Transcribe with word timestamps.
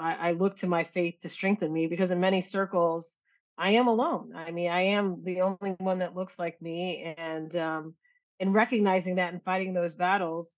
I, 0.00 0.28
I 0.28 0.32
look 0.32 0.56
to 0.58 0.66
my 0.66 0.84
faith 0.84 1.20
to 1.20 1.28
strengthen 1.28 1.72
me 1.72 1.86
because 1.86 2.10
in 2.10 2.20
many 2.20 2.40
circles, 2.40 3.16
I 3.56 3.72
am 3.72 3.88
alone. 3.88 4.32
I 4.36 4.50
mean, 4.50 4.70
I 4.70 4.82
am 4.82 5.22
the 5.24 5.40
only 5.42 5.76
one 5.78 5.98
that 5.98 6.14
looks 6.14 6.38
like 6.38 6.60
me. 6.62 7.14
And 7.16 7.54
um, 7.56 7.94
in 8.38 8.52
recognizing 8.52 9.16
that 9.16 9.32
and 9.32 9.42
fighting 9.42 9.74
those 9.74 9.94
battles, 9.94 10.56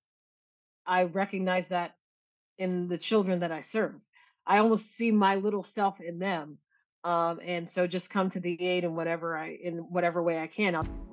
I 0.86 1.04
recognize 1.04 1.68
that 1.68 1.94
in 2.58 2.88
the 2.88 2.98
children 2.98 3.40
that 3.40 3.52
I 3.52 3.62
serve. 3.62 3.94
I 4.46 4.58
almost 4.58 4.92
see 4.96 5.10
my 5.10 5.36
little 5.36 5.62
self 5.62 6.00
in 6.00 6.18
them. 6.18 6.58
Um, 7.04 7.40
and 7.42 7.68
so 7.68 7.86
just 7.86 8.10
come 8.10 8.30
to 8.30 8.40
the 8.40 8.60
aid 8.62 8.84
in 8.84 8.94
whatever 8.94 9.36
I 9.36 9.58
in 9.62 9.78
whatever 9.78 10.22
way 10.22 10.38
I 10.38 10.46
can. 10.46 10.74
I'll- 10.74 11.09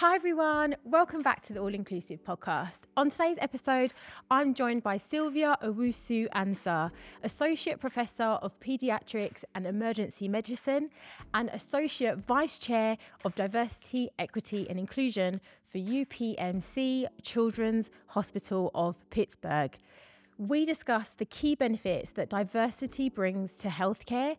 Hi, 0.00 0.14
everyone. 0.14 0.76
Welcome 0.84 1.22
back 1.22 1.42
to 1.42 1.52
the 1.52 1.58
All 1.58 1.74
Inclusive 1.74 2.22
podcast. 2.22 2.86
On 2.96 3.10
today's 3.10 3.36
episode, 3.40 3.92
I'm 4.30 4.54
joined 4.54 4.84
by 4.84 4.96
Sylvia 4.96 5.58
Owusu 5.60 6.28
Ansah, 6.36 6.92
Associate 7.24 7.80
Professor 7.80 8.22
of 8.22 8.52
Pediatrics 8.60 9.42
and 9.56 9.66
Emergency 9.66 10.28
Medicine 10.28 10.90
and 11.34 11.48
Associate 11.48 12.16
Vice 12.16 12.58
Chair 12.58 12.96
of 13.24 13.34
Diversity, 13.34 14.08
Equity 14.20 14.70
and 14.70 14.78
Inclusion 14.78 15.40
for 15.68 15.78
UPMC 15.78 17.06
Children's 17.22 17.90
Hospital 18.06 18.70
of 18.76 18.94
Pittsburgh. 19.10 19.76
We 20.38 20.64
discuss 20.64 21.14
the 21.14 21.26
key 21.26 21.56
benefits 21.56 22.12
that 22.12 22.30
diversity 22.30 23.08
brings 23.08 23.54
to 23.56 23.68
healthcare, 23.68 24.36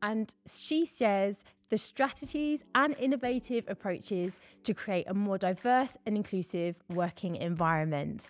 and 0.00 0.32
she 0.48 0.86
shares 0.86 1.34
the 1.72 1.78
strategies 1.78 2.60
and 2.74 2.94
innovative 2.98 3.64
approaches 3.66 4.34
to 4.62 4.74
create 4.74 5.06
a 5.08 5.14
more 5.14 5.38
diverse 5.38 5.96
and 6.04 6.18
inclusive 6.18 6.76
working 6.90 7.34
environment. 7.34 8.26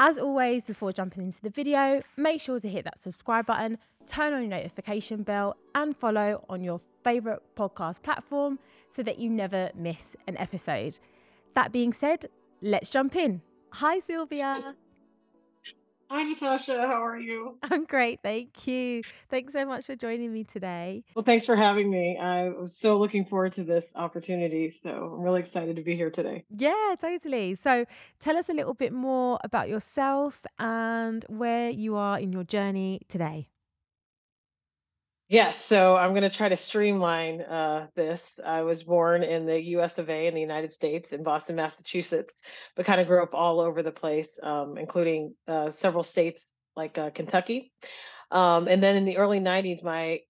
As 0.00 0.18
always, 0.18 0.66
before 0.66 0.92
jumping 0.92 1.24
into 1.24 1.40
the 1.40 1.48
video, 1.48 2.02
make 2.16 2.40
sure 2.40 2.58
to 2.58 2.68
hit 2.68 2.84
that 2.84 3.00
subscribe 3.00 3.46
button, 3.46 3.78
turn 4.08 4.32
on 4.32 4.40
your 4.40 4.50
notification 4.50 5.22
bell, 5.22 5.54
and 5.76 5.96
follow 5.96 6.44
on 6.48 6.64
your 6.64 6.80
favourite 7.04 7.38
podcast 7.56 8.02
platform 8.02 8.58
so 8.96 9.04
that 9.04 9.20
you 9.20 9.30
never 9.30 9.70
miss 9.76 10.02
an 10.26 10.36
episode. 10.36 10.98
That 11.54 11.70
being 11.70 11.92
said, 11.92 12.26
let's 12.62 12.90
jump 12.90 13.14
in. 13.14 13.42
Hi, 13.74 14.00
Sylvia. 14.00 14.74
Hi, 16.12 16.24
Natasha. 16.24 16.86
How 16.86 17.02
are 17.06 17.18
you? 17.18 17.56
I'm 17.62 17.86
great, 17.86 18.20
thank 18.22 18.66
you. 18.66 19.02
Thanks 19.30 19.54
so 19.54 19.64
much 19.64 19.86
for 19.86 19.96
joining 19.96 20.30
me 20.30 20.44
today. 20.44 21.04
Well, 21.14 21.24
thanks 21.24 21.46
for 21.46 21.56
having 21.56 21.90
me. 21.90 22.18
I 22.18 22.50
was 22.50 22.76
so 22.76 22.98
looking 22.98 23.24
forward 23.24 23.54
to 23.54 23.64
this 23.64 23.90
opportunity. 23.94 24.72
So 24.72 25.14
I'm 25.14 25.22
really 25.22 25.40
excited 25.40 25.76
to 25.76 25.82
be 25.82 25.96
here 25.96 26.10
today. 26.10 26.44
Yeah, 26.54 26.96
totally. 27.00 27.54
So 27.54 27.86
tell 28.20 28.36
us 28.36 28.50
a 28.50 28.52
little 28.52 28.74
bit 28.74 28.92
more 28.92 29.38
about 29.42 29.70
yourself 29.70 30.42
and 30.58 31.24
where 31.30 31.70
you 31.70 31.96
are 31.96 32.18
in 32.18 32.30
your 32.30 32.44
journey 32.44 33.00
today. 33.08 33.48
Yes, 35.32 35.64
so 35.64 35.96
I'm 35.96 36.10
going 36.10 36.28
to 36.28 36.36
try 36.36 36.50
to 36.50 36.58
streamline 36.58 37.40
uh, 37.40 37.86
this. 37.96 38.38
I 38.44 38.64
was 38.64 38.82
born 38.82 39.22
in 39.22 39.46
the 39.46 39.58
US 39.78 39.96
of 39.96 40.10
A 40.10 40.26
in 40.26 40.34
the 40.34 40.42
United 40.42 40.74
States 40.74 41.10
in 41.10 41.22
Boston, 41.22 41.56
Massachusetts, 41.56 42.34
but 42.76 42.84
kind 42.84 43.00
of 43.00 43.06
grew 43.06 43.22
up 43.22 43.32
all 43.32 43.58
over 43.58 43.82
the 43.82 43.92
place, 43.92 44.28
um, 44.42 44.76
including 44.76 45.34
uh, 45.48 45.70
several 45.70 46.02
states 46.02 46.44
like 46.76 46.98
uh, 46.98 47.08
Kentucky. 47.08 47.72
Um, 48.30 48.68
and 48.68 48.82
then 48.82 48.94
in 48.94 49.06
the 49.06 49.16
early 49.16 49.40
90s, 49.40 49.82
my 49.82 50.20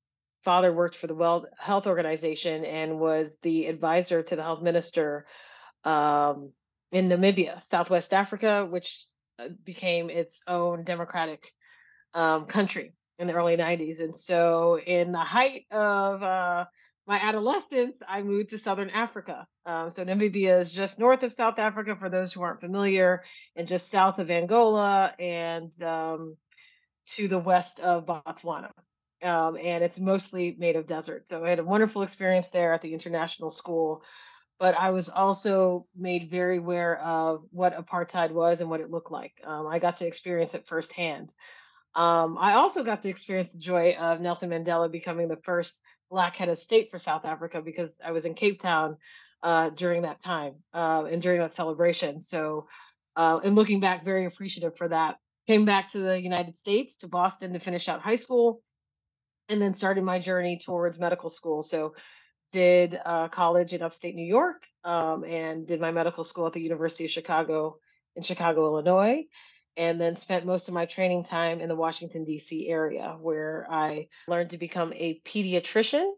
father 0.44 0.72
worked 0.72 0.96
for 0.96 1.08
the 1.08 1.16
World 1.16 1.46
Health 1.58 1.88
Organization 1.88 2.64
and 2.64 3.00
was 3.00 3.28
the 3.42 3.66
advisor 3.66 4.22
to 4.22 4.36
the 4.36 4.42
health 4.44 4.62
minister 4.62 5.26
um, 5.82 6.52
in 6.92 7.08
Namibia, 7.08 7.60
Southwest 7.64 8.14
Africa, 8.14 8.68
which 8.70 9.04
uh, 9.40 9.48
became 9.64 10.10
its 10.10 10.42
own 10.46 10.84
democratic 10.84 11.50
um, 12.14 12.46
country 12.46 12.92
in 13.22 13.28
the 13.28 13.34
early 13.34 13.56
90s. 13.56 14.00
And 14.00 14.16
so, 14.16 14.78
in 14.78 15.12
the 15.12 15.18
height 15.18 15.64
of 15.70 16.22
uh, 16.22 16.66
my 17.06 17.20
adolescence, 17.20 17.96
I 18.06 18.22
moved 18.22 18.50
to 18.50 18.58
Southern 18.58 18.90
Africa. 18.90 19.46
Um, 19.64 19.90
so, 19.90 20.04
Namibia 20.04 20.60
is 20.60 20.72
just 20.72 20.98
north 20.98 21.22
of 21.22 21.32
South 21.32 21.58
Africa, 21.58 21.96
for 21.96 22.10
those 22.10 22.32
who 22.32 22.42
aren't 22.42 22.60
familiar, 22.60 23.22
and 23.56 23.68
just 23.68 23.90
south 23.90 24.18
of 24.18 24.30
Angola 24.30 25.14
and 25.18 25.70
um, 25.82 26.36
to 27.12 27.28
the 27.28 27.38
west 27.38 27.80
of 27.80 28.06
Botswana. 28.06 28.70
Um, 29.22 29.56
and 29.56 29.84
it's 29.84 30.00
mostly 30.00 30.56
made 30.58 30.74
of 30.74 30.88
desert. 30.88 31.28
So, 31.28 31.44
I 31.44 31.50
had 31.50 31.60
a 31.60 31.64
wonderful 31.64 32.02
experience 32.02 32.48
there 32.48 32.74
at 32.74 32.82
the 32.82 32.92
international 32.92 33.50
school. 33.50 34.02
But 34.58 34.76
I 34.78 34.90
was 34.90 35.08
also 35.08 35.86
made 35.96 36.30
very 36.30 36.58
aware 36.58 37.00
of 37.00 37.42
what 37.50 37.76
apartheid 37.76 38.30
was 38.30 38.60
and 38.60 38.70
what 38.70 38.80
it 38.80 38.90
looked 38.90 39.10
like. 39.10 39.32
Um, 39.44 39.66
I 39.66 39.80
got 39.80 39.96
to 39.96 40.06
experience 40.06 40.54
it 40.54 40.68
firsthand. 40.68 41.32
Um, 41.94 42.38
I 42.38 42.54
also 42.54 42.82
got 42.82 43.02
to 43.02 43.08
experience 43.08 43.50
the 43.50 43.58
joy 43.58 43.92
of 43.98 44.20
Nelson 44.20 44.50
Mandela 44.50 44.90
becoming 44.90 45.28
the 45.28 45.36
first 45.36 45.80
Black 46.10 46.36
head 46.36 46.48
of 46.48 46.58
state 46.58 46.90
for 46.90 46.98
South 46.98 47.24
Africa 47.24 47.62
because 47.62 47.90
I 48.04 48.12
was 48.12 48.24
in 48.24 48.34
Cape 48.34 48.60
Town 48.60 48.98
uh, 49.42 49.70
during 49.70 50.02
that 50.02 50.22
time 50.22 50.54
uh, 50.74 51.04
and 51.10 51.22
during 51.22 51.40
that 51.40 51.54
celebration. 51.54 52.20
So, 52.20 52.66
uh, 53.16 53.40
and 53.42 53.54
looking 53.54 53.80
back, 53.80 54.04
very 54.04 54.26
appreciative 54.26 54.76
for 54.76 54.88
that. 54.88 55.16
Came 55.46 55.64
back 55.64 55.90
to 55.92 55.98
the 55.98 56.20
United 56.20 56.54
States, 56.54 56.98
to 56.98 57.08
Boston 57.08 57.52
to 57.54 57.58
finish 57.58 57.88
out 57.88 58.00
high 58.00 58.16
school, 58.16 58.62
and 59.48 59.60
then 59.60 59.74
started 59.74 60.04
my 60.04 60.18
journey 60.18 60.58
towards 60.58 60.98
medical 60.98 61.30
school. 61.30 61.62
So, 61.62 61.94
did 62.52 63.00
uh, 63.06 63.28
college 63.28 63.72
in 63.72 63.82
upstate 63.82 64.14
New 64.14 64.26
York 64.26 64.66
um, 64.84 65.24
and 65.24 65.66
did 65.66 65.80
my 65.80 65.90
medical 65.90 66.22
school 66.22 66.46
at 66.46 66.52
the 66.52 66.60
University 66.60 67.06
of 67.06 67.10
Chicago 67.10 67.78
in 68.14 68.22
Chicago, 68.22 68.66
Illinois 68.66 69.24
and 69.76 70.00
then 70.00 70.16
spent 70.16 70.46
most 70.46 70.68
of 70.68 70.74
my 70.74 70.86
training 70.86 71.24
time 71.24 71.60
in 71.60 71.68
the 71.68 71.76
Washington, 71.76 72.24
D.C. 72.24 72.68
area, 72.68 73.16
where 73.20 73.66
I 73.70 74.08
learned 74.28 74.50
to 74.50 74.58
become 74.58 74.92
a 74.92 75.20
pediatrician, 75.24 76.10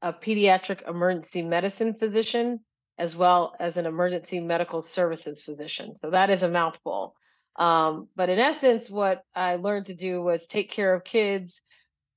a 0.00 0.12
pediatric 0.12 0.88
emergency 0.88 1.42
medicine 1.42 1.94
physician, 1.94 2.60
as 2.98 3.16
well 3.16 3.54
as 3.58 3.76
an 3.76 3.86
emergency 3.86 4.40
medical 4.40 4.82
services 4.82 5.42
physician. 5.42 5.96
So 5.96 6.10
that 6.10 6.30
is 6.30 6.42
a 6.42 6.48
mouthful. 6.48 7.14
Um, 7.56 8.08
but 8.16 8.28
in 8.28 8.38
essence, 8.38 8.88
what 8.88 9.22
I 9.34 9.56
learned 9.56 9.86
to 9.86 9.94
do 9.94 10.22
was 10.22 10.46
take 10.46 10.70
care 10.70 10.94
of 10.94 11.04
kids 11.04 11.60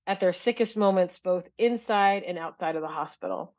at 0.07 0.19
their 0.19 0.33
sickest 0.33 0.77
moments, 0.77 1.19
both 1.19 1.47
inside 1.57 2.23
and 2.23 2.37
outside 2.37 2.75
of 2.75 2.81
the 2.81 2.87
hospital. 2.87 3.55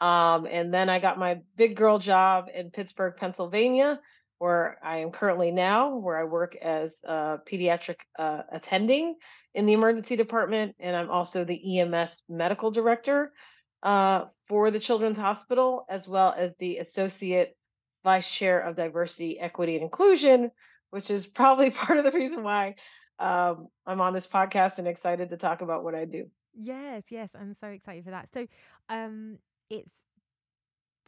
Um, 0.00 0.46
and 0.50 0.74
then 0.74 0.88
I 0.88 0.98
got 0.98 1.18
my 1.18 1.40
big 1.56 1.76
girl 1.76 1.98
job 1.98 2.46
in 2.52 2.70
Pittsburgh, 2.70 3.14
Pennsylvania, 3.16 4.00
where 4.38 4.78
I 4.82 4.98
am 4.98 5.10
currently 5.10 5.50
now, 5.50 5.96
where 5.96 6.18
I 6.18 6.24
work 6.24 6.56
as 6.56 7.00
a 7.04 7.38
pediatric 7.50 7.96
uh, 8.18 8.42
attending 8.52 9.16
in 9.54 9.66
the 9.66 9.72
emergency 9.72 10.16
department, 10.16 10.74
and 10.78 10.96
I'm 10.96 11.10
also 11.10 11.44
the 11.44 11.78
EMS 11.78 12.22
medical 12.28 12.70
director 12.70 13.32
uh, 13.82 14.24
for 14.48 14.70
the 14.70 14.80
Children's 14.80 15.18
Hospital, 15.18 15.86
as 15.88 16.08
well 16.08 16.34
as 16.36 16.52
the 16.58 16.78
associate 16.78 17.56
vice 18.02 18.30
chair 18.30 18.60
of 18.60 18.76
diversity, 18.76 19.38
equity, 19.38 19.74
and 19.74 19.84
inclusion, 19.84 20.50
which 20.90 21.10
is 21.10 21.26
probably 21.26 21.70
part 21.70 21.98
of 21.98 22.04
the 22.04 22.12
reason 22.12 22.42
why 22.42 22.74
um, 23.18 23.68
I'm 23.86 24.00
on 24.00 24.12
this 24.12 24.26
podcast 24.26 24.78
and 24.78 24.88
excited 24.88 25.30
to 25.30 25.36
talk 25.36 25.62
about 25.62 25.84
what 25.84 25.94
I 25.94 26.04
do. 26.04 26.30
Yes, 26.56 27.04
yes, 27.10 27.30
I'm 27.38 27.54
so 27.54 27.68
excited 27.68 28.04
for 28.04 28.10
that. 28.10 28.28
So, 28.32 28.46
um, 28.88 29.38
it's 29.70 29.90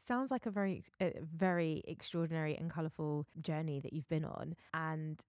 sounds 0.06 0.31
like 0.31 0.47
a 0.47 0.50
very, 0.50 0.84
a 1.00 1.12
very 1.34 1.83
extraordinary 1.87 2.56
and 2.56 2.71
colourful 2.71 3.27
journey 3.41 3.81
that 3.81 3.93
you've 3.93 4.09
been 4.09 4.25
on, 4.25 4.55
and 4.72 5.21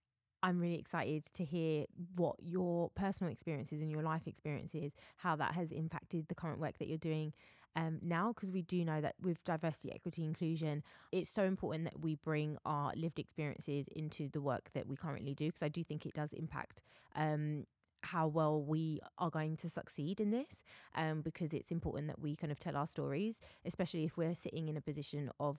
I'm 0.44 0.60
really 0.60 0.78
excited 0.78 1.24
to 1.34 1.44
hear 1.44 1.86
what 2.16 2.36
your 2.40 2.92
personal 2.96 3.32
experiences 3.34 3.82
and 3.82 3.92
your 3.92 4.04
life 4.04 4.28
experiences, 4.28 4.94
how 5.18 5.36
that 5.38 5.54
has 5.54 5.72
impacted 5.72 6.28
the 6.28 6.36
current 6.36 6.60
work 6.60 6.78
that 6.78 6.88
you're 6.88 6.98
doing 6.98 7.34
um, 7.76 8.00
now, 8.02 8.34
because 8.34 8.52
we 8.52 8.64
do 8.64 8.84
know 8.84 9.02
that 9.02 9.16
with 9.22 9.44
diversity, 9.44 9.92
equity, 9.94 10.24
inclusion, 10.24 10.84
it's 11.12 11.30
so 11.30 11.44
important 11.44 11.84
that 11.84 12.00
we 12.00 12.16
bring 12.16 12.58
our 12.66 12.92
lived 12.96 13.20
experiences 13.20 13.86
into 13.96 14.30
the 14.30 14.42
work 14.42 14.70
that 14.74 14.88
we 14.88 14.96
currently 14.96 15.36
do, 15.36 15.48
because 15.48 15.62
I 15.62 15.70
do 15.70 15.84
think 15.84 16.06
it 16.06 16.14
does 16.14 16.34
impact 16.34 16.82
um, 17.16 17.66
how 18.08 18.28
well 18.28 18.62
we 18.62 19.00
are 19.18 19.30
going 19.30 19.58
to 19.58 19.70
succeed 19.70 20.20
in 20.20 20.32
this 20.32 20.56
um, 20.96 21.22
because 21.22 21.54
it's 21.54 21.72
important 21.72 22.08
that 22.08 22.20
we 22.20 22.36
kind 22.36 22.52
of 22.52 22.60
tell 22.60 22.76
our 22.76 22.88
stories, 22.88 23.36
especially 23.66 24.04
if 24.06 24.18
we're 24.18 24.36
sitting 24.36 24.68
in 24.68 24.78
a 24.78 24.82
position 24.82 25.30
of 25.40 25.58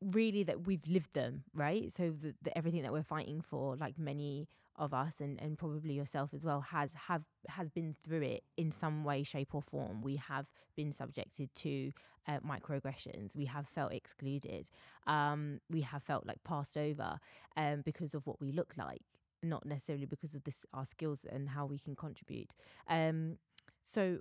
really 0.00 0.42
that 0.42 0.66
we've 0.66 0.86
lived 0.86 1.12
them, 1.14 1.44
right? 1.54 1.92
So 1.96 2.12
the, 2.20 2.34
the 2.42 2.56
everything 2.56 2.82
that 2.82 2.92
we're 2.92 3.02
fighting 3.02 3.40
for, 3.40 3.76
like 3.76 3.98
many 3.98 4.48
of 4.76 4.94
us 4.94 5.14
and, 5.20 5.40
and 5.40 5.58
probably 5.58 5.92
yourself 5.92 6.30
as 6.34 6.42
well 6.42 6.60
has 6.62 6.90
have 6.94 7.22
has 7.46 7.68
been 7.68 7.94
through 8.04 8.22
it 8.22 8.42
in 8.56 8.72
some 8.72 9.04
way 9.04 9.22
shape 9.22 9.54
or 9.54 9.62
form. 9.62 10.02
We 10.02 10.16
have 10.16 10.46
been 10.76 10.92
subjected 10.92 11.54
to 11.56 11.92
uh, 12.26 12.38
microaggressions. 12.40 13.36
We 13.36 13.46
have 13.46 13.66
felt 13.68 13.92
excluded. 13.92 14.70
Um, 15.06 15.60
we 15.70 15.82
have 15.82 16.02
felt 16.02 16.26
like 16.26 16.42
passed 16.44 16.76
over 16.76 17.18
um, 17.56 17.82
because 17.84 18.14
of 18.14 18.26
what 18.26 18.40
we 18.40 18.52
look 18.52 18.74
like 18.76 19.02
not 19.42 19.66
necessarily 19.66 20.06
because 20.06 20.34
of 20.34 20.44
this 20.44 20.54
our 20.72 20.86
skills 20.86 21.18
and 21.30 21.48
how 21.48 21.66
we 21.66 21.78
can 21.78 21.96
contribute. 21.96 22.52
Um, 22.88 23.38
so, 23.84 24.18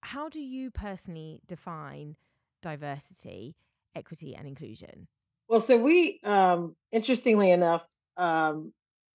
how 0.00 0.28
do 0.28 0.40
you 0.40 0.70
personally 0.70 1.40
define 1.46 2.16
diversity, 2.60 3.56
equity, 3.94 4.34
and 4.34 4.46
inclusion? 4.46 5.08
Well, 5.48 5.60
so 5.60 5.76
we, 5.76 6.20
um, 6.24 6.74
interestingly 6.92 7.50
enough, 7.50 7.84
um, 8.16 8.72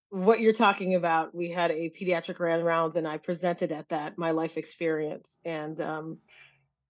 what 0.09 0.39
you're 0.39 0.53
talking 0.53 0.95
about, 0.95 1.35
we 1.35 1.49
had 1.49 1.71
a 1.71 1.89
pediatric 1.89 2.35
grand 2.35 2.63
rounds 2.63 2.95
and 2.95 3.07
I 3.07 3.17
presented 3.17 3.71
at 3.71 3.89
that, 3.89 4.17
my 4.17 4.31
life 4.31 4.57
experience. 4.57 5.39
And 5.44 5.79
um, 5.81 6.17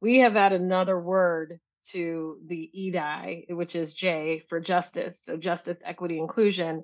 we 0.02 0.18
have 0.20 0.36
added 0.36 0.62
another 0.62 1.00
word 1.00 1.60
to 1.90 2.40
the 2.46 2.70
EDI, 2.74 3.46
which 3.50 3.76
is 3.76 3.94
J 3.94 4.44
for 4.50 4.60
justice. 4.60 5.22
So 5.22 5.38
justice, 5.38 5.78
equity, 5.84 6.20
inclusion, 6.20 6.84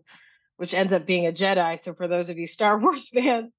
which 0.64 0.74
ends 0.74 0.94
up 0.94 1.06
being 1.06 1.28
a 1.28 1.34
Jedi. 1.34 1.78
So 1.82 1.94
for 1.94 2.08
those 2.08 2.30
of 2.30 2.38
you 2.38 2.48
Star 2.48 2.78
Wars 2.80 3.10
fans, 3.10 3.52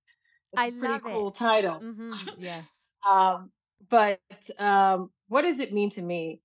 it's 0.54 0.62
I 0.62 0.68
a 0.68 0.70
pretty 0.70 0.94
love 0.94 1.00
it. 1.04 1.12
cool 1.12 1.30
title. 1.32 1.80
Mhm. 1.80 2.36
Yes. 2.38 2.64
Um, 3.06 3.50
but 3.90 4.18
um, 4.58 5.10
what 5.28 5.42
does 5.42 5.58
it 5.60 5.74
mean 5.74 5.90
to 5.90 6.00
me? 6.00 6.40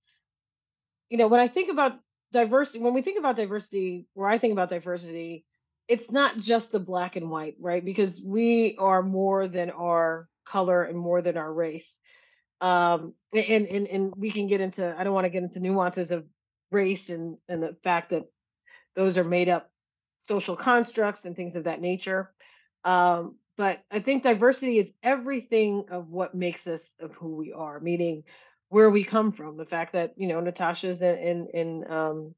You 1.08 1.16
know, 1.16 1.26
when 1.28 1.40
I 1.40 1.48
think 1.48 1.70
about 1.70 1.98
diversity, 2.32 2.80
when 2.80 2.92
we 2.92 3.00
think 3.00 3.18
about 3.18 3.36
diversity, 3.36 4.04
where 4.12 4.28
I 4.28 4.36
think 4.36 4.52
about 4.52 4.68
diversity, 4.68 5.46
it's 5.88 6.10
not 6.10 6.36
just 6.36 6.70
the 6.70 6.78
black 6.78 7.16
and 7.16 7.30
white, 7.30 7.54
right? 7.58 7.82
Because 7.82 8.20
we 8.22 8.76
are 8.78 9.02
more 9.02 9.46
than 9.46 9.70
our 9.70 10.28
color 10.44 10.82
and 10.82 10.98
more 10.98 11.22
than 11.22 11.38
our 11.38 11.50
race. 11.50 11.98
Um, 12.60 13.14
and 13.32 13.66
and 13.66 13.86
and 13.88 14.12
we 14.14 14.30
can 14.30 14.46
get 14.48 14.60
into 14.60 14.94
I 14.94 15.02
don't 15.02 15.14
want 15.14 15.24
to 15.24 15.30
get 15.30 15.42
into 15.42 15.60
nuances 15.60 16.10
of 16.10 16.26
race 16.70 17.08
and 17.08 17.38
and 17.48 17.62
the 17.62 17.74
fact 17.82 18.10
that 18.10 18.26
those 18.94 19.16
are 19.16 19.24
made 19.24 19.48
up 19.48 19.70
social 20.20 20.54
constructs 20.54 21.24
and 21.24 21.34
things 21.34 21.56
of 21.56 21.64
that 21.64 21.80
nature. 21.80 22.30
Um, 22.84 23.36
but 23.56 23.82
I 23.90 23.98
think 23.98 24.22
diversity 24.22 24.78
is 24.78 24.92
everything 25.02 25.86
of 25.90 26.08
what 26.08 26.34
makes 26.34 26.66
us 26.66 26.94
of 27.00 27.12
who 27.14 27.36
we 27.36 27.52
are, 27.52 27.80
meaning 27.80 28.22
where 28.68 28.88
we 28.88 29.02
come 29.02 29.32
from. 29.32 29.56
The 29.56 29.66
fact 29.66 29.94
that 29.94 30.14
you 30.16 30.28
know 30.28 30.40
Natasha's 30.40 31.02
in 31.02 31.18
in, 31.18 31.46
in 31.52 31.90
um, 31.90 32.34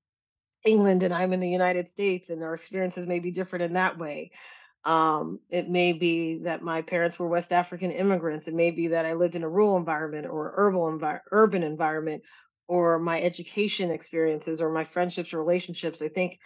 England 0.65 1.03
and 1.03 1.13
I'm 1.13 1.33
in 1.33 1.41
the 1.41 1.49
United 1.49 1.91
States, 1.91 2.31
and 2.31 2.43
our 2.43 2.55
experiences 2.55 3.07
may 3.07 3.19
be 3.19 3.31
different 3.31 3.65
in 3.65 3.75
that 3.75 3.99
way. 3.99 4.31
Um, 4.85 5.39
it 5.49 5.69
may 5.69 5.93
be 5.93 6.39
that 6.39 6.63
my 6.63 6.83
parents 6.83 7.19
were 7.19 7.29
West 7.29 7.53
African 7.53 7.93
immigrants. 7.93 8.49
It 8.49 8.55
may 8.55 8.73
be 8.73 8.89
that 8.89 9.07
I 9.07 9.13
lived 9.13 9.37
in 9.37 9.45
a 9.45 9.49
rural 9.49 9.77
environment 9.77 10.27
or 10.27 10.55
envi- 10.59 11.21
urban 11.31 11.63
environment, 11.63 12.25
or 12.67 12.99
my 12.99 13.21
education 13.21 13.91
experiences 13.91 14.61
or 14.61 14.71
my 14.71 14.85
friendships 14.85 15.33
or 15.33 15.39
relationships. 15.39 16.03
I 16.03 16.09
think 16.09 16.39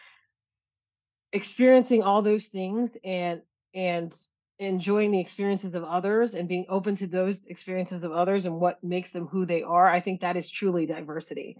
experiencing 1.36 2.02
all 2.02 2.22
those 2.22 2.48
things 2.48 2.96
and 3.04 3.42
and 3.74 4.18
enjoying 4.58 5.10
the 5.10 5.20
experiences 5.20 5.74
of 5.74 5.84
others 5.84 6.34
and 6.34 6.48
being 6.48 6.64
open 6.70 6.96
to 6.96 7.06
those 7.06 7.44
experiences 7.44 8.02
of 8.02 8.10
others 8.10 8.46
and 8.46 8.58
what 8.58 8.82
makes 8.82 9.10
them 9.10 9.26
who 9.26 9.44
they 9.44 9.62
are 9.62 9.86
i 9.86 10.00
think 10.00 10.22
that 10.22 10.36
is 10.36 10.50
truly 10.50 10.86
diversity 10.86 11.58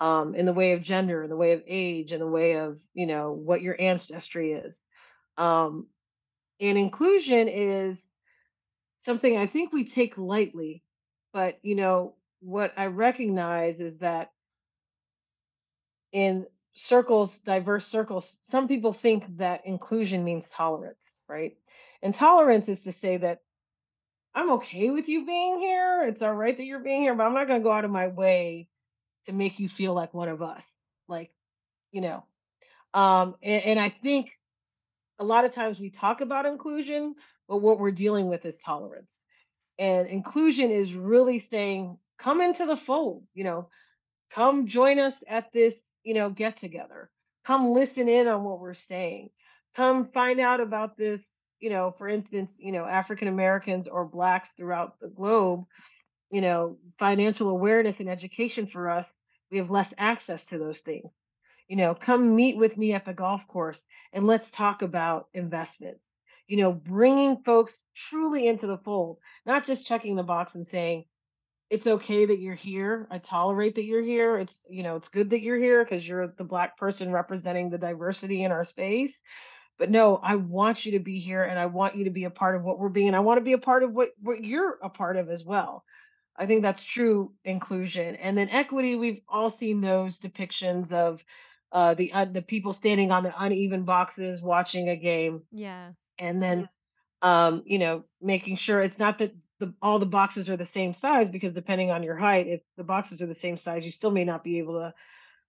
um, 0.00 0.34
in 0.34 0.46
the 0.46 0.52
way 0.52 0.72
of 0.72 0.80
gender 0.80 1.22
in 1.22 1.28
the 1.28 1.36
way 1.36 1.52
of 1.52 1.62
age 1.66 2.12
in 2.12 2.20
the 2.20 2.26
way 2.26 2.56
of 2.56 2.78
you 2.94 3.06
know 3.06 3.32
what 3.32 3.60
your 3.60 3.76
ancestry 3.78 4.52
is 4.52 4.82
um, 5.36 5.86
and 6.58 6.78
inclusion 6.78 7.48
is 7.48 8.08
something 8.96 9.36
i 9.36 9.44
think 9.44 9.72
we 9.72 9.84
take 9.84 10.16
lightly 10.16 10.82
but 11.34 11.58
you 11.62 11.74
know 11.74 12.14
what 12.40 12.72
i 12.78 12.86
recognize 12.86 13.78
is 13.78 13.98
that 13.98 14.32
in 16.12 16.46
circles, 16.78 17.38
diverse 17.38 17.86
circles, 17.86 18.38
some 18.42 18.68
people 18.68 18.92
think 18.92 19.24
that 19.38 19.66
inclusion 19.66 20.24
means 20.24 20.48
tolerance, 20.48 21.18
right? 21.28 21.56
And 22.02 22.14
tolerance 22.14 22.68
is 22.68 22.84
to 22.84 22.92
say 22.92 23.16
that 23.16 23.42
I'm 24.32 24.52
okay 24.52 24.90
with 24.90 25.08
you 25.08 25.26
being 25.26 25.58
here. 25.58 26.04
It's 26.06 26.22
all 26.22 26.32
right 26.32 26.56
that 26.56 26.64
you're 26.64 26.78
being 26.78 27.02
here, 27.02 27.16
but 27.16 27.26
I'm 27.26 27.34
not 27.34 27.48
going 27.48 27.60
to 27.60 27.64
go 27.64 27.72
out 27.72 27.84
of 27.84 27.90
my 27.90 28.06
way 28.06 28.68
to 29.26 29.32
make 29.32 29.58
you 29.58 29.68
feel 29.68 29.92
like 29.92 30.14
one 30.14 30.28
of 30.28 30.40
us. 30.40 30.72
Like, 31.08 31.32
you 31.90 32.00
know, 32.00 32.24
um, 32.94 33.34
and, 33.42 33.64
and 33.64 33.80
I 33.80 33.88
think 33.88 34.30
a 35.18 35.24
lot 35.24 35.44
of 35.44 35.50
times 35.52 35.80
we 35.80 35.90
talk 35.90 36.20
about 36.20 36.46
inclusion, 36.46 37.16
but 37.48 37.56
what 37.56 37.80
we're 37.80 37.90
dealing 37.90 38.28
with 38.28 38.44
is 38.44 38.58
tolerance. 38.58 39.24
And 39.80 40.06
inclusion 40.06 40.70
is 40.70 40.94
really 40.94 41.40
saying, 41.40 41.98
come 42.18 42.40
into 42.40 42.66
the 42.66 42.76
fold, 42.76 43.24
you 43.34 43.42
know, 43.42 43.68
come 44.30 44.68
join 44.68 45.00
us 45.00 45.24
at 45.28 45.52
this 45.52 45.80
you 46.08 46.14
know 46.14 46.30
get 46.30 46.56
together. 46.56 47.10
Come 47.44 47.74
listen 47.74 48.08
in 48.08 48.28
on 48.28 48.42
what 48.42 48.60
we're 48.60 48.72
saying. 48.72 49.28
Come 49.76 50.10
find 50.10 50.40
out 50.40 50.60
about 50.60 50.96
this 50.96 51.20
you 51.60 51.68
know 51.68 51.94
for 51.98 52.08
instance 52.08 52.56
you 52.58 52.72
know 52.72 52.86
african 52.86 53.28
americans 53.28 53.86
or 53.88 54.04
blacks 54.04 54.52
throughout 54.52 54.98
the 55.00 55.08
globe 55.08 55.64
you 56.30 56.40
know 56.40 56.78
financial 56.98 57.50
awareness 57.50 57.98
and 58.00 58.08
education 58.08 58.66
for 58.66 58.88
us 58.88 59.12
we 59.50 59.58
have 59.58 59.70
less 59.70 59.92
access 59.98 60.46
to 60.46 60.58
those 60.58 60.80
things. 60.80 61.10
You 61.68 61.76
know 61.76 61.94
come 61.94 62.34
meet 62.34 62.56
with 62.56 62.78
me 62.78 62.94
at 62.94 63.04
the 63.04 63.12
golf 63.12 63.46
course 63.46 63.84
and 64.14 64.26
let's 64.26 64.50
talk 64.50 64.80
about 64.80 65.28
investments. 65.34 66.08
You 66.46 66.56
know 66.56 66.72
bringing 66.72 67.42
folks 67.42 67.86
truly 67.94 68.46
into 68.46 68.66
the 68.66 68.78
fold 68.78 69.18
not 69.44 69.66
just 69.66 69.86
checking 69.86 70.16
the 70.16 70.22
box 70.22 70.54
and 70.54 70.66
saying 70.66 71.04
it's 71.70 71.86
okay 71.86 72.24
that 72.26 72.38
you're 72.38 72.54
here. 72.54 73.06
I 73.10 73.18
tolerate 73.18 73.74
that 73.74 73.84
you're 73.84 74.02
here. 74.02 74.38
It's, 74.38 74.64
you 74.70 74.82
know, 74.82 74.96
it's 74.96 75.08
good 75.08 75.30
that 75.30 75.42
you're 75.42 75.58
here 75.58 75.84
because 75.84 76.06
you're 76.06 76.26
the 76.28 76.44
black 76.44 76.76
person 76.78 77.12
representing 77.12 77.70
the 77.70 77.78
diversity 77.78 78.42
in 78.42 78.52
our 78.52 78.64
space. 78.64 79.20
But 79.78 79.90
no, 79.90 80.16
I 80.16 80.36
want 80.36 80.86
you 80.86 80.92
to 80.92 80.98
be 80.98 81.20
here 81.20 81.42
and 81.42 81.58
I 81.58 81.66
want 81.66 81.94
you 81.94 82.04
to 82.04 82.10
be 82.10 82.24
a 82.24 82.30
part 82.30 82.56
of 82.56 82.64
what 82.64 82.78
we're 82.78 82.88
being. 82.88 83.14
I 83.14 83.20
want 83.20 83.38
to 83.38 83.44
be 83.44 83.52
a 83.52 83.58
part 83.58 83.82
of 83.82 83.92
what, 83.92 84.10
what 84.20 84.42
you're 84.42 84.78
a 84.82 84.88
part 84.88 85.16
of 85.16 85.28
as 85.28 85.44
well. 85.44 85.84
I 86.36 86.46
think 86.46 86.62
that's 86.62 86.84
true 86.84 87.32
inclusion. 87.44 88.16
And 88.16 88.36
then 88.36 88.48
equity, 88.48 88.96
we've 88.96 89.20
all 89.28 89.50
seen 89.50 89.80
those 89.80 90.20
depictions 90.20 90.92
of 90.92 91.22
uh, 91.70 91.94
the 91.94 92.12
uh, 92.12 92.24
the 92.24 92.40
people 92.40 92.72
standing 92.72 93.12
on 93.12 93.24
the 93.24 93.34
uneven 93.36 93.82
boxes 93.82 94.40
watching 94.40 94.88
a 94.88 94.96
game, 94.96 95.42
Yeah. 95.52 95.90
and 96.18 96.40
then 96.40 96.68
um, 97.20 97.62
you 97.66 97.78
know, 97.78 98.04
making 98.22 98.56
sure 98.56 98.80
it's 98.80 98.98
not 98.98 99.18
that 99.18 99.34
the 99.58 99.74
all 99.82 99.98
the 99.98 100.06
boxes 100.06 100.48
are 100.48 100.56
the 100.56 100.66
same 100.66 100.94
size 100.94 101.30
because 101.30 101.52
depending 101.52 101.90
on 101.90 102.02
your 102.02 102.16
height, 102.16 102.46
if 102.46 102.60
the 102.76 102.84
boxes 102.84 103.20
are 103.22 103.26
the 103.26 103.34
same 103.34 103.56
size, 103.56 103.84
you 103.84 103.90
still 103.90 104.10
may 104.10 104.24
not 104.24 104.44
be 104.44 104.58
able 104.58 104.74
to 104.74 104.94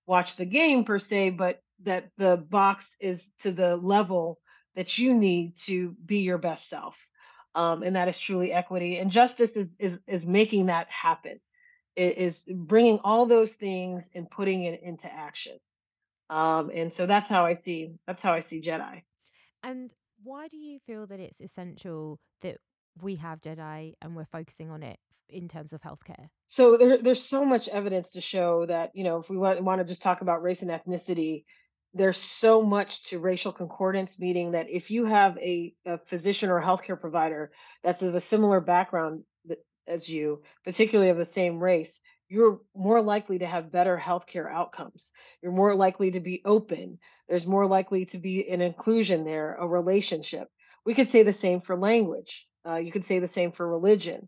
watch 0.05 0.35
the 0.35 0.45
game 0.45 0.83
per 0.83 0.99
se, 0.99 1.31
but 1.31 1.61
that 1.83 2.09
the 2.17 2.37
box 2.37 2.95
is 2.99 3.29
to 3.39 3.51
the 3.51 3.77
level 3.77 4.39
that 4.75 4.97
you 4.97 5.13
need 5.13 5.55
to 5.55 5.95
be 6.05 6.19
your 6.19 6.37
best 6.37 6.69
self. 6.69 6.97
Um, 7.55 7.83
and 7.83 7.95
that 7.95 8.07
is 8.07 8.19
truly 8.19 8.51
equity. 8.51 8.97
And 8.97 9.11
justice 9.11 9.51
is 9.51 9.67
is 9.77 9.97
is 10.07 10.25
making 10.25 10.67
that 10.67 10.89
happen. 10.89 11.39
It 11.95 12.17
is 12.17 12.43
bringing 12.47 12.99
all 13.03 13.25
those 13.25 13.53
things 13.53 14.09
and 14.13 14.29
putting 14.29 14.63
it 14.63 14.81
into 14.83 15.11
action. 15.11 15.57
Um, 16.29 16.71
and 16.73 16.93
so 16.93 17.05
that's 17.05 17.27
how 17.27 17.45
I 17.45 17.55
see 17.55 17.95
that's 18.07 18.21
how 18.21 18.33
I 18.33 18.41
see 18.41 18.61
Jedi. 18.61 19.03
And 19.63 19.91
why 20.23 20.47
do 20.47 20.57
you 20.57 20.79
feel 20.85 21.07
that 21.07 21.19
it's 21.19 21.41
essential 21.41 22.19
that 22.41 22.57
we 23.01 23.15
have 23.15 23.41
Jedi 23.41 23.93
and 24.01 24.15
we're 24.15 24.25
focusing 24.25 24.69
on 24.69 24.83
it 24.83 24.99
in 25.29 25.47
terms 25.47 25.73
of 25.73 25.81
healthcare? 25.81 26.29
So 26.47 26.77
there, 26.77 26.97
there's 26.97 27.23
so 27.23 27.45
much 27.45 27.67
evidence 27.67 28.11
to 28.11 28.21
show 28.21 28.65
that, 28.65 28.91
you 28.95 29.03
know, 29.03 29.17
if 29.17 29.29
we 29.29 29.37
want, 29.37 29.63
want 29.63 29.79
to 29.79 29.85
just 29.85 30.01
talk 30.01 30.21
about 30.21 30.41
race 30.41 30.61
and 30.61 30.71
ethnicity, 30.71 31.43
there's 31.93 32.17
so 32.17 32.61
much 32.61 33.05
to 33.05 33.19
racial 33.19 33.51
concordance, 33.51 34.19
meaning 34.19 34.51
that 34.51 34.69
if 34.69 34.91
you 34.91 35.05
have 35.05 35.37
a, 35.37 35.73
a 35.85 35.97
physician 36.05 36.49
or 36.49 36.61
healthcare 36.61 36.99
provider 36.99 37.51
that's 37.83 38.01
of 38.01 38.15
a 38.15 38.21
similar 38.21 38.61
background 38.61 39.23
as 39.87 40.07
you, 40.07 40.43
particularly 40.63 41.09
of 41.09 41.17
the 41.17 41.25
same 41.25 41.59
race, 41.59 41.99
you're 42.29 42.61
more 42.75 43.01
likely 43.01 43.39
to 43.39 43.47
have 43.47 43.71
better 43.71 43.97
healthcare 43.97 44.49
outcomes. 44.51 45.11
You're 45.41 45.51
more 45.51 45.73
likely 45.73 46.11
to 46.11 46.19
be 46.19 46.43
open. 46.45 46.99
There's 47.27 47.47
more 47.47 47.65
likely 47.65 48.05
to 48.07 48.19
be 48.19 48.47
an 48.49 48.61
inclusion 48.61 49.25
there, 49.25 49.55
a 49.55 49.67
relationship. 49.67 50.47
We 50.85 50.93
could 50.93 51.09
say 51.09 51.23
the 51.23 51.33
same 51.33 51.61
for 51.61 51.75
language. 51.75 52.47
Uh, 52.67 52.75
you 52.75 52.91
could 52.91 53.05
say 53.05 53.19
the 53.19 53.27
same 53.27 53.51
for 53.51 53.67
religion 53.67 54.27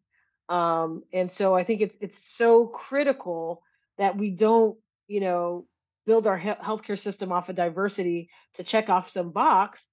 um, 0.50 1.04
and 1.14 1.32
so 1.32 1.56
I 1.56 1.64
think 1.64 1.82
it's 1.82 1.98
it's 2.02 2.24
so 2.36 2.68
critical 2.68 3.64
that 3.98 4.18
we 4.18 4.32
don't, 4.32 4.78
you 5.08 5.22
know, 5.22 5.66
build 6.06 6.28
our 6.28 6.38
he- 6.38 6.50
healthcare 6.52 7.00
system 7.00 7.32
off 7.32 7.50
of 7.50 7.56
diversity 7.56 8.30
to 8.56 8.64
check 8.64 8.90
off 8.90 9.10
some 9.10 9.32
box, 9.32 9.88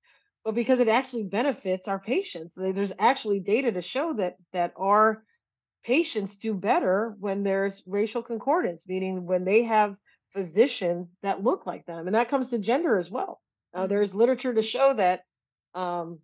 but 0.44 0.54
because 0.54 0.80
it 0.80 0.88
actually 0.88 1.24
benefits 1.24 1.86
our 1.88 1.98
patients. 2.00 2.54
There's 2.56 2.92
actually 2.98 3.40
data 3.40 3.72
to 3.72 3.82
show 3.82 4.14
that 4.14 4.36
that 4.52 4.72
our 4.76 5.22
patients 5.84 6.38
do 6.38 6.54
better 6.54 7.16
when 7.20 7.44
there's 7.44 7.82
racial 7.86 8.22
concordance, 8.22 8.88
meaning 8.88 9.26
when 9.26 9.44
they 9.44 9.64
have 9.64 9.96
physicians 10.30 11.08
that 11.22 11.44
look 11.44 11.66
like 11.66 11.86
them, 11.86 12.06
and 12.06 12.16
that 12.16 12.28
comes 12.30 12.50
to 12.50 12.58
gender 12.58 12.98
as 12.98 13.10
well. 13.10 13.40
Uh, 13.74 13.86
Mm. 13.86 13.90
there's 13.90 14.14
literature 14.14 14.54
to 14.54 14.62
show 14.62 14.94
that 14.94 15.24
um, 15.74 16.20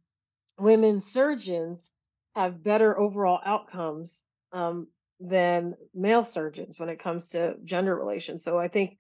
women 0.60 1.00
surgeons 1.00 1.92
have 2.34 2.62
better 2.62 2.98
overall 2.98 3.40
outcomes 3.44 4.24
um, 4.52 4.88
than 5.20 5.74
male 5.94 6.24
surgeons 6.24 6.78
when 6.78 6.88
it 6.88 6.98
comes 6.98 7.28
to 7.30 7.56
gender 7.64 7.94
relations. 7.94 8.42
So 8.42 8.58
I 8.58 8.68
think 8.68 8.98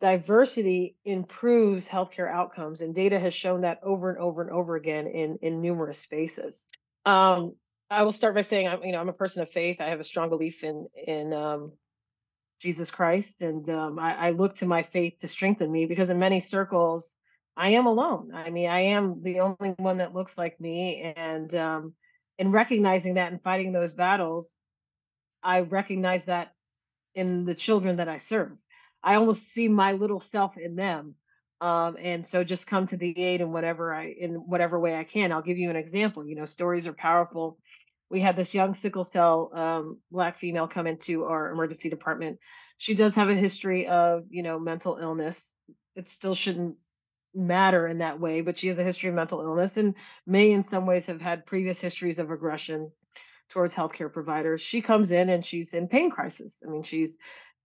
diversity 0.00 0.96
improves 1.04 1.86
healthcare 1.86 2.30
outcomes, 2.30 2.80
and 2.80 2.94
data 2.94 3.18
has 3.18 3.34
shown 3.34 3.62
that 3.62 3.80
over 3.82 4.10
and 4.10 4.18
over 4.18 4.42
and 4.42 4.50
over 4.50 4.76
again 4.76 5.06
in 5.06 5.38
in 5.42 5.60
numerous 5.60 5.98
spaces. 5.98 6.68
Um, 7.04 7.54
I 7.90 8.04
will 8.04 8.12
start 8.12 8.34
by 8.34 8.42
saying 8.42 8.68
I'm 8.68 8.82
you 8.82 8.92
know 8.92 9.00
I'm 9.00 9.08
a 9.08 9.14
person 9.14 9.42
of 9.42 9.50
faith. 9.50 9.80
I 9.80 9.88
have 9.88 10.00
a 10.00 10.04
strong 10.04 10.28
belief 10.30 10.64
in 10.64 10.88
in 11.06 11.32
um, 11.32 11.72
Jesus 12.60 12.90
Christ, 12.90 13.42
and 13.42 13.68
um, 13.68 13.98
I, 13.98 14.28
I 14.28 14.30
look 14.30 14.56
to 14.56 14.66
my 14.66 14.82
faith 14.82 15.18
to 15.20 15.28
strengthen 15.28 15.70
me 15.70 15.86
because 15.86 16.10
in 16.10 16.18
many 16.18 16.40
circles 16.40 17.18
I 17.56 17.70
am 17.70 17.86
alone. 17.86 18.30
I 18.32 18.50
mean, 18.50 18.70
I 18.70 18.80
am 18.80 19.22
the 19.22 19.40
only 19.40 19.74
one 19.76 19.98
that 19.98 20.14
looks 20.14 20.38
like 20.38 20.60
me, 20.60 21.12
and 21.16 21.54
um, 21.54 21.94
in 22.40 22.52
recognizing 22.52 23.14
that 23.14 23.30
and 23.30 23.42
fighting 23.42 23.70
those 23.70 23.92
battles, 23.92 24.56
I 25.42 25.60
recognize 25.60 26.24
that 26.24 26.54
in 27.14 27.44
the 27.44 27.54
children 27.54 27.96
that 27.96 28.08
I 28.08 28.16
serve. 28.16 28.52
I 29.02 29.16
almost 29.16 29.52
see 29.52 29.68
my 29.68 29.92
little 29.92 30.20
self 30.20 30.56
in 30.56 30.74
them. 30.74 31.16
Um, 31.60 31.98
and 32.00 32.26
so 32.26 32.42
just 32.42 32.66
come 32.66 32.86
to 32.86 32.96
the 32.96 33.12
aid 33.20 33.42
in 33.42 33.52
whatever 33.52 33.92
I 33.92 34.14
in 34.18 34.36
whatever 34.36 34.80
way 34.80 34.96
I 34.96 35.04
can. 35.04 35.32
I'll 35.32 35.42
give 35.42 35.58
you 35.58 35.68
an 35.68 35.76
example. 35.76 36.26
You 36.26 36.34
know, 36.34 36.46
stories 36.46 36.86
are 36.86 36.94
powerful. 36.94 37.58
We 38.08 38.20
had 38.20 38.36
this 38.36 38.54
young 38.54 38.74
sickle 38.74 39.04
cell 39.04 39.50
um, 39.54 39.98
black 40.10 40.38
female 40.38 40.66
come 40.66 40.86
into 40.86 41.26
our 41.26 41.50
emergency 41.50 41.90
department. 41.90 42.38
She 42.78 42.94
does 42.94 43.14
have 43.16 43.28
a 43.28 43.34
history 43.34 43.86
of, 43.86 44.24
you 44.30 44.42
know, 44.42 44.58
mental 44.58 44.96
illness. 44.96 45.54
It 45.94 46.08
still 46.08 46.34
shouldn't 46.34 46.76
matter 47.34 47.86
in 47.86 47.98
that 47.98 48.20
way, 48.20 48.40
but 48.40 48.58
she 48.58 48.68
has 48.68 48.78
a 48.78 48.84
history 48.84 49.08
of 49.08 49.14
mental 49.14 49.40
illness 49.40 49.76
and 49.76 49.94
may 50.26 50.50
in 50.50 50.62
some 50.62 50.86
ways 50.86 51.06
have 51.06 51.20
had 51.20 51.46
previous 51.46 51.80
histories 51.80 52.18
of 52.18 52.30
aggression 52.30 52.90
towards 53.50 53.74
healthcare 53.74 54.12
providers. 54.12 54.60
She 54.60 54.80
comes 54.80 55.10
in 55.10 55.28
and 55.28 55.44
she's 55.44 55.74
in 55.74 55.88
pain 55.88 56.10
crisis. 56.10 56.62
I 56.66 56.70
mean, 56.70 56.82
she's 56.82 57.18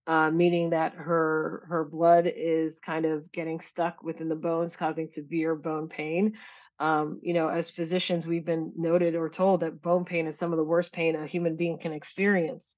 uh, 0.07 0.29
meaning 0.29 0.71
that 0.71 0.93
her 0.93 1.65
her 1.69 1.83
blood 1.83 2.31
is 2.33 2.79
kind 2.79 3.05
of 3.05 3.31
getting 3.31 3.59
stuck 3.59 4.03
within 4.03 4.29
the 4.29 4.35
bones, 4.35 4.75
causing 4.75 5.09
severe 5.11 5.55
bone 5.55 5.87
pain. 5.87 6.33
Um, 6.77 7.19
you 7.23 7.33
know, 7.33 7.47
as 7.47 7.71
physicians, 7.71 8.27
we've 8.27 8.45
been 8.45 8.73
noted 8.75 9.15
or 9.15 9.29
told 9.29 9.61
that 9.61 9.81
bone 9.81 10.05
pain 10.05 10.27
is 10.27 10.37
some 10.37 10.51
of 10.51 10.57
the 10.57 10.63
worst 10.63 10.93
pain 10.93 11.15
a 11.15 11.25
human 11.25 11.55
being 11.55 11.79
can 11.79 11.93
experience 11.93 12.75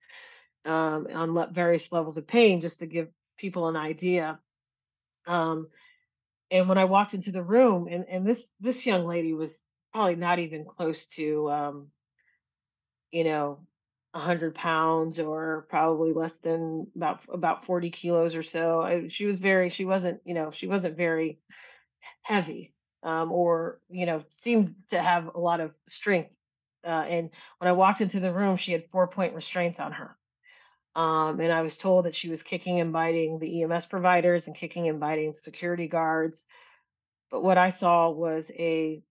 um, 0.66 1.08
on 1.14 1.34
le- 1.34 1.50
various 1.52 1.92
levels 1.92 2.18
of 2.18 2.28
pain. 2.28 2.62
Just 2.62 2.80
to 2.80 2.86
give 2.86 3.10
people 3.38 3.68
an 3.68 3.76
idea. 3.76 4.40
Um, 5.26 5.68
and 6.52 6.70
when 6.70 6.78
I 6.78 6.86
walked 6.86 7.14
into 7.14 7.32
the 7.32 7.44
room, 7.44 7.88
and 7.90 8.06
and 8.10 8.26
this 8.26 8.54
this 8.60 8.86
young 8.86 9.06
lady 9.06 9.34
was 9.34 9.64
probably 9.94 10.16
not 10.16 10.40
even 10.40 10.66
close 10.66 11.08
to 11.08 11.50
um, 11.52 11.92
you 13.12 13.24
know, 13.24 13.60
100 14.12 14.56
pounds 14.56 15.20
or 15.20 15.68
probably 15.70 16.14
less 16.14 16.38
than 16.40 16.88
about 16.96 17.22
about 17.30 17.66
40 17.66 17.90
kilos 17.92 18.36
or 18.36 18.44
so. 18.44 18.82
I, 18.82 19.08
she 19.08 19.26
was 19.26 19.40
very, 19.40 19.70
she 19.70 19.86
wasn't, 19.86 20.22
you 20.26 20.34
know, 20.34 20.52
she 20.52 20.68
wasn't 20.68 20.98
very 20.98 21.40
heavy 22.24 22.76
um, 23.04 23.32
or, 23.32 23.82
you 23.90 24.08
know, 24.08 24.24
seemed 24.32 24.76
to 24.90 25.02
have 25.02 25.36
a 25.36 25.40
lot 25.40 25.62
of 25.62 25.74
strength. 25.88 26.38
Uh, 26.86 27.06
and 27.10 27.32
when 27.60 27.70
I 27.70 27.74
walked 27.74 28.02
into 28.02 28.22
the 28.22 28.34
room, 28.34 28.58
she 28.58 28.74
had 28.74 28.90
four 28.92 29.08
point 29.08 29.36
restraints 29.36 29.80
on 29.82 29.94
her. 29.94 30.17
Um, 30.98 31.42
and 31.42 31.54
I 31.54 31.62
was 31.62 31.78
told 31.78 32.06
that 32.06 32.16
she 32.16 32.30
was 32.30 32.44
kicking 32.44 32.82
and 32.82 32.94
biting 32.94 33.40
the 33.40 33.64
EMS 33.64 33.86
providers 33.86 34.48
and 34.48 34.58
kicking 34.58 34.90
and 34.90 35.00
biting 35.00 35.36
security 35.38 35.88
guards. 35.88 36.48
But 37.32 37.44
what 37.44 37.60
I 37.60 37.70
saw 37.70 38.10
was 38.10 38.52
a 38.52 39.04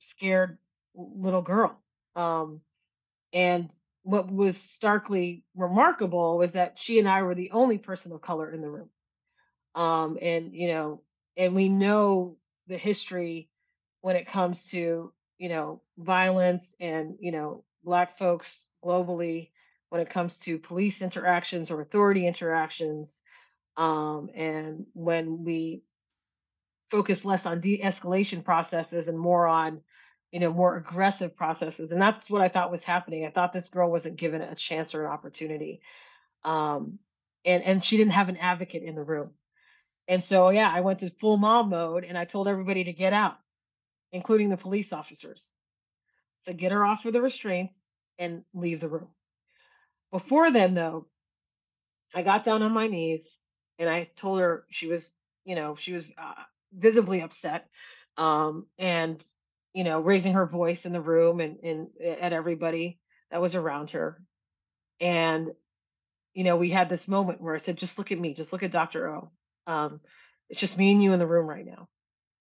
scared 0.00 0.58
little 0.94 1.42
girl. 1.42 1.80
Um, 2.16 2.62
and 3.32 3.70
what 4.02 4.30
was 4.32 4.58
starkly 4.58 5.44
remarkable 5.56 6.38
was 6.38 6.52
that 6.52 6.78
she 6.78 6.98
and 6.98 7.08
I 7.08 7.22
were 7.22 7.36
the 7.36 7.52
only 7.52 7.78
person 7.78 8.12
of 8.12 8.22
color 8.22 8.52
in 8.52 8.62
the 8.62 8.70
room. 8.70 8.90
Um, 9.74 10.18
and 10.22 10.54
you 10.54 10.68
know, 10.68 11.02
and 11.36 11.54
we 11.54 11.68
know 11.68 12.36
the 12.68 12.78
history 12.78 13.50
when 14.02 14.16
it 14.16 14.26
comes 14.28 14.64
to 14.70 15.12
you 15.38 15.48
know 15.48 15.82
violence 15.98 16.76
and 16.80 17.16
you 17.20 17.32
know 17.32 17.64
black 17.84 18.18
folks 18.18 18.72
globally 18.84 19.50
when 19.90 20.00
it 20.00 20.10
comes 20.10 20.40
to 20.40 20.58
police 20.58 21.02
interactions 21.02 21.70
or 21.70 21.80
authority 21.80 22.26
interactions 22.26 23.22
um, 23.76 24.30
and 24.34 24.86
when 24.94 25.44
we 25.44 25.82
focus 26.90 27.24
less 27.24 27.46
on 27.46 27.60
de-escalation 27.60 28.44
processes 28.44 29.08
and 29.08 29.18
more 29.18 29.46
on 29.46 29.80
you 30.30 30.40
know 30.40 30.52
more 30.52 30.76
aggressive 30.76 31.36
processes 31.36 31.90
and 31.90 32.00
that's 32.00 32.30
what 32.30 32.42
i 32.42 32.48
thought 32.48 32.70
was 32.70 32.84
happening. 32.84 33.24
I 33.24 33.30
thought 33.30 33.52
this 33.52 33.68
girl 33.68 33.90
wasn't 33.90 34.16
given 34.16 34.42
a 34.42 34.54
chance 34.54 34.94
or 34.94 35.04
an 35.04 35.12
opportunity 35.12 35.80
um 36.44 36.98
and 37.44 37.62
and 37.62 37.84
she 37.84 37.96
didn't 37.96 38.12
have 38.12 38.28
an 38.28 38.36
advocate 38.36 38.82
in 38.82 38.94
the 38.94 39.02
room. 39.02 39.30
And 40.08 40.22
so 40.22 40.50
yeah 40.50 40.70
i 40.72 40.80
went 40.80 41.00
to 41.00 41.10
full 41.10 41.36
mom 41.36 41.70
mode 41.70 42.04
and 42.04 42.18
i 42.18 42.24
told 42.24 42.48
everybody 42.48 42.84
to 42.84 42.92
get 42.92 43.12
out 43.12 43.38
including 44.12 44.50
the 44.50 44.56
police 44.56 44.92
officers 44.92 45.56
so 46.42 46.52
get 46.52 46.72
her 46.72 46.84
off 46.84 47.06
of 47.06 47.12
the 47.12 47.22
restraints 47.22 47.74
and 48.18 48.44
leave 48.54 48.80
the 48.80 48.88
room 48.88 49.08
before 50.14 50.50
then 50.52 50.74
though 50.74 51.06
i 52.14 52.22
got 52.22 52.44
down 52.44 52.62
on 52.62 52.72
my 52.72 52.88
knees 52.88 53.30
and 53.78 53.90
i 53.90 54.10
told 54.16 54.40
her 54.40 54.64
she 54.70 54.88
was 54.88 55.14
you 55.44 55.56
know 55.56 55.76
she 55.76 55.92
was 55.94 56.10
uh, 56.18 56.34
visibly 56.74 57.22
upset 57.22 57.68
um 58.18 58.66
and 58.78 59.24
you 59.74 59.84
know, 59.84 60.00
raising 60.00 60.34
her 60.34 60.46
voice 60.46 60.86
in 60.86 60.94
the 60.94 61.02
room 61.02 61.40
and, 61.40 61.58
and 61.64 61.88
at 62.04 62.34
everybody 62.34 63.00
that 63.30 63.42
was 63.42 63.56
around 63.56 63.92
her. 63.92 64.20
And, 65.00 65.52
you 66.34 66.44
know, 66.44 66.56
we 66.56 66.70
had 66.70 66.88
this 66.90 67.08
moment 67.08 67.40
where 67.42 67.54
I 67.54 67.58
said, 67.58 67.76
just 67.78 67.98
look 67.98 68.12
at 68.12 68.20
me, 68.20 68.34
just 68.34 68.52
look 68.52 68.62
at 68.62 68.72
Dr. 68.72 69.08
O. 69.10 69.30
Um, 69.66 70.00
it's 70.50 70.60
just 70.60 70.78
me 70.78 70.92
and 70.92 71.02
you 71.02 71.12
in 71.12 71.20
the 71.20 71.26
room 71.26 71.46
right 71.48 71.66
now. 71.66 71.88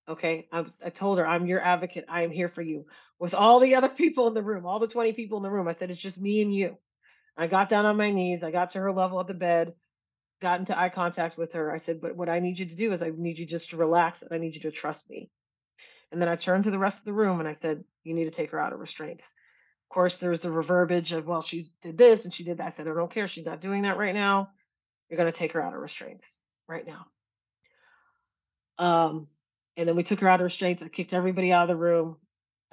Okay. 0.09 0.47
I 0.51 0.61
was 0.61 0.81
I 0.85 0.89
told 0.89 1.19
her, 1.19 1.27
I'm 1.27 1.47
your 1.47 1.61
advocate. 1.61 2.05
I 2.09 2.23
am 2.23 2.31
here 2.31 2.49
for 2.49 2.61
you. 2.61 2.85
With 3.19 3.33
all 3.33 3.59
the 3.59 3.75
other 3.75 3.89
people 3.89 4.27
in 4.27 4.35
the 4.35 4.43
room, 4.43 4.65
all 4.65 4.79
the 4.79 4.87
20 4.87 5.13
people 5.13 5.37
in 5.37 5.43
the 5.43 5.51
room, 5.51 5.67
I 5.67 5.73
said, 5.73 5.91
it's 5.91 6.01
just 6.01 6.21
me 6.21 6.41
and 6.41 6.53
you. 6.53 6.77
I 7.37 7.47
got 7.47 7.69
down 7.69 7.85
on 7.85 7.97
my 7.97 8.11
knees. 8.11 8.43
I 8.43 8.51
got 8.51 8.71
to 8.71 8.79
her 8.79 8.91
level 8.91 9.19
at 9.19 9.27
the 9.27 9.33
bed, 9.33 9.73
got 10.41 10.59
into 10.59 10.77
eye 10.77 10.89
contact 10.89 11.37
with 11.37 11.53
her. 11.53 11.71
I 11.71 11.79
said, 11.79 12.01
but 12.01 12.15
what 12.15 12.29
I 12.29 12.39
need 12.39 12.59
you 12.59 12.65
to 12.67 12.75
do 12.75 12.91
is 12.91 13.01
I 13.01 13.11
need 13.15 13.39
you 13.39 13.45
just 13.45 13.71
to 13.71 13.77
relax 13.77 14.21
and 14.21 14.31
I 14.31 14.37
need 14.37 14.55
you 14.55 14.61
to 14.61 14.71
trust 14.71 15.09
me. 15.09 15.29
And 16.11 16.21
then 16.21 16.29
I 16.29 16.35
turned 16.35 16.65
to 16.65 16.71
the 16.71 16.79
rest 16.79 16.99
of 16.99 17.05
the 17.05 17.13
room 17.13 17.39
and 17.39 17.49
I 17.49 17.53
said, 17.53 17.83
You 18.03 18.13
need 18.13 18.25
to 18.25 18.31
take 18.31 18.51
her 18.51 18.59
out 18.59 18.71
of 18.71 18.79
restraints. 18.79 19.25
Of 19.25 19.93
course, 19.93 20.17
there 20.17 20.29
was 20.29 20.41
the 20.41 20.51
reverberage 20.51 21.11
of, 21.11 21.25
Well, 21.25 21.41
she 21.41 21.63
did 21.81 21.97
this 21.97 22.25
and 22.25 22.33
she 22.33 22.43
did 22.43 22.57
that. 22.57 22.67
I 22.67 22.69
said, 22.69 22.87
I 22.87 22.93
don't 22.93 23.11
care. 23.11 23.27
She's 23.27 23.45
not 23.47 23.61
doing 23.61 23.81
that 23.81 23.97
right 23.97 24.13
now. 24.13 24.51
You're 25.09 25.17
going 25.17 25.31
to 25.31 25.37
take 25.37 25.53
her 25.53 25.61
out 25.61 25.73
of 25.73 25.79
restraints 25.81 26.37
right 26.67 26.85
now. 26.85 27.07
Um, 28.77 29.27
and 29.75 29.89
then 29.89 29.95
we 29.95 30.03
took 30.03 30.19
her 30.19 30.27
out 30.27 30.39
of 30.39 30.45
restraints. 30.45 30.83
I 30.83 30.87
kicked 30.87 31.13
everybody 31.13 31.51
out 31.51 31.63
of 31.63 31.67
the 31.69 31.81
room. 31.81 32.17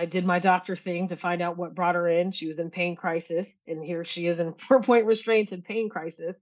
I 0.01 0.07
did 0.07 0.25
my 0.25 0.39
doctor 0.39 0.77
thing 0.77 1.09
to 1.09 1.17
find 1.17 1.43
out 1.43 1.59
what 1.59 1.75
brought 1.75 1.95
her 1.95 2.09
in. 2.09 2.33
She 2.33 2.47
was 2.47 2.59
in 2.59 2.71
pain 2.71 2.97
crisis, 2.97 3.55
and 3.67 3.85
here 3.85 4.03
she 4.03 4.27
is 4.27 4.41
in 4.41 4.55
four 4.59 4.83
point 4.83 5.05
restraints 5.05 5.53
and 5.53 5.63
pain 5.63 5.91
crisis. 5.91 6.41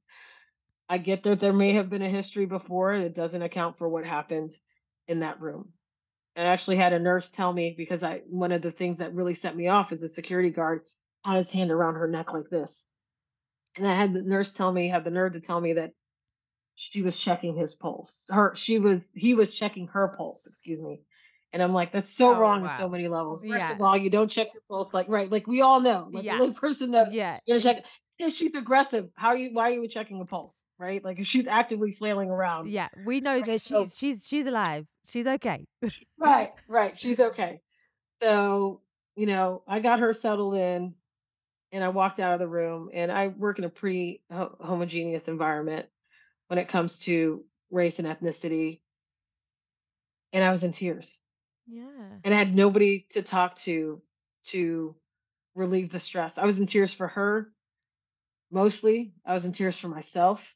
I 0.89 0.99
get 0.99 1.25
that 1.25 1.41
there 1.41 1.53
may 1.53 1.73
have 1.73 1.91
been 1.91 2.01
a 2.03 2.09
history 2.09 2.47
before 2.47 2.97
that 2.97 3.17
doesn't 3.17 3.43
account 3.43 3.77
for 3.77 3.89
what 3.89 4.07
happened 4.07 4.57
in 5.09 5.21
that 5.21 5.41
room. 5.41 5.73
I 6.37 6.43
actually 6.43 6.77
had 6.77 6.93
a 6.93 7.01
nurse 7.01 7.31
tell 7.31 7.53
me 7.53 7.75
because 7.77 8.05
I 8.05 8.23
one 8.29 8.53
of 8.53 8.63
the 8.63 8.71
things 8.71 8.99
that 8.99 9.15
really 9.15 9.35
set 9.35 9.57
me 9.57 9.67
off 9.67 9.91
is 9.91 10.05
a 10.05 10.09
security 10.09 10.51
guard 10.51 10.83
had 11.25 11.39
his 11.39 11.51
hand 11.51 11.73
around 11.73 11.97
her 11.97 12.07
neck 12.07 12.33
like 12.33 12.49
this. 12.49 12.89
And 13.77 13.89
I 13.89 13.95
had 13.95 14.13
the 14.15 14.23
nurse 14.23 14.53
tell 14.53 14.71
me, 14.71 14.89
had 14.89 15.03
the 15.05 15.11
nerve 15.11 15.33
to 15.33 15.41
tell 15.41 15.61
me 15.61 15.73
that 15.73 15.95
she 16.77 17.03
was 17.03 17.19
checking 17.19 17.57
his 17.57 17.75
pulse. 17.75 18.31
Her 18.31 18.55
she 18.55 18.79
was 18.79 19.03
he 19.15 19.35
was 19.35 19.53
checking 19.53 19.89
her 19.89 20.15
pulse, 20.17 20.47
excuse 20.47 20.81
me. 20.81 21.03
And 21.53 21.63
I'm 21.63 21.73
like, 21.73 21.93
that's 21.93 22.11
so 22.11 22.35
Oh, 22.35 22.41
wrong 22.41 22.65
in 22.65 22.71
so 22.71 22.89
many 22.89 23.09
levels. 23.09 23.43
First 23.43 23.67
Yeah. 23.67 23.75
of 23.75 23.81
all, 23.81 23.97
you 23.97 24.11
don't 24.11 24.31
check 24.31 24.49
your 24.53 24.63
pulse, 24.69 24.93
like 24.93 25.09
right, 25.09 25.31
like 25.31 25.47
we 25.47 25.63
all 25.63 25.81
know, 25.81 26.11
like 26.13 26.25
Yeah. 26.25 26.39
little 26.39 26.55
person 26.55 26.91
knows 26.91 27.13
Yeah. 27.13 27.41
you're 27.47 27.59
check. 27.59 27.85
If 28.19 28.35
she's 28.35 28.55
aggressive, 28.55 29.11
how 29.17 29.29
are 29.29 29.37
you 29.37 29.53
why 29.55 29.71
are 29.71 29.75
you 29.75 29.89
checking 29.89 30.21
a 30.21 30.27
pulse? 30.27 30.67
Right? 30.79 31.03
Like 31.03 31.21
if 31.21 31.27
she's 31.27 31.47
actively 31.47 31.93
flailing 31.93 32.31
around, 32.31 32.69
Yeah. 32.69 32.89
We 32.95 33.21
know 33.21 33.41
right? 33.41 33.47
that 33.47 33.61
So 33.61 33.85
she's 33.85 33.97
she's 33.97 34.27
she's 34.27 34.47
alive. 34.47 34.87
She's 35.05 35.27
okay. 35.27 35.65
right, 36.19 36.53
right, 36.67 36.99
she's 36.99 37.21
okay. 37.21 37.61
So, 38.23 38.83
you 39.17 39.27
know, 39.27 39.65
I 39.67 39.81
got 39.81 40.01
her 40.01 40.15
settled 40.15 40.57
in 40.57 40.97
and 41.73 41.85
I 41.85 41.91
walked 41.91 42.21
out 42.21 42.35
of 42.35 42.41
the 42.41 42.49
room 42.49 42.91
and 42.93 43.13
I 43.13 43.29
work 43.29 43.59
in 43.59 43.65
a 43.65 43.71
pretty 43.71 44.25
homogeneous 44.31 45.29
environment 45.29 45.89
when 46.49 46.59
it 46.59 46.69
comes 46.69 47.01
to 47.01 47.47
race 47.71 47.99
and 48.01 48.09
ethnicity 48.09 48.83
and 50.33 50.43
I 50.45 50.51
was 50.51 50.63
in 50.65 50.73
tears 50.73 51.21
Yeah. 51.69 52.21
and 52.25 52.35
I 52.35 52.39
had 52.39 52.55
nobody 52.55 53.07
to 53.11 53.23
talk 53.23 53.57
to 53.57 54.03
to 54.47 54.97
relieve 55.55 55.91
the 55.91 56.01
stress. 56.01 56.39
I 56.39 56.47
was 56.47 56.59
in 56.59 56.67
tears 56.67 56.95
for 56.95 57.09
her 57.09 57.53
mostly. 58.51 59.15
I 59.27 59.35
was 59.35 59.45
in 59.45 59.53
tears 59.53 59.79
for 59.79 59.89
myself. 59.89 60.55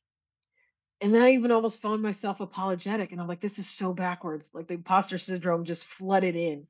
And 1.01 1.13
then 1.15 1.23
I 1.23 1.33
even 1.33 1.51
almost 1.53 1.83
found 1.83 2.03
myself 2.03 2.41
apologetic 2.41 3.13
and 3.13 3.21
I'm 3.21 3.29
like 3.29 3.41
this 3.41 3.59
is 3.59 3.69
so 3.69 3.93
backwards. 3.93 4.55
Like 4.55 4.69
the 4.69 4.75
imposter 4.75 5.19
syndrome 5.19 5.65
just 5.65 5.87
flooded 5.87 6.37
in 6.37 6.67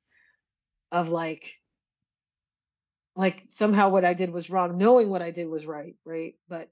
of 0.93 1.09
like 1.11 1.61
like 3.17 3.45
somehow 3.49 3.91
what 3.91 4.05
I 4.05 4.15
did 4.15 4.31
was 4.31 4.51
wrong, 4.51 4.79
knowing 4.79 5.11
what 5.11 5.23
I 5.23 5.31
did 5.31 5.49
was 5.49 5.67
right, 5.67 5.97
right? 6.05 6.35
But 6.49 6.71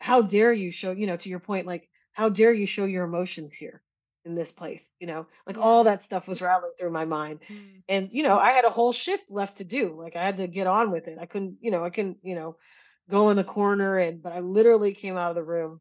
how 0.00 0.22
dare 0.22 0.52
you 0.52 0.70
show, 0.72 0.92
you 0.92 1.06
know, 1.06 1.16
to 1.16 1.28
your 1.28 1.40
point, 1.40 1.66
like 1.66 1.88
how 2.12 2.28
dare 2.28 2.52
you 2.52 2.66
show 2.66 2.84
your 2.84 3.04
emotions 3.04 3.52
here 3.52 3.82
in 4.24 4.34
this 4.34 4.52
place, 4.52 4.94
you 5.00 5.06
know? 5.06 5.26
Like 5.46 5.58
all 5.58 5.84
that 5.84 6.02
stuff 6.02 6.28
was 6.28 6.42
rattling 6.42 6.72
through 6.78 6.90
my 6.90 7.04
mind. 7.04 7.40
Mm. 7.50 7.82
And, 7.88 8.12
you 8.12 8.22
know, 8.22 8.38
I 8.38 8.52
had 8.52 8.64
a 8.64 8.70
whole 8.70 8.92
shift 8.92 9.30
left 9.30 9.58
to 9.58 9.64
do. 9.64 9.94
Like 9.98 10.16
I 10.16 10.24
had 10.24 10.36
to 10.38 10.46
get 10.46 10.66
on 10.66 10.90
with 10.90 11.08
it. 11.08 11.18
I 11.20 11.26
couldn't, 11.26 11.58
you 11.60 11.70
know, 11.70 11.84
I 11.84 11.90
couldn't, 11.90 12.18
you 12.22 12.34
know, 12.34 12.56
go 13.10 13.30
in 13.30 13.36
the 13.36 13.44
corner 13.44 13.98
and 13.98 14.22
but 14.22 14.32
I 14.32 14.40
literally 14.40 14.94
came 14.94 15.16
out 15.16 15.30
of 15.30 15.36
the 15.36 15.42
room 15.42 15.80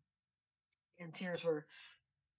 and 0.99 1.13
tears 1.13 1.43
were 1.43 1.65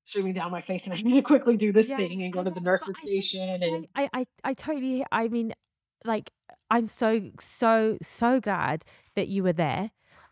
streaming 0.05 0.33
down 0.33 0.51
my 0.51 0.61
face, 0.61 0.85
and 0.85 0.95
I 0.95 0.97
need 1.03 1.15
to 1.17 1.23
quickly 1.23 1.57
do 1.57 1.73
this 1.73 1.89
Yeah, 1.89 1.97
thing 1.97 2.23
and 2.23 2.33
go 2.33 2.41
I 2.41 2.45
to 2.45 2.51
the 2.51 2.61
nurse's 2.61 2.97
I 2.97 3.03
station 3.07 3.63
I 3.63 3.67
and 3.67 3.89
I 3.95 4.11
I 4.15 4.27
I 4.45 4.55
totally 4.55 5.05
I 5.13 5.29
mean, 5.29 5.55
like, 6.05 6.31
I'm 6.71 6.87
so, 6.87 7.31
so, 7.41 7.99
so 8.03 8.41
glad 8.41 8.85
that 9.15 9.29
you 9.29 9.43
were 9.43 9.53
there, 9.53 9.91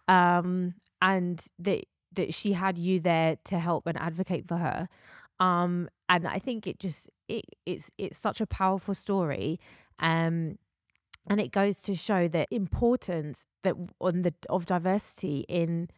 um, 0.08 0.74
and 1.00 1.42
that 1.58 1.84
that 2.12 2.34
she 2.34 2.52
had 2.54 2.76
you 2.78 3.00
there 3.00 3.36
to 3.44 3.58
help 3.58 3.86
and 3.86 3.98
advocate 3.98 4.48
for 4.48 4.56
her. 4.58 4.88
Um, 5.40 5.88
and 6.09 6.28
I 6.28 6.38
think 6.38 6.66
it 6.66 6.78
just 6.78 7.09
it 7.28 7.44
it's 7.66 7.90
it's 7.99 8.18
such 8.18 8.40
a 8.40 8.47
powerful 8.47 8.94
story. 8.94 9.59
Um, 9.99 10.59
and 11.26 11.40
it 11.40 11.50
goes 11.52 11.78
to 11.82 11.94
show 11.94 12.28
the 12.28 12.47
importance 12.54 13.47
that 13.62 13.75
on 14.00 14.23
the 14.23 14.35
of 14.49 14.66
diversity 14.66 15.44
in 15.49 15.88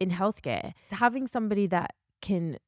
in 0.00 0.10
healthcare. 0.10 0.72
Having 0.90 1.28
somebody 1.28 1.66
that 1.68 1.94
can 2.20 2.58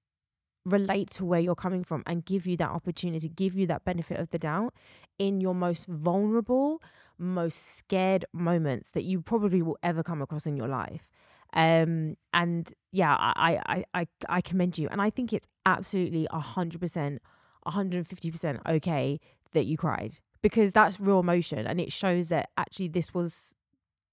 relate 0.65 1.11
to 1.11 1.25
where 1.25 1.41
you're 1.41 1.55
coming 1.55 1.83
from 1.85 2.03
and 2.07 2.25
give 2.25 2.47
you 2.47 2.57
that 2.59 2.71
opportunity, 2.71 3.29
give 3.29 3.55
you 3.57 3.67
that 3.67 3.85
benefit 3.85 4.19
of 4.19 4.31
the 4.31 4.39
doubt 4.39 4.75
in 5.19 5.41
your 5.41 5.55
most 5.55 5.87
vulnerable, 5.87 6.83
most 7.19 7.79
scared 7.79 8.25
moments 8.33 8.89
that 8.93 9.05
you 9.05 9.21
probably 9.21 9.63
will 9.63 9.79
ever 9.83 10.03
come 10.03 10.21
across 10.21 10.47
in 10.47 10.57
your 10.57 10.69
life. 10.69 11.09
Um, 11.55 12.17
and 12.33 12.73
yeah, 12.93 13.15
I, 13.19 13.61
I, 13.67 13.85
I, 13.95 14.07
I 14.29 14.41
commend 14.41 14.79
you. 14.79 14.89
And 14.91 15.01
I 15.01 15.11
think 15.11 15.33
it's 15.33 15.49
absolutely 15.67 16.27
a 16.31 16.41
hundred 16.41 16.81
percent, 16.81 17.23
a 17.67 17.71
hundred 17.71 17.99
and 17.99 18.09
fifty 18.09 18.31
percent 18.31 18.61
okay 18.67 19.21
that 19.53 19.65
you 19.65 19.77
cried 19.77 20.19
because 20.43 20.73
that's 20.73 21.01
real 21.01 21.21
emotion 21.21 21.67
and 21.67 21.81
it 21.81 21.93
shows 21.93 22.29
that 22.29 22.51
actually 22.57 22.89
this 22.89 23.13
was 23.13 23.55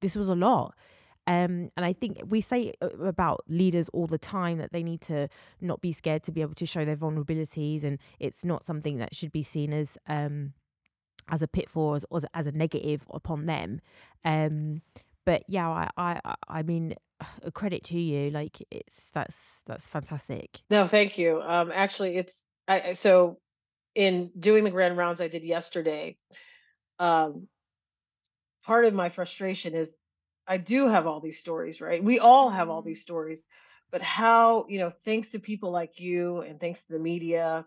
this 0.02 0.16
was 0.16 0.30
a 0.30 0.36
lot. 0.36 0.76
Um, 1.28 1.72
and 1.76 1.84
I 1.84 1.94
think 1.94 2.20
we 2.28 2.40
say 2.40 2.74
about 2.82 3.44
leaders 3.48 3.90
all 3.90 4.06
the 4.06 4.20
time 4.20 4.60
that 4.60 4.72
they 4.72 4.84
need 4.84 5.02
to 5.02 5.28
not 5.60 5.82
be 5.82 5.92
scared 5.92 6.22
to 6.24 6.32
be 6.32 6.42
able 6.42 6.54
to 6.54 6.68
show 6.68 6.86
their 6.86 6.96
vulnerabilities, 6.96 7.84
and 7.84 7.98
it's 8.20 8.46
not 8.46 8.64
something 8.64 8.98
that 8.98 9.16
should 9.16 9.32
be 9.32 9.42
seen 9.42 9.74
as 9.74 9.98
um, 10.08 10.54
as 11.30 11.42
a 11.42 11.48
pitfall 11.48 11.98
or 12.12 12.18
as, 12.18 12.26
as 12.36 12.46
a 12.46 12.52
negative 12.52 13.02
upon 13.10 13.48
them. 13.48 13.82
Um, 14.24 14.84
but 15.26 15.44
yeah, 15.48 15.68
I, 15.68 15.90
I 15.98 16.36
I 16.48 16.62
mean, 16.62 16.94
a 17.44 17.52
credit 17.52 17.84
to 17.86 18.00
you. 18.00 18.30
Like 18.32 18.62
it's 18.72 19.02
that's 19.14 19.38
that's 19.66 19.88
fantastic. 19.88 20.62
No, 20.70 20.88
thank 20.88 21.18
you. 21.18 21.42
Um, 21.42 21.72
actually, 21.74 22.18
it's 22.18 22.48
I 22.68 22.94
so 22.94 23.40
in 23.96 24.32
doing 24.40 24.64
the 24.64 24.72
grand 24.72 24.98
rounds 24.98 25.22
I 25.22 25.28
did 25.28 25.44
yesterday, 25.44 26.18
um, 27.00 27.48
part 28.64 28.86
of 28.86 28.94
my 28.94 29.10
frustration 29.10 29.76
is 29.76 29.98
I 30.48 30.58
do 30.58 30.88
have 30.88 31.08
all 31.08 31.20
these 31.22 31.40
stories, 31.40 31.82
right? 31.82 32.04
We 32.04 32.20
all 32.20 32.50
have 32.50 32.70
all 32.70 32.82
Mm, 32.82 32.86
these 32.86 33.02
stories, 33.02 33.48
but 33.92 34.02
how, 34.02 34.66
you 34.70 34.80
know, 34.80 34.90
thanks 34.90 35.32
to 35.32 35.40
people 35.40 35.72
like 35.72 36.00
you 36.00 36.42
and 36.42 36.60
thanks 36.60 36.84
to 36.86 36.94
the 36.94 37.00
media, 37.00 37.66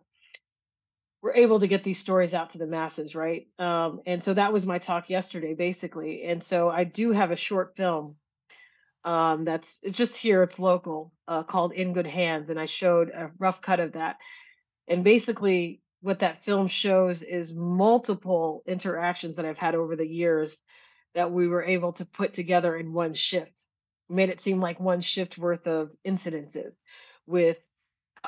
we're 1.22 1.34
able 1.34 1.60
to 1.60 1.66
get 1.68 1.82
these 1.84 1.98
stories 1.98 2.34
out 2.34 2.50
to 2.50 2.58
the 2.58 2.66
masses, 2.66 3.14
right? 3.14 3.48
Um, 3.58 4.00
and 4.06 4.22
so 4.22 4.34
that 4.34 4.52
was 4.52 4.66
my 4.66 4.78
talk 4.78 5.10
yesterday, 5.10 5.54
basically. 5.54 6.22
And 6.24 6.42
so 6.42 6.68
I 6.70 6.84
do 6.84 7.10
have 7.12 7.30
a 7.32 7.36
short 7.36 7.76
film 7.76 8.16
um, 9.04 9.44
that's 9.44 9.80
it's 9.82 9.96
just 9.96 10.16
here, 10.16 10.42
it's 10.42 10.58
local, 10.58 11.12
uh, 11.26 11.42
called 11.42 11.72
In 11.72 11.92
Good 11.92 12.06
Hands, 12.06 12.48
and 12.50 12.58
I 12.58 12.66
showed 12.66 13.10
a 13.10 13.30
rough 13.38 13.60
cut 13.60 13.80
of 13.80 13.92
that 13.92 14.18
and 14.88 15.04
basically, 15.04 15.82
what 16.00 16.20
that 16.20 16.42
film 16.44 16.68
shows 16.68 17.22
is 17.22 17.52
multiple 17.52 18.62
interactions 18.66 19.36
that 19.36 19.44
I've 19.44 19.58
had 19.58 19.74
over 19.74 19.96
the 19.96 20.06
years 20.06 20.62
that 21.14 21.30
we 21.30 21.48
were 21.48 21.62
able 21.62 21.92
to 21.94 22.04
put 22.04 22.34
together 22.34 22.76
in 22.76 22.92
one 22.92 23.14
shift. 23.14 23.66
Made 24.08 24.30
it 24.30 24.40
seem 24.40 24.60
like 24.60 24.80
one 24.80 25.02
shift 25.02 25.36
worth 25.36 25.66
of 25.66 25.94
incidences 26.06 26.74
with 27.26 27.58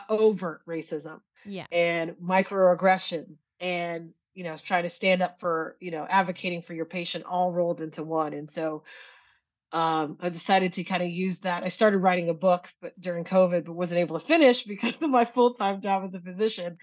overt 0.08 0.60
racism 0.66 1.20
yeah, 1.46 1.66
and 1.72 2.12
microaggressions 2.22 3.36
and 3.60 4.12
you 4.34 4.44
know 4.44 4.56
trying 4.56 4.84
to 4.84 4.90
stand 4.90 5.22
up 5.22 5.40
for 5.40 5.76
you 5.80 5.90
know 5.90 6.06
advocating 6.08 6.62
for 6.62 6.74
your 6.74 6.84
patient 6.84 7.24
all 7.24 7.50
rolled 7.50 7.80
into 7.80 8.04
one 8.04 8.32
and 8.32 8.50
so 8.50 8.84
um, 9.72 10.18
I 10.20 10.30
decided 10.30 10.72
to 10.74 10.84
kind 10.84 11.02
of 11.02 11.10
use 11.10 11.40
that. 11.40 11.62
I 11.62 11.68
started 11.68 11.98
writing 11.98 12.28
a 12.28 12.34
book, 12.34 12.68
but 12.80 12.98
during 13.00 13.24
COVID, 13.24 13.64
but 13.64 13.72
wasn't 13.72 14.00
able 14.00 14.18
to 14.18 14.26
finish 14.26 14.64
because 14.64 15.00
of 15.00 15.10
my 15.10 15.24
full 15.24 15.54
time 15.54 15.80
job 15.80 16.04
as 16.04 16.14
a 16.14 16.20
physician. 16.20 16.78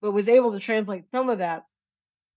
But 0.00 0.12
was 0.12 0.28
able 0.28 0.52
to 0.52 0.60
translate 0.60 1.10
some 1.10 1.28
of 1.28 1.38
that 1.38 1.64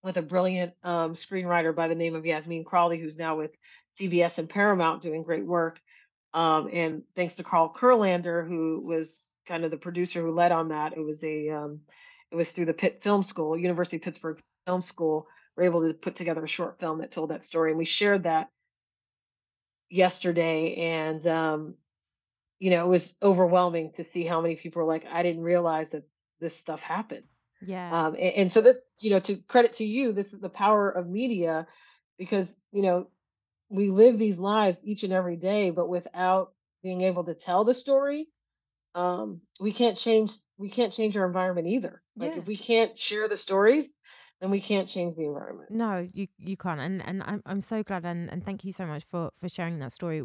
with 0.03 0.17
a 0.17 0.21
brilliant 0.21 0.73
um, 0.83 1.15
screenwriter 1.15 1.73
by 1.73 1.87
the 1.87 1.95
name 1.95 2.15
of 2.15 2.25
Yasmin 2.25 2.65
Crawley, 2.65 2.99
who's 2.99 3.17
now 3.17 3.37
with 3.37 3.51
CBS 3.97 4.37
and 4.37 4.49
Paramount 4.49 5.01
doing 5.01 5.23
great 5.23 5.45
work. 5.45 5.79
Um, 6.33 6.69
and 6.73 7.03
thanks 7.15 7.35
to 7.35 7.43
Carl 7.43 7.73
Kurlander, 7.73 8.45
who 8.45 8.81
was 8.83 9.37
kind 9.47 9.63
of 9.63 9.71
the 9.71 9.77
producer 9.77 10.21
who 10.21 10.33
led 10.33 10.51
on 10.51 10.69
that. 10.69 10.97
It 10.97 10.99
was 10.99 11.23
a 11.23 11.49
um, 11.49 11.81
it 12.31 12.35
was 12.35 12.51
through 12.51 12.65
the 12.65 12.73
Pitt 12.73 13.03
Film 13.03 13.23
School, 13.23 13.57
University 13.57 13.97
of 13.97 14.03
Pittsburgh 14.03 14.39
Film 14.65 14.81
School. 14.81 15.27
We're 15.55 15.65
able 15.65 15.87
to 15.87 15.93
put 15.93 16.15
together 16.15 16.43
a 16.43 16.47
short 16.47 16.79
film 16.79 16.97
that 16.99 17.11
told 17.11 17.29
that 17.29 17.45
story, 17.45 17.69
and 17.69 17.77
we 17.77 17.85
shared 17.85 18.23
that 18.23 18.49
yesterday. 19.93 20.75
And 20.75 21.25
um, 21.27 21.75
you 22.59 22.71
know, 22.71 22.85
it 22.85 22.89
was 22.89 23.15
overwhelming 23.21 23.91
to 23.93 24.03
see 24.03 24.23
how 24.25 24.41
many 24.41 24.55
people 24.55 24.81
were 24.81 24.87
like, 24.87 25.05
I 25.05 25.23
didn't 25.23 25.43
realize 25.43 25.91
that 25.91 26.03
this 26.39 26.55
stuff 26.55 26.81
happens. 26.81 27.45
yeah, 27.61 28.05
Um, 28.05 28.15
and, 28.15 28.33
and 28.35 28.51
so 28.51 28.61
this, 28.61 28.77
you 28.99 29.11
know, 29.11 29.19
to 29.19 29.35
credit 29.47 29.73
to 29.73 29.85
you, 29.85 30.11
this 30.11 30.33
is 30.33 30.39
the 30.39 30.49
power 30.49 30.89
of 30.89 31.07
media 31.07 31.67
because, 32.17 32.53
you 32.71 32.81
know, 32.81 33.07
we 33.69 33.89
live 33.89 34.17
these 34.17 34.37
lives 34.37 34.79
each 34.83 35.03
and 35.03 35.13
every 35.13 35.35
day, 35.35 35.71
but 35.71 35.89
without 35.89 36.53
being 36.83 37.01
able 37.01 37.23
to 37.25 37.33
tell 37.33 37.63
the 37.63 37.73
story, 37.73 38.27
um, 38.95 39.41
we 39.59 39.73
can't 39.73 39.97
change, 39.97 40.31
we 40.57 40.69
can't 40.69 40.93
change 40.93 41.17
our 41.17 41.25
environment 41.25 41.67
either. 41.67 42.01
Like 42.15 42.33
yeah. 42.33 42.39
if 42.39 42.47
we 42.47 42.57
can't 42.57 42.97
share 42.97 43.27
the 43.27 43.37
stories, 43.37 43.93
then 44.43 44.51
we 44.51 44.59
can't 44.59 44.89
change 44.89 45.15
the 45.15 45.23
environment. 45.23 45.71
No, 45.71 46.05
you 46.13 46.27
you 46.37 46.57
can't, 46.57 46.81
and 46.81 47.01
and 47.07 47.23
I'm 47.23 47.41
I'm 47.45 47.61
so 47.61 47.81
glad, 47.81 48.03
and 48.03 48.29
and 48.29 48.43
thank 48.43 48.65
you 48.65 48.73
so 48.73 48.85
much 48.85 49.05
for 49.09 49.31
for 49.39 49.47
sharing 49.47 49.79
that 49.79 49.93
story 49.93 50.21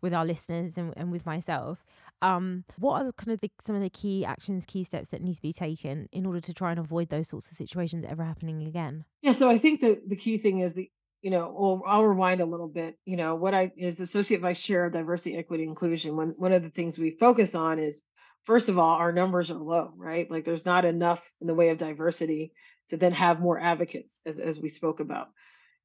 with 0.00 0.14
our 0.14 0.24
listeners 0.24 0.74
and 0.76 0.94
and 0.96 1.10
with 1.10 1.26
myself. 1.26 1.84
Um, 2.22 2.62
what 2.78 3.04
are 3.04 3.10
kind 3.10 3.32
of 3.32 3.40
the 3.40 3.50
some 3.64 3.74
of 3.74 3.82
the 3.82 3.90
key 3.90 4.24
actions, 4.24 4.66
key 4.66 4.84
steps 4.84 5.08
that 5.08 5.20
need 5.20 5.34
to 5.34 5.42
be 5.42 5.52
taken 5.52 6.08
in 6.12 6.26
order 6.26 6.40
to 6.42 6.54
try 6.54 6.70
and 6.70 6.78
avoid 6.78 7.08
those 7.08 7.26
sorts 7.26 7.50
of 7.50 7.56
situations 7.56 8.06
ever 8.08 8.22
happening 8.22 8.62
again? 8.68 9.04
Yeah, 9.20 9.32
so 9.32 9.50
I 9.50 9.58
think 9.58 9.80
that 9.80 10.08
the 10.08 10.16
key 10.16 10.38
thing 10.38 10.60
is 10.60 10.74
the, 10.74 10.88
you 11.20 11.32
know, 11.32 11.52
well, 11.58 11.82
I'll 11.84 12.04
rewind 12.04 12.40
a 12.40 12.46
little 12.46 12.68
bit. 12.68 12.96
You 13.04 13.16
know, 13.16 13.34
what 13.34 13.52
I 13.52 13.72
is 13.76 13.98
associate 13.98 14.42
vice 14.42 14.62
chair 14.62 14.84
of 14.84 14.92
diversity, 14.92 15.36
equity, 15.36 15.64
inclusion. 15.64 16.16
One 16.16 16.34
one 16.38 16.52
of 16.52 16.62
the 16.62 16.70
things 16.70 17.00
we 17.00 17.16
focus 17.18 17.56
on 17.56 17.80
is, 17.80 18.04
first 18.44 18.68
of 18.68 18.78
all, 18.78 18.94
our 18.94 19.10
numbers 19.10 19.50
are 19.50 19.54
low, 19.54 19.92
right? 19.96 20.30
Like 20.30 20.44
there's 20.44 20.64
not 20.64 20.84
enough 20.84 21.28
in 21.40 21.48
the 21.48 21.54
way 21.54 21.70
of 21.70 21.78
diversity 21.78 22.52
to 22.90 22.96
then 22.96 23.12
have 23.12 23.40
more 23.40 23.58
advocates, 23.58 24.20
as 24.26 24.40
as 24.40 24.60
we 24.60 24.68
spoke 24.68 25.00
about. 25.00 25.28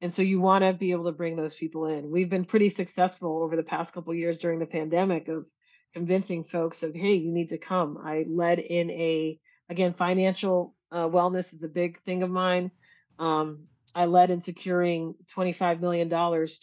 And 0.02 0.12
so 0.12 0.24
you 0.24 0.42
want 0.42 0.64
to 0.64 0.74
be 0.74 0.92
able 0.92 1.06
to 1.06 1.12
bring 1.12 1.36
those 1.36 1.54
people 1.54 1.86
in. 1.86 2.10
We've 2.10 2.30
been 2.30 2.46
pretty 2.46 2.70
successful 2.70 3.44
over 3.44 3.56
the 3.56 3.64
past 3.64 3.94
couple 3.94 4.14
years 4.16 4.40
during 4.40 4.58
the 4.58 4.66
pandemic 4.66 5.28
of 5.28 5.46
convincing 5.94 6.44
folks 6.44 6.82
of, 6.82 6.96
hey, 6.96 7.14
you 7.14 7.32
need 7.32 7.50
to 7.50 7.60
come. 7.60 8.00
I 8.04 8.26
led 8.28 8.58
in 8.58 8.90
a, 8.90 9.40
again, 9.70 9.94
financial 9.94 10.74
uh, 10.92 11.08
wellness 11.08 11.54
is 11.54 11.64
a 11.64 11.70
big 11.70 12.00
thing 12.00 12.24
of 12.24 12.32
mine. 12.32 12.72
Um, 13.20 13.66
I 13.94 14.06
led 14.06 14.32
in 14.32 14.42
securing 14.42 15.16
$25 15.36 15.82
million 15.82 16.10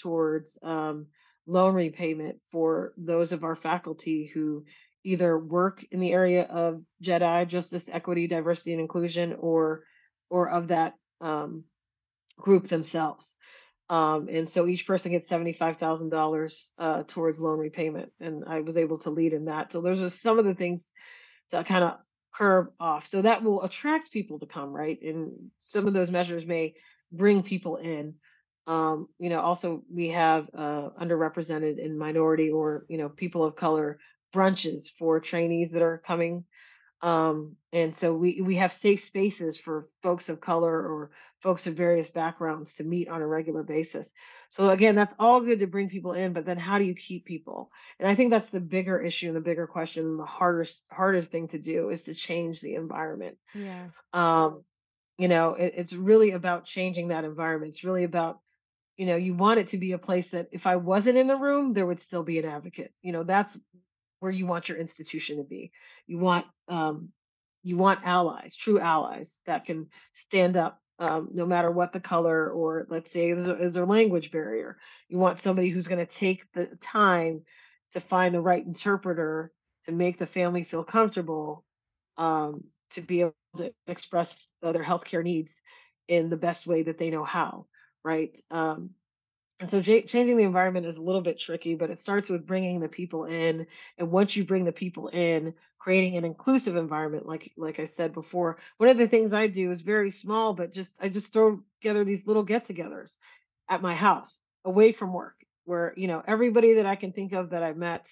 towards 0.01 0.59
um, 0.62 1.07
loan 1.46 1.74
repayment 1.74 2.40
for 2.51 2.92
those 2.96 3.33
of 3.33 3.44
our 3.44 3.55
faculty 3.55 4.27
who 4.27 4.64
either 5.05 5.38
work 5.38 5.85
in 5.90 6.01
the 6.01 6.12
area 6.12 6.42
of 6.44 6.83
JEDI, 7.03 7.46
justice, 7.46 7.88
equity, 7.92 8.27
diversity, 8.27 8.72
and 8.72 8.81
inclusion, 8.81 9.37
or 9.38 9.85
or 10.30 10.48
of 10.48 10.68
that 10.68 10.94
um, 11.20 11.64
group 12.36 12.68
themselves. 12.68 13.38
Um, 13.90 14.28
and 14.30 14.48
so 14.48 14.66
each 14.66 14.86
person 14.86 15.12
gets 15.12 15.30
$75,000 15.30 16.70
uh, 16.78 17.02
towards 17.08 17.40
loan 17.40 17.58
repayment. 17.58 18.12
And 18.20 18.44
I 18.46 18.60
was 18.60 18.76
able 18.76 18.98
to 18.98 19.10
lead 19.10 19.32
in 19.32 19.46
that. 19.46 19.72
So 19.72 19.80
those 19.80 20.02
are 20.02 20.10
some 20.10 20.38
of 20.38 20.44
the 20.44 20.54
things 20.54 20.90
to 21.50 21.64
kind 21.64 21.84
of 21.84 21.98
curb 22.34 22.68
off. 22.78 23.06
So 23.06 23.22
that 23.22 23.42
will 23.42 23.62
attract 23.62 24.12
people 24.12 24.38
to 24.40 24.46
come, 24.46 24.70
right? 24.70 24.98
And 25.02 25.50
some 25.58 25.86
of 25.86 25.94
those 25.94 26.10
measures 26.10 26.46
may 26.46 26.74
bring 27.10 27.42
people 27.42 27.76
in. 27.76 28.14
Um, 28.66 29.08
you 29.18 29.30
know, 29.30 29.40
also 29.40 29.82
we 29.90 30.08
have 30.08 30.50
uh, 30.54 30.90
underrepresented 31.00 31.82
and 31.82 31.98
minority 31.98 32.50
or, 32.50 32.84
you 32.88 32.98
know, 32.98 33.08
people 33.08 33.44
of 33.44 33.56
color 33.56 33.98
brunches 34.34 34.90
for 34.90 35.20
trainees 35.20 35.70
that 35.72 35.80
are 35.80 35.96
coming 35.96 36.44
um, 37.00 37.56
and 37.72 37.94
so 37.94 38.14
we 38.14 38.40
we 38.40 38.56
have 38.56 38.72
safe 38.72 39.00
spaces 39.00 39.56
for 39.56 39.87
folks 40.02 40.28
of 40.28 40.40
color 40.40 40.72
or 40.72 41.11
folks 41.40 41.66
of 41.66 41.74
various 41.74 42.11
backgrounds 42.11 42.74
to 42.74 42.84
meet 42.84 43.08
on 43.08 43.22
a 43.22 43.26
regular 43.26 43.62
basis. 43.62 44.12
So 44.48 44.70
again, 44.70 44.96
that's 44.96 45.14
all 45.18 45.40
good 45.40 45.61
to 45.61 45.66
bring 45.68 45.88
people 45.90 46.12
in, 46.12 46.32
but 46.32 46.44
then 46.44 46.58
how 46.58 46.78
do 46.78 46.84
you 46.84 46.94
keep 46.94 47.24
people? 47.24 47.70
And 48.00 48.08
I 48.08 48.14
think 48.16 48.30
that's 48.30 48.50
the 48.50 48.61
bigger 48.61 49.00
issue 49.00 49.28
and 49.28 49.37
the 49.37 49.40
bigger 49.40 49.66
question, 49.66 50.06
and 50.06 50.18
the 50.18 50.24
hardest 50.24 50.84
hardest 50.90 51.30
thing 51.30 51.48
to 51.48 51.58
do 51.58 51.90
is 51.90 52.04
to 52.04 52.14
change 52.14 52.61
the 52.61 52.74
environment. 52.74 53.38
Yeah, 53.54 53.88
Um, 54.12 54.64
you 55.18 55.28
know, 55.28 55.54
it, 55.54 55.74
it's 55.76 55.92
really 55.92 56.32
about 56.32 56.64
changing 56.64 57.08
that 57.08 57.24
environment. 57.24 57.70
It's 57.70 57.84
really 57.84 58.04
about 58.04 58.40
you 58.96 59.06
know, 59.06 59.16
you 59.16 59.34
want 59.34 59.61
it 59.61 59.68
to 59.68 59.78
be 59.78 59.92
a 59.92 59.98
place 59.98 60.30
that 60.30 60.48
if 60.52 60.66
I 60.66 60.76
wasn't 60.76 61.18
in 61.18 61.28
the 61.28 61.37
room, 61.37 61.72
there 61.72 61.87
would 61.87 62.00
still 62.00 62.24
be 62.24 62.38
an 62.38 62.44
advocate. 62.44 62.92
You 63.02 63.12
know, 63.12 63.22
that's 63.22 63.58
where 64.20 64.33
you 64.33 64.46
want 64.46 64.68
your 64.68 64.78
institution 64.78 65.38
to 65.38 65.44
be. 65.44 65.72
You 66.07 66.18
want 66.18 66.46
um, 66.68 67.11
you 67.62 67.76
want 67.76 68.00
allies, 68.04 68.57
true 68.57 68.81
allies 68.81 69.40
that 69.46 69.64
can 69.66 69.88
stand 70.12 70.57
up 70.57 70.81
um, 70.98 71.28
no 71.33 71.46
matter 71.46 71.70
what 71.70 71.92
the 71.92 72.00
color 72.00 72.50
or 72.50 72.87
let's 72.90 73.12
say 73.12 73.31
is 73.31 73.44
there, 73.44 73.61
is 73.61 73.74
there 73.74 73.85
a 73.85 73.87
language 73.87 74.31
barrier. 74.33 74.78
You 75.09 75.18
want 75.18 75.40
somebody 75.40 75.68
who's 75.68 75.88
going 75.88 76.04
to 76.04 76.12
take 76.12 76.50
the 76.52 76.66
time 76.81 77.42
to 77.92 78.00
find 78.00 78.35
the 78.35 78.40
right 78.40 78.64
interpreter 78.64 79.52
to 79.85 79.92
make 79.92 80.18
the 80.18 80.26
family 80.26 80.64
feel 80.64 80.85
comfortable 80.85 81.64
um, 82.16 82.64
to 82.90 83.00
be 83.00 83.20
able 83.20 83.35
to 83.57 83.72
express 83.87 84.52
uh, 84.62 84.72
their 84.72 84.85
healthcare 84.85 85.22
needs 85.22 85.61
in 86.09 86.31
the 86.31 86.37
best 86.37 86.66
way 86.66 86.83
that 86.83 86.98
they 86.98 87.11
know 87.11 87.24
how, 87.24 87.66
right? 88.04 88.38
Um, 88.50 88.90
and 89.61 89.71
so 89.71 89.79
ja- 89.79 90.07
changing 90.07 90.37
the 90.37 90.44
environment 90.44 90.87
is 90.87 90.97
a 90.97 91.03
little 91.03 91.21
bit 91.21 91.40
tricky, 91.40 91.75
but 91.75 91.90
it 91.90 91.99
starts 91.99 92.29
with 92.29 92.47
bringing 92.47 92.81
the 92.81 92.88
people 92.88 93.25
in. 93.25 93.66
And 93.99 94.11
once 94.11 94.37
you 94.37 94.44
bring 94.44 94.64
the 94.64 94.73
people 94.73 95.09
in, 95.09 95.55
creating 95.79 96.16
an 96.16 96.25
inclusive 96.25 96.77
environment, 96.77 97.27
like 97.27 97.53
like 97.57 97.81
I 97.81 97.87
said 97.87 98.12
before, 98.12 98.59
one 98.79 98.90
of 98.90 98.99
the 98.99 99.09
things 99.09 99.33
I 99.33 99.49
do 99.49 99.71
is 99.71 99.81
very 99.83 100.11
small, 100.11 100.55
but 100.55 100.73
just 100.73 101.03
I 101.03 101.09
just 101.09 101.33
throw 101.33 101.61
together 101.81 102.05
these 102.05 102.27
little 102.27 102.44
get-togethers 102.44 103.18
at 103.68 103.83
my 103.83 103.94
house, 103.94 104.42
away 104.64 104.92
from 104.92 105.12
work, 105.12 105.37
where 105.64 105.94
you 105.97 106.09
know 106.09 106.23
everybody 106.27 106.75
that 106.75 106.87
I 106.87 106.97
can 106.97 107.12
think 107.12 107.33
of 107.33 107.51
that 107.51 107.62
I've 107.62 107.77
met 107.77 108.09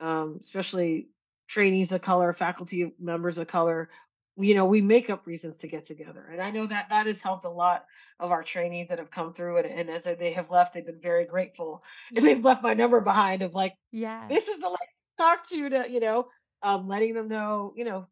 um, 0.00 0.38
especially 0.40 1.08
trainees 1.48 1.92
of 1.92 2.02
color, 2.02 2.32
faculty 2.32 2.92
members 2.98 3.38
of 3.38 3.46
color, 3.46 3.88
you 4.36 4.54
know, 4.54 4.64
we 4.64 4.80
make 4.80 5.10
up 5.10 5.26
reasons 5.26 5.58
to 5.58 5.68
get 5.68 5.86
together. 5.86 6.26
And 6.30 6.40
I 6.40 6.50
know 6.50 6.66
that 6.66 6.88
that 6.90 7.06
has 7.06 7.20
helped 7.20 7.44
a 7.44 7.50
lot 7.50 7.84
of 8.18 8.30
our 8.30 8.42
trainees 8.42 8.88
that 8.88 8.98
have 8.98 9.10
come 9.10 9.34
through. 9.34 9.58
And, 9.58 9.66
and 9.66 9.90
as 9.90 10.04
they 10.04 10.32
have 10.32 10.50
left, 10.50 10.74
they've 10.74 10.86
been 10.86 11.00
very 11.00 11.26
grateful. 11.26 11.82
And 12.16 12.24
they've 12.24 12.44
left 12.44 12.62
my 12.62 12.74
number 12.74 13.00
behind 13.00 13.42
of 13.42 13.54
like, 13.54 13.74
Yeah. 13.90 14.26
this 14.28 14.48
is 14.48 14.58
the 14.58 14.68
lady 14.68 14.76
to 14.78 15.22
talk 15.22 15.48
to 15.48 15.56
you 15.56 15.68
to, 15.70 15.90
you 15.90 16.00
know, 16.00 16.28
um, 16.62 16.88
letting 16.88 17.14
them 17.14 17.28
know, 17.28 17.72
you 17.76 17.84
know, 17.84 18.06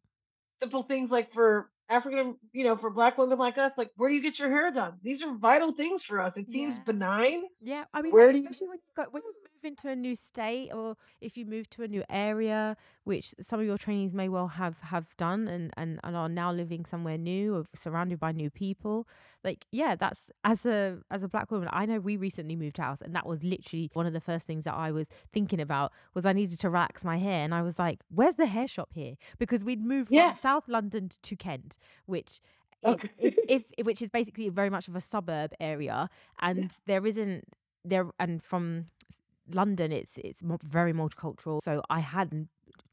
simple 0.58 0.82
things 0.82 1.10
like 1.10 1.32
for 1.32 1.70
African, 1.88 2.36
you 2.52 2.64
know, 2.64 2.76
for 2.76 2.90
black 2.90 3.18
women 3.18 3.38
like 3.38 3.58
us, 3.58 3.76
like 3.76 3.90
where 3.96 4.08
do 4.08 4.14
you 4.14 4.22
get 4.22 4.38
your 4.38 4.50
hair 4.50 4.70
done? 4.70 4.94
These 5.02 5.22
are 5.22 5.34
vital 5.34 5.72
things 5.72 6.02
for 6.02 6.20
us. 6.20 6.36
It 6.36 6.46
seems 6.52 6.76
Yeah. 6.76 6.82
benign. 6.84 7.42
Yeah, 7.60 7.84
I 7.92 8.02
mean, 8.02 8.12
Where 8.12 8.30
do 8.32 8.38
you 8.38 8.44
especially 8.44 8.68
when 8.68 8.78
you 8.78 9.04
go 9.04 9.10
when 9.10 9.22
into 9.64 9.88
a 9.88 9.96
new 9.96 10.14
state 10.14 10.70
or 10.72 10.96
if 11.20 11.36
you 11.36 11.44
move 11.44 11.68
to 11.70 11.82
a 11.82 11.88
new 11.88 12.02
area, 12.08 12.76
which 13.04 13.34
some 13.40 13.60
of 13.60 13.66
your 13.66 13.78
trainees 13.78 14.12
may 14.12 14.28
well 14.28 14.48
have 14.48 14.78
have 14.80 15.06
done 15.16 15.48
and 15.48 15.72
and, 15.76 16.00
and 16.02 16.16
are 16.16 16.28
now 16.28 16.52
living 16.52 16.84
somewhere 16.84 17.18
new 17.18 17.54
or 17.56 17.64
surrounded 17.74 18.18
by 18.20 18.32
new 18.32 18.50
people. 18.50 19.06
Like, 19.42 19.66
yeah, 19.72 19.96
that's 19.96 20.20
as 20.44 20.66
a 20.66 20.98
as 21.10 21.22
a 21.22 21.28
black 21.28 21.50
woman, 21.50 21.68
I 21.72 21.86
know 21.86 21.98
we 22.00 22.16
recently 22.16 22.56
moved 22.56 22.78
house 22.78 23.00
and 23.00 23.14
that 23.14 23.26
was 23.26 23.42
literally 23.42 23.90
one 23.94 24.06
of 24.06 24.12
the 24.12 24.20
first 24.20 24.46
things 24.46 24.64
that 24.64 24.74
I 24.74 24.90
was 24.92 25.06
thinking 25.32 25.60
about 25.60 25.92
was 26.14 26.26
I 26.26 26.32
needed 26.32 26.60
to 26.60 26.70
relax 26.70 27.04
my 27.04 27.18
hair 27.18 27.44
and 27.44 27.54
I 27.54 27.62
was 27.62 27.78
like, 27.78 28.00
where's 28.08 28.36
the 28.36 28.46
hair 28.46 28.68
shop 28.68 28.90
here? 28.92 29.14
Because 29.38 29.64
we'd 29.64 29.84
moved 29.84 30.10
from. 30.10 30.34
South 30.34 30.68
London 30.68 31.10
to 31.22 31.36
Kent, 31.36 31.78
which 32.06 32.40
Okay. 32.84 33.10
if 33.18 33.36
if 33.48 33.86
which 33.86 34.02
is 34.02 34.10
basically 34.10 34.48
very 34.48 34.70
much 34.70 34.88
of 34.88 34.96
a 34.96 35.00
suburb 35.00 35.52
area 35.60 36.08
yeah. 36.42 36.50
and 36.50 36.76
there 36.86 37.06
isn't 37.06 37.44
there 37.84 38.06
and 38.18 38.42
from 38.42 38.86
London 39.54 39.92
it's 39.92 40.16
it's 40.16 40.42
very 40.64 40.92
multicultural 40.92 41.62
so 41.62 41.82
I 41.90 42.00
had 42.00 42.48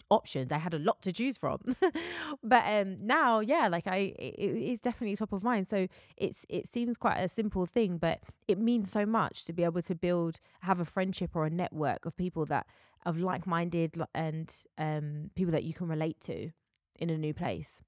options 0.09 0.51
I 0.51 0.57
had 0.57 0.73
a 0.73 0.79
lot 0.79 1.01
to 1.01 1.11
choose 1.11 1.37
from. 1.37 1.59
But 2.43 2.63
um 2.65 2.97
now 3.05 3.39
yeah 3.39 3.67
like 3.67 3.87
I 3.87 4.13
it, 4.17 4.39
is 4.39 4.79
definitely 4.79 5.15
top 5.15 5.33
of 5.33 5.43
mind 5.43 5.67
so 5.69 5.87
it's 6.15 6.45
it 6.49 6.71
seems 6.71 6.97
quite 6.97 7.17
a 7.17 7.27
simple 7.27 7.65
thing 7.65 7.97
but 7.97 8.19
it 8.47 8.57
means 8.57 8.91
so 8.91 9.05
much 9.05 9.45
to 9.45 9.53
be 9.53 9.63
able 9.63 9.81
to 9.81 9.95
build 9.95 10.39
have 10.61 10.79
a 10.79 10.85
friendship 10.85 11.31
or 11.35 11.45
a 11.45 11.49
network 11.49 12.05
of 12.05 12.15
people 12.15 12.45
that 12.45 12.67
of 13.05 13.17
like-minded 13.17 13.95
and 14.13 14.53
um 14.77 15.31
people 15.35 15.51
that 15.51 15.63
you 15.63 15.73
can 15.73 15.87
relate 15.87 16.19
to 16.21 16.51
in 16.99 17.09
a 17.09 17.17
new 17.17 17.33
place. 17.33 17.81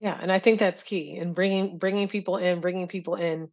Yeah, 0.00 0.18
and 0.20 0.30
I 0.30 0.38
think 0.38 0.58
that's 0.58 0.82
key 0.82 1.16
and 1.16 1.34
bringing 1.34 1.78
bringing 1.78 2.08
people 2.08 2.36
in, 2.36 2.60
bringing 2.60 2.88
people 2.88 3.14
in 3.14 3.48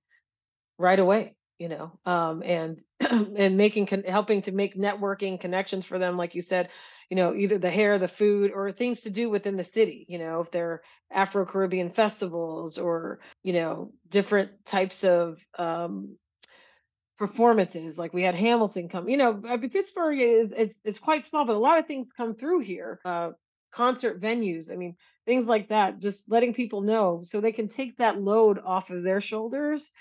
right 0.78 1.00
away, 1.00 1.36
you 1.62 1.70
know, 1.70 1.92
um, 2.08 2.42
and 2.44 2.82
and 3.00 3.56
making 3.56 3.86
con- 3.86 4.04
helping 4.04 4.42
to 4.42 4.52
make 4.52 4.76
networking 4.76 5.40
connections 5.40 5.86
for 5.86 6.00
them, 6.00 6.18
like 6.18 6.34
you 6.34 6.42
said, 6.42 6.70
you 7.08 7.16
know, 7.16 7.36
either 7.36 7.60
the 7.60 7.70
hair, 7.70 8.00
the 8.00 8.08
food, 8.08 8.52
or 8.52 8.72
things 8.72 9.02
to 9.02 9.12
do 9.12 9.30
within 9.30 9.58
the 9.58 9.64
city. 9.64 10.08
You 10.10 10.18
know, 10.18 10.42
if 10.42 10.50
they're 10.50 10.82
Afro 11.12 11.46
Caribbean 11.46 11.92
festivals 11.92 12.80
or 12.80 13.20
you 13.44 13.54
know 13.54 13.92
different 14.10 14.66
types 14.66 15.04
of 15.04 15.38
um, 15.60 16.18
performances. 17.20 17.96
Like 17.96 18.12
we 18.12 18.24
had 18.24 18.34
Hamilton 18.34 18.90
come. 18.90 19.08
You 19.08 19.18
know, 19.18 19.36
Pittsburgh 19.36 20.20
is 20.20 20.52
it's 20.58 20.80
it's 20.84 21.00
quite 21.00 21.28
small, 21.28 21.46
but 21.46 21.56
a 21.56 21.60
lot 21.60 21.78
of 21.78 21.86
things 21.86 22.10
come 22.18 22.34
through 22.34 22.62
here. 22.62 23.00
Uh, 23.06 23.34
concert 23.72 24.20
venues. 24.20 24.72
I 24.72 24.78
mean, 24.78 24.96
things 25.28 25.46
like 25.46 25.70
that. 25.70 26.00
Just 26.00 26.32
letting 26.32 26.56
people 26.56 26.82
know 26.82 27.22
so 27.24 27.40
they 27.40 27.52
can 27.52 27.70
take 27.70 27.98
that 27.98 28.20
load 28.20 28.58
off 28.58 28.90
of 28.90 29.04
their 29.04 29.22
shoulders, 29.22 29.92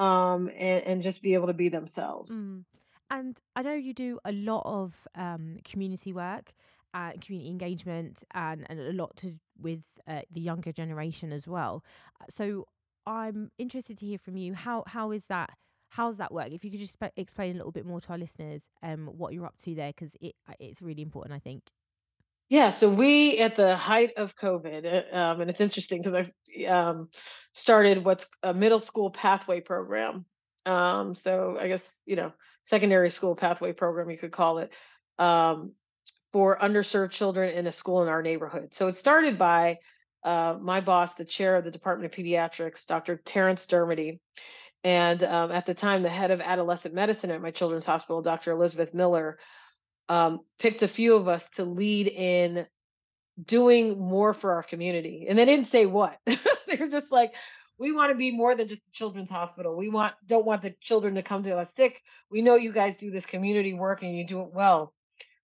um, 0.00 0.48
and 0.56 0.84
and 0.84 1.02
just 1.02 1.22
be 1.22 1.34
able 1.34 1.46
to 1.46 1.54
be 1.54 1.68
themselves. 1.68 2.30
Mm. 2.32 2.64
And 3.10 3.36
I 3.56 3.62
know 3.62 3.74
you 3.74 3.92
do 3.92 4.18
a 4.24 4.32
lot 4.32 4.62
of 4.64 4.94
um, 5.14 5.58
community 5.64 6.12
work, 6.12 6.52
uh, 6.94 7.12
community 7.20 7.50
engagement, 7.50 8.22
and, 8.32 8.64
and 8.70 8.78
a 8.80 8.92
lot 8.92 9.16
to 9.16 9.34
with 9.60 9.82
uh, 10.06 10.22
the 10.32 10.40
younger 10.40 10.72
generation 10.72 11.32
as 11.32 11.46
well. 11.46 11.84
Uh, 12.20 12.24
So 12.30 12.66
I'm 13.06 13.50
interested 13.58 13.98
to 13.98 14.06
hear 14.06 14.18
from 14.18 14.36
you. 14.36 14.54
How 14.54 14.84
how 14.86 15.10
is 15.12 15.24
that? 15.28 15.50
How's 15.90 16.16
that 16.18 16.32
work? 16.32 16.52
If 16.52 16.64
you 16.64 16.70
could 16.70 16.80
just 16.80 16.94
spe- 16.94 17.16
explain 17.16 17.50
a 17.54 17.58
little 17.58 17.72
bit 17.72 17.84
more 17.84 18.00
to 18.00 18.10
our 18.12 18.18
listeners, 18.18 18.62
um, 18.82 19.08
what 19.18 19.34
you're 19.34 19.46
up 19.46 19.58
to 19.64 19.74
there, 19.74 19.92
because 19.92 20.12
it 20.20 20.34
uh, 20.48 20.54
it's 20.60 20.80
really 20.80 21.02
important, 21.02 21.34
I 21.34 21.40
think. 21.40 21.62
Yeah, 22.50 22.72
so 22.72 22.90
we 22.90 23.38
at 23.38 23.54
the 23.54 23.76
height 23.76 24.14
of 24.16 24.34
COVID, 24.36 24.84
uh, 24.84 25.16
um, 25.16 25.40
and 25.40 25.48
it's 25.48 25.60
interesting 25.60 26.02
because 26.02 26.28
I 26.58 26.64
um, 26.64 27.08
started 27.52 28.04
what's 28.04 28.28
a 28.42 28.52
middle 28.52 28.80
school 28.80 29.10
pathway 29.10 29.60
program. 29.60 30.24
Um, 30.66 31.14
so 31.14 31.56
I 31.58 31.68
guess 31.68 31.90
you 32.06 32.16
know 32.16 32.32
secondary 32.64 33.10
school 33.10 33.36
pathway 33.36 33.72
program 33.72 34.10
you 34.10 34.18
could 34.18 34.32
call 34.32 34.58
it 34.58 34.72
um, 35.20 35.74
for 36.32 36.58
underserved 36.58 37.12
children 37.12 37.54
in 37.54 37.68
a 37.68 37.72
school 37.72 38.02
in 38.02 38.08
our 38.08 38.20
neighborhood. 38.20 38.74
So 38.74 38.88
it 38.88 38.96
started 38.96 39.38
by 39.38 39.78
uh, 40.24 40.56
my 40.60 40.80
boss, 40.80 41.14
the 41.14 41.24
chair 41.24 41.54
of 41.54 41.64
the 41.64 41.70
Department 41.70 42.12
of 42.12 42.18
Pediatrics, 42.18 42.84
Dr. 42.84 43.16
Terence 43.16 43.64
Dermody, 43.64 44.18
and 44.82 45.22
um, 45.22 45.52
at 45.52 45.66
the 45.66 45.74
time 45.74 46.02
the 46.02 46.08
head 46.08 46.32
of 46.32 46.40
adolescent 46.40 46.96
medicine 46.96 47.30
at 47.30 47.40
my 47.40 47.52
children's 47.52 47.86
hospital, 47.86 48.22
Dr. 48.22 48.50
Elizabeth 48.50 48.92
Miller, 48.92 49.38
um, 50.10 50.40
picked 50.58 50.82
a 50.82 50.88
few 50.88 51.14
of 51.14 51.28
us 51.28 51.48
to 51.50 51.64
lead 51.64 52.08
in 52.08 52.66
doing 53.42 53.96
more 53.96 54.34
for 54.34 54.54
our 54.54 54.64
community. 54.64 55.26
And 55.28 55.38
they 55.38 55.44
didn't 55.44 55.68
say 55.68 55.86
what. 55.86 56.18
they 56.26 56.76
were 56.78 56.88
just 56.88 57.12
like, 57.12 57.32
we 57.78 57.92
want 57.92 58.10
to 58.10 58.16
be 58.16 58.36
more 58.36 58.56
than 58.56 58.66
just 58.66 58.82
a 58.82 58.92
children's 58.92 59.30
hospital. 59.30 59.76
We 59.76 59.88
want 59.88 60.14
don't 60.26 60.44
want 60.44 60.62
the 60.62 60.74
children 60.80 61.14
to 61.14 61.22
come 61.22 61.44
to 61.44 61.56
us 61.56 61.72
sick. 61.74 62.02
We 62.28 62.42
know 62.42 62.56
you 62.56 62.72
guys 62.72 62.96
do 62.96 63.12
this 63.12 63.24
community 63.24 63.72
work 63.72 64.02
and 64.02 64.14
you 64.14 64.26
do 64.26 64.42
it 64.42 64.52
well. 64.52 64.92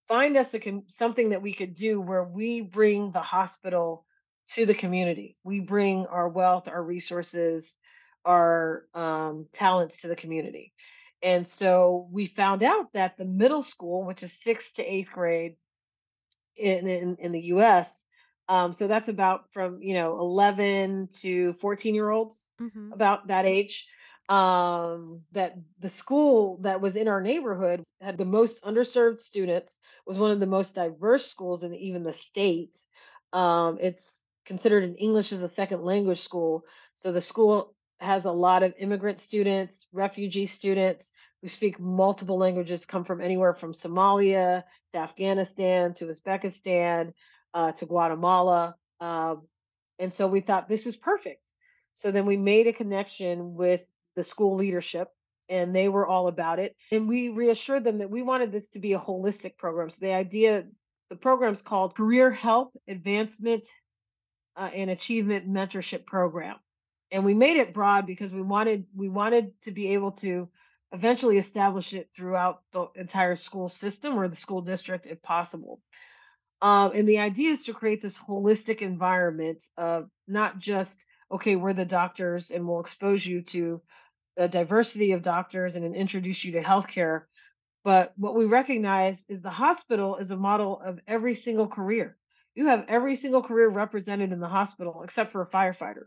Find 0.08 0.36
us 0.36 0.52
a 0.52 0.82
something 0.88 1.30
that 1.30 1.42
we 1.42 1.54
could 1.54 1.74
do 1.74 2.00
where 2.00 2.24
we 2.24 2.60
bring 2.60 3.12
the 3.12 3.22
hospital 3.22 4.04
to 4.54 4.66
the 4.66 4.74
community. 4.74 5.36
We 5.44 5.60
bring 5.60 6.06
our 6.06 6.28
wealth, 6.28 6.66
our 6.66 6.82
resources, 6.82 7.78
our 8.24 8.84
um, 8.94 9.46
talents 9.52 10.00
to 10.00 10.08
the 10.08 10.16
community. 10.16 10.72
And 11.26 11.46
so 11.48 12.08
we 12.12 12.26
found 12.26 12.62
out 12.62 12.92
that 12.94 13.18
the 13.18 13.26
middle 13.26 13.62
school, 13.62 14.04
which 14.06 14.22
is 14.22 14.32
sixth 14.32 14.76
to 14.76 14.84
eighth 14.84 15.12
grade, 15.12 15.56
in 16.56 16.86
in, 16.86 17.16
in 17.20 17.32
the 17.32 17.40
US. 17.56 18.06
Um, 18.48 18.72
so 18.72 18.86
that's 18.86 19.08
about 19.08 19.52
from 19.52 19.82
you 19.82 19.94
know 19.94 20.18
11 20.20 21.08
to 21.22 21.54
14 21.54 21.94
year 21.96 22.10
olds, 22.10 22.52
Mm-hmm. 22.62 22.92
about 22.92 23.28
that 23.28 23.46
age. 23.46 23.88
Um, 24.28 25.22
that 25.32 25.56
the 25.80 25.90
school 25.90 26.58
that 26.62 26.80
was 26.80 26.96
in 26.96 27.08
our 27.08 27.20
neighborhood 27.20 27.84
had 28.00 28.18
the 28.18 28.24
most 28.24 28.64
underserved 28.64 29.20
students, 29.20 29.80
was 30.06 30.18
one 30.18 30.32
of 30.32 30.40
the 30.40 30.46
most 30.46 30.74
diverse 30.76 31.26
schools 31.26 31.64
in 31.64 31.74
even 31.74 32.04
the 32.04 32.12
state. 32.12 32.76
Um, 33.32 33.78
it's 33.80 34.24
considered 34.44 34.84
an 34.84 34.96
English 34.96 35.32
as 35.32 35.42
a 35.42 35.48
second 35.48 35.82
language 35.82 36.20
school. 36.20 36.64
So 36.94 37.12
the 37.12 37.20
school 37.20 37.75
has 38.00 38.24
a 38.24 38.32
lot 38.32 38.62
of 38.62 38.74
immigrant 38.78 39.20
students, 39.20 39.86
refugee 39.92 40.46
students 40.46 41.10
who 41.42 41.48
speak 41.48 41.78
multiple 41.80 42.38
languages, 42.38 42.84
come 42.84 43.04
from 43.04 43.20
anywhere 43.20 43.54
from 43.54 43.72
Somalia 43.72 44.64
to 44.92 44.98
Afghanistan 44.98 45.94
to 45.94 46.06
Uzbekistan 46.06 47.12
uh, 47.54 47.72
to 47.72 47.86
Guatemala. 47.86 48.74
Um, 49.00 49.46
and 49.98 50.12
so 50.12 50.28
we 50.28 50.40
thought 50.40 50.68
this 50.68 50.86
is 50.86 50.96
perfect. 50.96 51.40
So 51.94 52.10
then 52.10 52.26
we 52.26 52.36
made 52.36 52.66
a 52.66 52.72
connection 52.72 53.54
with 53.54 53.82
the 54.16 54.24
school 54.24 54.56
leadership, 54.56 55.08
and 55.48 55.74
they 55.74 55.88
were 55.88 56.06
all 56.06 56.28
about 56.28 56.58
it. 56.58 56.76
And 56.92 57.08
we 57.08 57.30
reassured 57.30 57.84
them 57.84 57.98
that 57.98 58.10
we 58.10 58.22
wanted 58.22 58.52
this 58.52 58.68
to 58.70 58.78
be 58.78 58.92
a 58.92 58.98
holistic 58.98 59.56
program. 59.56 59.88
So 59.88 60.04
the 60.04 60.12
idea, 60.12 60.64
the 61.08 61.16
program's 61.16 61.62
called 61.62 61.94
Career 61.94 62.30
Help 62.30 62.72
Advancement 62.88 63.66
uh, 64.56 64.70
and 64.74 64.90
Achievement 64.90 65.48
Mentorship 65.48 66.04
Program. 66.06 66.56
And 67.10 67.24
we 67.24 67.34
made 67.34 67.56
it 67.56 67.74
broad 67.74 68.06
because 68.06 68.32
we 68.32 68.42
wanted 68.42 68.86
we 68.94 69.08
wanted 69.08 69.52
to 69.62 69.70
be 69.70 69.94
able 69.94 70.12
to 70.12 70.48
eventually 70.92 71.38
establish 71.38 71.92
it 71.92 72.10
throughout 72.14 72.62
the 72.72 72.88
entire 72.94 73.36
school 73.36 73.68
system 73.68 74.18
or 74.18 74.28
the 74.28 74.36
school 74.36 74.62
district 74.62 75.06
if 75.06 75.22
possible. 75.22 75.80
Um, 76.62 76.92
and 76.94 77.08
the 77.08 77.18
idea 77.18 77.50
is 77.50 77.64
to 77.64 77.74
create 77.74 78.00
this 78.00 78.18
holistic 78.18 78.80
environment 78.80 79.62
of 79.76 80.08
not 80.26 80.58
just, 80.58 81.04
okay, 81.30 81.54
we're 81.54 81.74
the 81.74 81.84
doctors 81.84 82.50
and 82.50 82.66
we'll 82.66 82.80
expose 82.80 83.26
you 83.26 83.42
to 83.42 83.82
a 84.36 84.48
diversity 84.48 85.12
of 85.12 85.22
doctors 85.22 85.76
and 85.76 85.84
then 85.84 85.94
introduce 85.94 86.44
you 86.44 86.52
to 86.52 86.62
healthcare. 86.62 87.22
But 87.84 88.12
what 88.16 88.34
we 88.34 88.46
recognize 88.46 89.22
is 89.28 89.42
the 89.42 89.50
hospital 89.50 90.16
is 90.16 90.30
a 90.30 90.36
model 90.36 90.80
of 90.80 90.98
every 91.06 91.34
single 91.34 91.68
career. 91.68 92.16
You 92.54 92.66
have 92.66 92.86
every 92.88 93.16
single 93.16 93.42
career 93.42 93.68
represented 93.68 94.32
in 94.32 94.40
the 94.40 94.48
hospital 94.48 95.02
except 95.02 95.30
for 95.30 95.42
a 95.42 95.46
firefighter. 95.46 96.06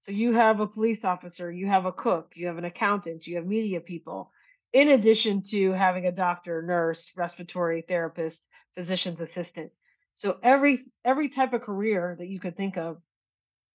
So 0.00 0.12
you 0.12 0.32
have 0.32 0.60
a 0.60 0.66
police 0.66 1.04
officer, 1.04 1.50
you 1.50 1.66
have 1.66 1.86
a 1.86 1.92
cook, 1.92 2.32
you 2.36 2.46
have 2.46 2.58
an 2.58 2.64
accountant, 2.64 3.26
you 3.26 3.36
have 3.36 3.46
media 3.46 3.80
people, 3.80 4.30
in 4.72 4.88
addition 4.88 5.42
to 5.50 5.72
having 5.72 6.06
a 6.06 6.12
doctor, 6.12 6.62
nurse, 6.62 7.12
respiratory 7.16 7.82
therapist, 7.82 8.46
physician's 8.74 9.20
assistant. 9.20 9.72
So 10.14 10.38
every 10.42 10.84
every 11.04 11.28
type 11.28 11.52
of 11.52 11.62
career 11.62 12.16
that 12.18 12.28
you 12.28 12.40
could 12.40 12.56
think 12.56 12.76
of 12.76 13.00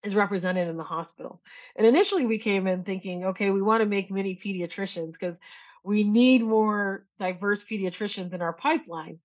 is 0.03 0.15
represented 0.15 0.67
in 0.67 0.77
the 0.77 0.83
hospital. 0.83 1.41
And 1.75 1.87
initially 1.87 2.25
we 2.25 2.37
came 2.37 2.67
in 2.67 2.83
thinking, 2.83 3.25
okay, 3.25 3.49
we 3.49 3.61
want 3.61 3.81
to 3.81 3.87
make 3.87 4.11
many 4.11 4.35
pediatricians 4.35 5.13
because 5.13 5.37
we 5.83 6.03
need 6.03 6.41
more 6.41 7.05
diverse 7.19 7.63
pediatricians 7.63 8.33
in 8.33 8.41
our 8.41 8.53
pipeline. 8.53 9.19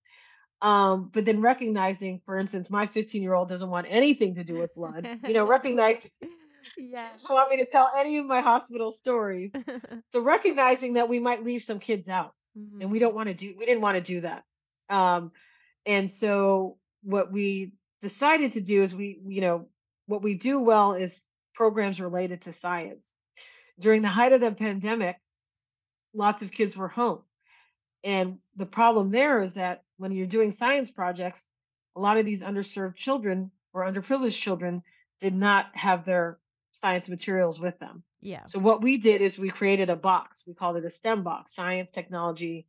Um, 0.60 1.10
but 1.12 1.24
then 1.24 1.40
recognizing, 1.40 2.20
for 2.24 2.36
instance, 2.36 2.70
my 2.70 2.86
15 2.86 3.22
year 3.22 3.34
old 3.34 3.48
doesn't 3.48 3.70
want 3.70 3.86
anything 3.88 4.36
to 4.36 4.44
do 4.44 4.58
with 4.58 4.74
blood, 4.74 5.08
you 5.26 5.34
know, 5.34 5.46
recognize 5.48 6.08
Yeah. 6.76 7.06
doesn't 7.12 7.32
want 7.34 7.50
me 7.50 7.58
to 7.58 7.66
tell 7.66 7.90
any 7.96 8.18
of 8.18 8.26
my 8.26 8.40
hospital 8.40 8.92
stories. 8.92 9.50
So 10.12 10.20
recognizing 10.22 10.94
that 10.94 11.08
we 11.08 11.18
might 11.18 11.44
leave 11.44 11.62
some 11.62 11.78
kids 11.80 12.08
out 12.08 12.34
and 12.80 12.90
we 12.90 12.98
Mhm. 12.98 13.00
don't 13.00 13.14
want 13.14 13.28
to 13.28 13.34
do, 13.34 13.54
we 13.58 13.66
didn't 13.66 13.82
want 13.82 13.96
to 13.96 14.02
do 14.02 14.20
that. 14.22 14.44
Um, 14.88 15.32
and 15.84 16.10
so 16.10 16.78
what 17.02 17.30
we 17.30 17.72
decided 18.00 18.52
to 18.52 18.60
do 18.60 18.82
is 18.82 18.94
we, 18.94 19.20
you 19.26 19.40
know, 19.42 19.68
what 20.06 20.22
we 20.22 20.34
do 20.34 20.60
well 20.60 20.94
is 20.94 21.22
programs 21.54 22.00
related 22.00 22.42
to 22.42 22.52
science. 22.52 23.14
During 23.78 24.02
the 24.02 24.08
height 24.08 24.32
of 24.32 24.40
the 24.40 24.52
pandemic, 24.52 25.16
lots 26.14 26.42
of 26.42 26.50
kids 26.50 26.76
were 26.76 26.88
home. 26.88 27.22
And 28.04 28.38
the 28.56 28.66
problem 28.66 29.10
there 29.10 29.42
is 29.42 29.54
that 29.54 29.84
when 29.98 30.12
you're 30.12 30.26
doing 30.26 30.52
science 30.52 30.90
projects, 30.90 31.46
a 31.96 32.00
lot 32.00 32.16
of 32.16 32.24
these 32.24 32.42
underserved 32.42 32.96
children 32.96 33.50
or 33.72 33.82
underprivileged 33.84 34.40
children 34.40 34.82
did 35.20 35.34
not 35.34 35.66
have 35.76 36.04
their 36.04 36.38
science 36.72 37.08
materials 37.08 37.58
with 37.58 37.78
them. 37.78 38.02
Yeah. 38.20 38.44
So 38.46 38.58
what 38.58 38.82
we 38.82 38.98
did 38.98 39.20
is 39.20 39.38
we 39.38 39.50
created 39.50 39.90
a 39.90 39.96
box. 39.96 40.42
We 40.46 40.54
called 40.54 40.76
it 40.76 40.84
a 40.84 40.90
STEM 40.90 41.22
box: 41.22 41.54
science, 41.54 41.90
technology, 41.90 42.66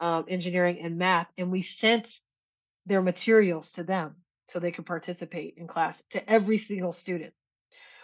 um, 0.00 0.24
engineering, 0.28 0.80
and 0.80 0.98
math. 0.98 1.28
And 1.38 1.50
we 1.50 1.62
sent 1.62 2.08
their 2.86 3.02
materials 3.02 3.72
to 3.72 3.82
them 3.82 4.16
so 4.46 4.58
they 4.58 4.72
could 4.72 4.86
participate 4.86 5.54
in 5.56 5.66
class 5.66 6.00
to 6.10 6.30
every 6.30 6.58
single 6.58 6.92
student. 6.92 7.34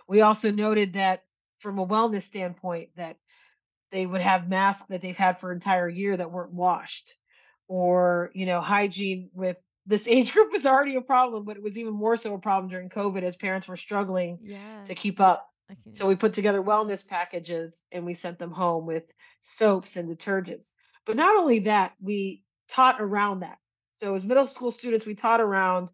We 0.09 0.21
also 0.21 0.51
noted 0.51 0.95
that 0.95 1.23
from 1.61 1.79
a 1.79 1.87
wellness 1.87 2.23
standpoint, 2.23 2.91
that 2.97 3.17
they 3.93 4.05
would 4.05 4.21
have 4.21 4.49
masks 4.49 4.87
that 4.89 5.03
they've 5.03 5.17
had 5.17 5.39
for 5.39 5.51
an 5.51 5.57
entire 5.57 5.89
year 5.89 6.17
that 6.17 6.33
weren't 6.33 6.53
washed 6.53 7.15
or 7.69 8.31
you 8.35 8.47
know 8.47 8.61
hygiene 8.61 9.31
with 9.35 9.57
this 9.87 10.07
age 10.07 10.33
group 10.33 10.53
was 10.53 10.67
already 10.67 10.97
a 10.97 11.01
problem 11.01 11.45
but 11.45 11.57
it 11.57 11.63
was 11.63 11.77
even 11.77 11.93
more 11.93 12.17
so 12.17 12.35
a 12.35 12.39
problem 12.39 12.71
during 12.71 12.89
covid 12.89 13.23
as 13.23 13.37
parents 13.37 13.67
were 13.69 13.77
struggling 13.77 14.39
Yeah. 14.43 14.85
to 14.85 14.95
keep 14.95 15.21
up 15.21 15.49
so 15.93 16.07
we 16.09 16.17
put 16.17 16.35
together 16.35 16.63
wellness 16.63 17.07
packages 17.07 17.83
and 17.91 18.05
we 18.05 18.15
sent 18.15 18.39
them 18.39 18.51
home 18.53 18.87
with 18.87 19.05
soaps 19.41 19.97
and 19.97 20.09
detergents 20.09 20.73
but 21.07 21.17
not 21.17 21.37
only 21.37 21.61
that 21.61 21.93
we 22.01 22.43
taught 22.69 23.01
around 23.01 23.41
that 23.41 23.59
so 23.93 24.15
as 24.15 24.25
middle 24.25 24.47
school 24.47 24.71
students 24.71 25.07
we 25.07 25.15
taught 25.15 25.41
around 25.41 25.91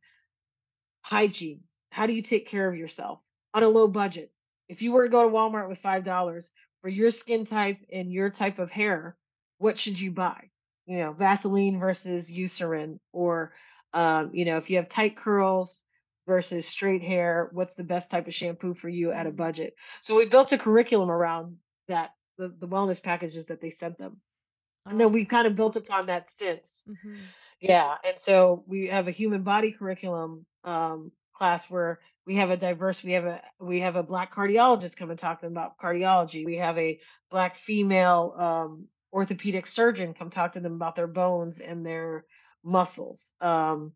hygiene. 1.01 1.61
How 1.91 2.07
do 2.07 2.13
you 2.13 2.23
take 2.23 2.49
care 2.49 2.69
of 2.69 2.77
yourself 2.77 3.21
on 3.55 3.63
a 3.63 3.69
low 3.69 3.89
budget? 3.89 4.31
If 4.69 4.83
you 4.83 4.93
were 4.93 5.05
to 5.05 5.11
go 5.11 5.25
to 5.25 5.35
Walmart 5.35 5.69
with 5.69 5.83
$5 5.83 6.49
for 6.83 6.89
your 6.89 7.11
skin 7.11 7.45
type 7.47 7.79
and 7.93 8.13
your 8.13 8.31
type 8.31 8.59
of 8.59 8.71
hair, 8.71 9.17
what 9.59 9.79
should 9.79 9.99
you 9.99 10.11
buy? 10.11 10.51
You 10.87 10.99
know, 10.99 11.13
Vaseline 11.13 11.79
versus 11.79 12.31
Eucerin, 12.31 12.99
or, 13.13 13.53
um, 13.93 14.31
you 14.35 14.45
know, 14.45 14.57
if 14.57 14.71
you 14.71 14.77
have 14.77 14.89
tight 14.89 15.17
curls 15.17 15.85
versus 16.27 16.67
straight 16.67 17.03
hair, 17.03 17.49
what's 17.53 17.75
the 17.75 17.85
best 17.85 18.11
type 18.11 18.27
of 18.27 18.35
shampoo 18.35 18.75
for 18.75 18.89
you 18.89 19.13
at 19.13 19.27
a 19.27 19.31
Mm. 19.31 19.37
budget? 19.37 19.75
So 20.03 20.17
we 20.17 20.27
built 20.27 20.53
a 20.53 20.59
curriculum 20.59 21.11
around 21.11 21.59
that, 21.89 22.15
the, 22.37 22.49
the 22.49 22.69
wellness 22.69 23.03
packages 23.03 23.47
that 23.47 23.61
they 23.61 23.71
sent 23.71 23.99
them. 23.99 24.21
And 24.87 25.01
then 25.01 25.09
Oh. 25.09 25.13
we've 25.13 25.29
kind 25.29 25.47
of 25.47 25.57
built 25.57 25.77
upon 25.77 26.07
that 26.07 26.31
since. 26.31 26.85
Mhm. 26.89 27.35
Yeah, 27.61 27.97
and 28.05 28.19
so 28.19 28.65
we 28.67 28.87
have 28.89 29.09
a 29.09 29.13
human 29.13 29.43
body 29.43 29.73
curriculum 29.73 30.47
um, 30.65 31.13
class 31.33 31.71
where 31.71 32.01
we 32.27 32.37
have 32.37 32.51
a 32.51 32.57
diverse. 32.57 33.03
We 33.03 33.13
have 33.13 33.25
a 33.27 33.43
we 33.59 33.81
have 33.81 33.97
a 33.97 34.03
black 34.03 34.33
cardiologist 34.35 34.97
come 34.97 35.11
and 35.11 35.19
talk 35.19 35.41
to 35.41 35.47
them 35.47 35.53
about 35.53 35.79
cardiology. 35.79 36.45
We 36.45 36.57
have 36.57 36.79
a 36.79 37.01
black 37.31 37.57
female 37.57 38.35
um, 38.37 38.89
orthopedic 39.13 39.67
surgeon 39.67 40.15
come 40.15 40.31
talk 40.31 40.53
to 40.53 40.61
them 40.61 40.75
about 40.75 40.95
their 40.97 41.07
bones 41.07 41.61
and 41.61 41.85
their 41.85 42.27
muscles. 42.65 43.35
Um, 43.41 43.93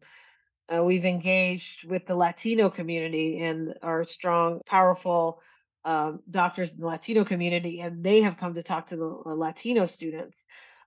uh, 0.73 0.83
we've 0.83 1.05
engaged 1.05 1.85
with 1.89 2.07
the 2.07 2.15
Latino 2.15 2.71
community 2.71 3.41
and 3.41 3.75
our 3.83 4.05
strong, 4.05 4.61
powerful 4.67 5.41
um, 5.85 6.21
doctors 6.31 6.75
in 6.75 6.81
the 6.81 6.87
Latino 6.87 7.25
community, 7.25 7.81
and 7.81 8.03
they 8.05 8.23
have 8.23 8.37
come 8.37 8.55
to 8.55 8.63
talk 8.63 8.89
to 8.89 8.97
the 8.97 9.23
uh, 9.27 9.35
Latino 9.35 9.87
students 9.87 10.45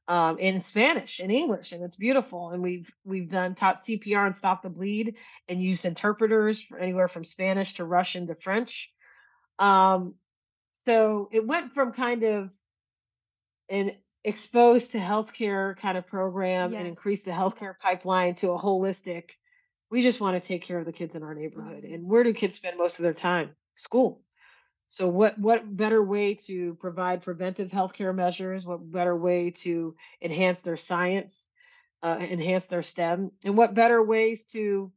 um, 0.07 0.38
in 0.38 0.61
Spanish 0.61 1.19
and 1.19 1.31
English, 1.31 1.71
and 1.71 1.83
it's 1.83 1.95
beautiful. 1.95 2.51
And 2.51 2.63
we've 2.63 2.91
we've 3.03 3.29
done 3.29 3.55
taught 3.55 3.85
CPR 3.85 4.27
and 4.27 4.35
stop 4.35 4.61
the 4.61 4.69
bleed, 4.69 5.15
and 5.49 5.61
used 5.61 5.85
interpreters 5.85 6.61
for 6.61 6.79
anywhere 6.79 7.07
from 7.07 7.23
Spanish 7.23 7.75
to 7.75 7.85
Russian 7.85 8.27
to 8.27 8.35
French. 8.35 8.91
Um, 9.59 10.15
so 10.73 11.29
it 11.31 11.45
went 11.45 11.73
from 11.73 11.91
kind 11.91 12.23
of 12.23 12.51
an 13.69 13.93
exposed 14.25 14.91
to 14.91 14.97
healthcare 14.97 15.77
kind 15.77 15.97
of 15.97 16.07
program 16.07 16.73
and 16.73 16.88
increase 16.88 17.21
the 17.21 17.31
healthcare 17.31 17.77
pipeline 17.77 18.33
to 18.35 18.51
a 18.51 18.59
holistic. 18.59 19.29
We 19.91 20.01
just 20.01 20.19
want 20.19 20.41
to 20.41 20.45
take 20.45 20.63
care 20.63 20.79
of 20.79 20.85
the 20.85 20.91
kids 20.91 21.15
in 21.15 21.21
our 21.21 21.35
neighborhood. 21.35 21.83
Mm. 21.83 21.93
And 21.93 22.09
where 22.09 22.23
do 22.23 22.33
kids 22.33 22.55
spend 22.55 22.77
most 22.77 22.97
of 22.97 23.03
their 23.03 23.13
time? 23.13 23.55
School. 23.73 24.23
So 24.88 25.07
what 25.07 25.38
what 25.38 25.75
better 25.75 26.01
way 26.01 26.35
to 26.47 26.73
provide 26.75 27.21
preventive 27.21 27.69
healthcare 27.69 28.15
measures? 28.15 28.65
What 28.65 28.91
better 28.91 29.15
way 29.15 29.51
to 29.61 29.95
enhance 30.21 30.59
their 30.61 30.77
science, 30.77 31.47
uh, 32.01 32.17
enhance 32.19 32.65
their 32.65 32.83
STEM, 32.83 33.31
and 33.43 33.55
what 33.57 33.73
better 33.73 34.01
ways 34.01 34.47
to 34.53 34.91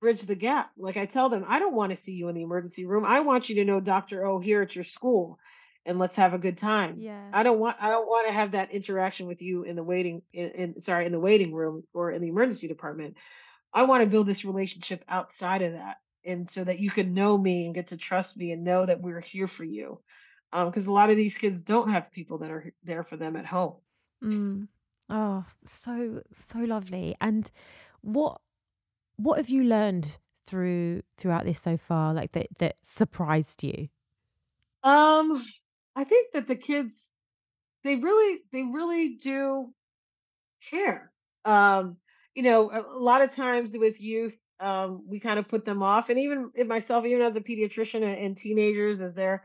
bridge 0.00 0.22
the 0.22 0.34
gap? 0.34 0.70
Like 0.76 0.96
I 0.96 1.06
tell 1.06 1.28
them, 1.28 1.44
I 1.46 1.58
don't 1.58 1.74
want 1.74 1.90
to 1.90 2.02
see 2.02 2.12
you 2.12 2.28
in 2.28 2.34
the 2.34 2.42
emergency 2.42 2.86
room. 2.86 3.04
I 3.04 3.20
want 3.20 3.48
you 3.48 3.56
to 3.56 3.64
know 3.64 3.80
Dr. 3.80 4.26
O 4.26 4.40
here 4.40 4.62
at 4.62 4.74
your 4.74 4.84
school, 4.84 5.38
and 5.86 5.98
let's 5.98 6.16
have 6.16 6.34
a 6.34 6.38
good 6.38 6.58
time. 6.58 6.96
Yeah. 6.98 7.30
I 7.32 7.42
don't 7.42 7.58
want 7.58 7.76
I 7.80 7.88
don't 7.88 8.06
want 8.06 8.26
to 8.26 8.32
have 8.32 8.52
that 8.52 8.70
interaction 8.70 9.26
with 9.26 9.42
you 9.42 9.62
in 9.62 9.76
the 9.76 9.82
waiting 9.82 10.22
in, 10.32 10.50
in 10.50 10.80
sorry 10.80 11.06
in 11.06 11.12
the 11.12 11.20
waiting 11.20 11.54
room 11.54 11.84
or 11.94 12.10
in 12.10 12.20
the 12.20 12.28
emergency 12.28 12.68
department. 12.68 13.16
I 13.72 13.84
want 13.84 14.02
to 14.02 14.10
build 14.10 14.26
this 14.26 14.44
relationship 14.44 15.04
outside 15.08 15.62
of 15.62 15.72
that. 15.74 15.98
And 16.24 16.50
so 16.50 16.64
that 16.64 16.78
you 16.78 16.90
can 16.90 17.14
know 17.14 17.38
me 17.38 17.64
and 17.64 17.74
get 17.74 17.88
to 17.88 17.96
trust 17.96 18.36
me 18.36 18.52
and 18.52 18.62
know 18.62 18.84
that 18.84 19.00
we're 19.00 19.20
here 19.20 19.46
for 19.46 19.64
you. 19.64 20.00
Because 20.52 20.86
a 20.86 20.92
lot 20.92 21.10
of 21.10 21.16
these 21.16 21.38
kids 21.38 21.62
don't 21.62 21.90
have 21.90 22.10
people 22.10 22.38
that 22.38 22.50
are 22.50 22.74
there 22.82 23.04
for 23.04 23.16
them 23.16 23.36
at 23.36 23.46
home. 23.46 23.76
Mm. 24.22 24.68
Oh, 25.08 25.44
so 25.64 26.22
so 26.52 26.58
lovely. 26.58 27.16
And 27.20 27.50
what 28.02 28.40
what 29.16 29.38
have 29.38 29.48
you 29.48 29.64
learned 29.64 30.18
through 30.46 31.02
throughout 31.16 31.44
this 31.44 31.60
so 31.60 31.76
far, 31.76 32.12
like 32.12 32.32
that 32.32 32.48
that 32.58 32.76
surprised 32.82 33.62
you? 33.62 33.88
Um, 34.82 35.44
I 36.00 36.04
think 36.04 36.32
that 36.32 36.46
the 36.48 36.56
kids 36.56 37.12
they 37.84 37.96
really 37.96 38.40
they 38.52 38.62
really 38.62 39.16
do 39.16 39.74
care. 40.70 41.12
Um, 41.44 41.98
you 42.34 42.42
know, 42.42 42.70
a, 42.70 42.80
a 42.80 42.98
lot 42.98 43.20
of 43.20 43.34
times 43.34 43.76
with 43.76 44.00
youth, 44.00 44.38
um, 44.60 45.04
we 45.06 45.20
kind 45.20 45.38
of 45.38 45.46
put 45.46 45.66
them 45.66 45.82
off, 45.82 46.08
and 46.08 46.18
even 46.18 46.50
myself, 46.66 47.04
even 47.04 47.20
as 47.22 47.36
a 47.36 47.42
pediatrician 47.42 48.02
and, 48.02 48.18
and 48.18 48.36
teenagers, 48.38 49.00
as 49.02 49.14
they're 49.14 49.44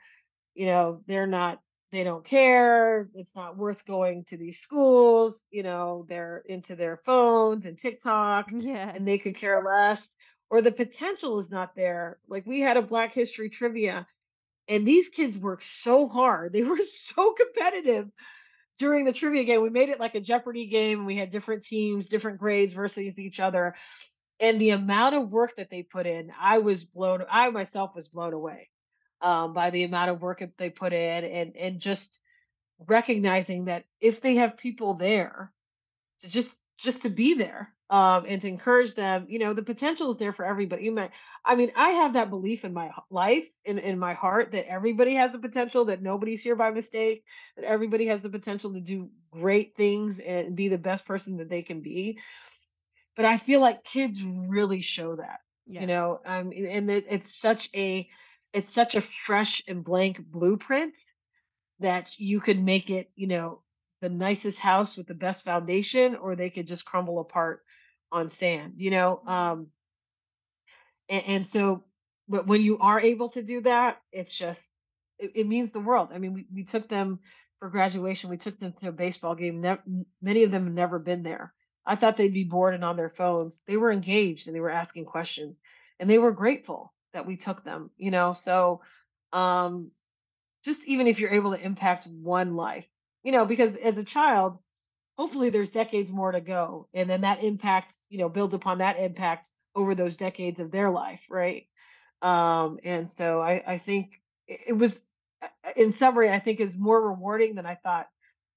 you 0.53 0.65
know 0.67 1.01
they're 1.07 1.27
not 1.27 1.59
they 1.91 2.03
don't 2.03 2.25
care 2.25 3.09
it's 3.15 3.35
not 3.35 3.57
worth 3.57 3.85
going 3.85 4.25
to 4.25 4.37
these 4.37 4.59
schools 4.59 5.43
you 5.51 5.63
know 5.63 6.05
they're 6.09 6.43
into 6.47 6.75
their 6.75 6.97
phones 6.97 7.65
and 7.65 7.77
tiktok 7.77 8.49
Yeah. 8.51 8.91
and 8.93 9.07
they 9.07 9.17
could 9.17 9.35
care 9.35 9.61
less 9.63 10.09
or 10.49 10.61
the 10.61 10.71
potential 10.71 11.39
is 11.39 11.51
not 11.51 11.75
there 11.75 12.19
like 12.27 12.45
we 12.45 12.61
had 12.61 12.77
a 12.77 12.81
black 12.81 13.13
history 13.13 13.49
trivia 13.49 14.07
and 14.67 14.87
these 14.87 15.09
kids 15.09 15.37
worked 15.37 15.63
so 15.63 16.07
hard. 16.07 16.53
They 16.53 16.63
were 16.63 16.77
so 16.83 17.33
competitive 17.33 18.09
during 18.79 19.05
the 19.05 19.13
trivia 19.13 19.43
game. 19.43 19.61
We 19.61 19.69
made 19.69 19.89
it 19.89 19.99
like 19.99 20.15
a 20.15 20.21
jeopardy 20.21 20.67
game 20.67 21.05
we 21.05 21.15
had 21.15 21.31
different 21.31 21.63
teams 21.63 22.07
different 22.07 22.39
grades 22.39 22.73
versus 22.73 23.17
each 23.17 23.39
other 23.39 23.75
and 24.39 24.59
the 24.59 24.71
amount 24.71 25.15
of 25.15 25.31
work 25.31 25.55
that 25.57 25.69
they 25.69 25.83
put 25.83 26.05
in 26.05 26.31
i 26.39 26.57
was 26.57 26.83
blown 26.83 27.23
i 27.31 27.49
myself 27.49 27.95
was 27.95 28.09
blown 28.09 28.33
away 28.33 28.69
um, 29.21 29.53
by 29.53 29.69
the 29.69 29.83
amount 29.83 30.11
of 30.11 30.21
work 30.21 30.39
that 30.39 30.57
they 30.57 30.69
put 30.69 30.93
in 30.93 31.23
and 31.23 31.55
and 31.55 31.79
just 31.79 32.19
recognizing 32.87 33.65
that 33.65 33.85
if 34.01 34.21
they 34.21 34.35
have 34.35 34.57
people 34.57 34.95
there 34.95 35.51
to 36.19 36.29
just 36.29 36.53
just 36.77 37.03
to 37.03 37.09
be 37.09 37.33
there 37.35 37.73
um, 37.89 38.25
and 38.27 38.41
to 38.41 38.47
encourage 38.47 38.95
them. 38.95 39.25
You 39.29 39.39
know, 39.39 39.53
the 39.53 39.63
potential 39.63 40.11
is 40.11 40.17
there 40.17 40.33
for 40.33 40.45
everybody. 40.45 40.83
You 40.83 40.91
might, 40.91 41.11
I 41.43 41.55
mean, 41.55 41.71
I 41.75 41.91
have 41.91 42.13
that 42.13 42.29
belief 42.29 42.65
in 42.65 42.73
my 42.73 42.91
life, 43.09 43.45
in 43.63 43.79
in 43.79 43.99
my 43.99 44.13
heart, 44.13 44.51
that 44.51 44.69
everybody 44.69 45.15
has 45.15 45.31
the 45.31 45.39
potential, 45.39 45.85
that 45.85 46.01
nobody's 46.01 46.41
here 46.41 46.55
by 46.55 46.71
mistake, 46.71 47.23
that 47.55 47.65
everybody 47.65 48.07
has 48.07 48.21
the 48.21 48.29
potential 48.29 48.73
to 48.73 48.81
do 48.81 49.09
great 49.31 49.75
things 49.75 50.19
and 50.19 50.55
be 50.55 50.67
the 50.67 50.77
best 50.77 51.05
person 51.05 51.37
that 51.37 51.49
they 51.49 51.61
can 51.61 51.81
be. 51.81 52.19
But 53.15 53.25
I 53.25 53.37
feel 53.37 53.61
like 53.61 53.83
kids 53.83 54.23
really 54.23 54.81
show 54.81 55.15
that. 55.15 55.39
You 55.67 55.87
know, 55.87 56.19
um, 56.25 56.51
and 56.55 56.91
it, 56.91 57.05
it's 57.09 57.35
such 57.35 57.69
a 57.73 58.07
it's 58.53 58.69
such 58.71 58.95
a 58.95 59.01
fresh 59.01 59.63
and 59.67 59.83
blank 59.83 60.19
blueprint 60.19 60.95
that 61.79 62.19
you 62.19 62.39
could 62.39 62.63
make 62.63 62.89
it, 62.89 63.09
you 63.15 63.27
know, 63.27 63.61
the 64.05 64.09
nicest 64.09 64.59
house 64.59 64.97
with 64.97 65.07
the 65.07 65.15
best 65.15 65.43
foundation, 65.43 66.15
or 66.15 66.35
they 66.35 66.51
could 66.51 66.67
just 66.67 66.85
crumble 66.85 67.19
apart 67.19 67.63
on 68.11 68.29
sand, 68.29 68.73
you 68.77 68.91
know? 68.91 69.19
Um, 69.25 69.67
and, 71.09 71.23
and 71.25 71.47
so, 71.47 71.83
but 72.27 72.45
when 72.45 72.61
you 72.61 72.77
are 72.77 72.99
able 73.01 73.29
to 73.29 73.41
do 73.41 73.61
that, 73.61 73.99
it's 74.11 74.33
just, 74.33 74.69
it, 75.17 75.31
it 75.33 75.47
means 75.47 75.71
the 75.71 75.79
world. 75.79 76.09
I 76.13 76.19
mean, 76.19 76.33
we, 76.33 76.45
we 76.53 76.63
took 76.65 76.87
them 76.87 77.19
for 77.59 77.69
graduation, 77.69 78.29
we 78.29 78.37
took 78.37 78.59
them 78.59 78.73
to 78.73 78.89
a 78.89 78.91
baseball 78.91 79.33
game. 79.33 79.65
M- 79.65 80.05
many 80.21 80.43
of 80.43 80.51
them 80.51 80.65
have 80.65 80.73
never 80.73 80.99
been 80.99 81.23
there. 81.23 81.51
I 81.83 81.95
thought 81.95 82.15
they'd 82.15 82.31
be 82.33 82.43
bored 82.43 82.75
and 82.75 82.83
on 82.83 82.97
their 82.97 83.09
phones. 83.09 83.63
They 83.65 83.77
were 83.77 83.91
engaged 83.91 84.45
and 84.45 84.55
they 84.55 84.59
were 84.59 84.69
asking 84.69 85.05
questions 85.05 85.59
and 85.99 86.07
they 86.07 86.19
were 86.19 86.31
grateful 86.31 86.93
that 87.13 87.25
we 87.25 87.37
took 87.37 87.63
them, 87.63 87.89
you 87.97 88.11
know? 88.11 88.33
So, 88.33 88.81
um, 89.33 89.89
just 90.63 90.83
even 90.85 91.07
if 91.07 91.19
you're 91.19 91.33
able 91.33 91.55
to 91.55 91.63
impact 91.63 92.05
one 92.05 92.55
life, 92.55 92.85
you 93.25 93.31
know, 93.31 93.43
because 93.43 93.75
as 93.77 93.97
a 93.97 94.03
child, 94.03 94.59
hopefully 95.17 95.49
there's 95.49 95.71
decades 95.71 96.11
more 96.11 96.31
to 96.31 96.39
go. 96.39 96.87
And 96.93 97.09
then 97.09 97.21
that 97.21 97.43
impact, 97.43 97.95
you 98.07 98.19
know, 98.19 98.29
builds 98.29 98.53
upon 98.53 98.77
that 98.77 98.99
impact 98.99 99.49
over 99.75 99.95
those 99.95 100.15
decades 100.15 100.59
of 100.59 100.71
their 100.71 100.91
life, 100.91 101.25
right? 101.27 101.65
Um, 102.21 102.79
and 102.83 103.09
so 103.09 103.41
I, 103.41 103.63
I 103.65 103.77
think 103.79 104.21
it, 104.47 104.77
was, 104.77 105.03
uh, 105.41 105.47
uh, 105.65 105.71
in 105.75 105.91
summary, 105.91 106.29
I 106.29 106.37
think 106.37 106.59
is 106.59 106.77
more 106.77 107.01
rewarding 107.01 107.55
than 107.55 107.65
I 107.65 107.73
thought 107.73 108.07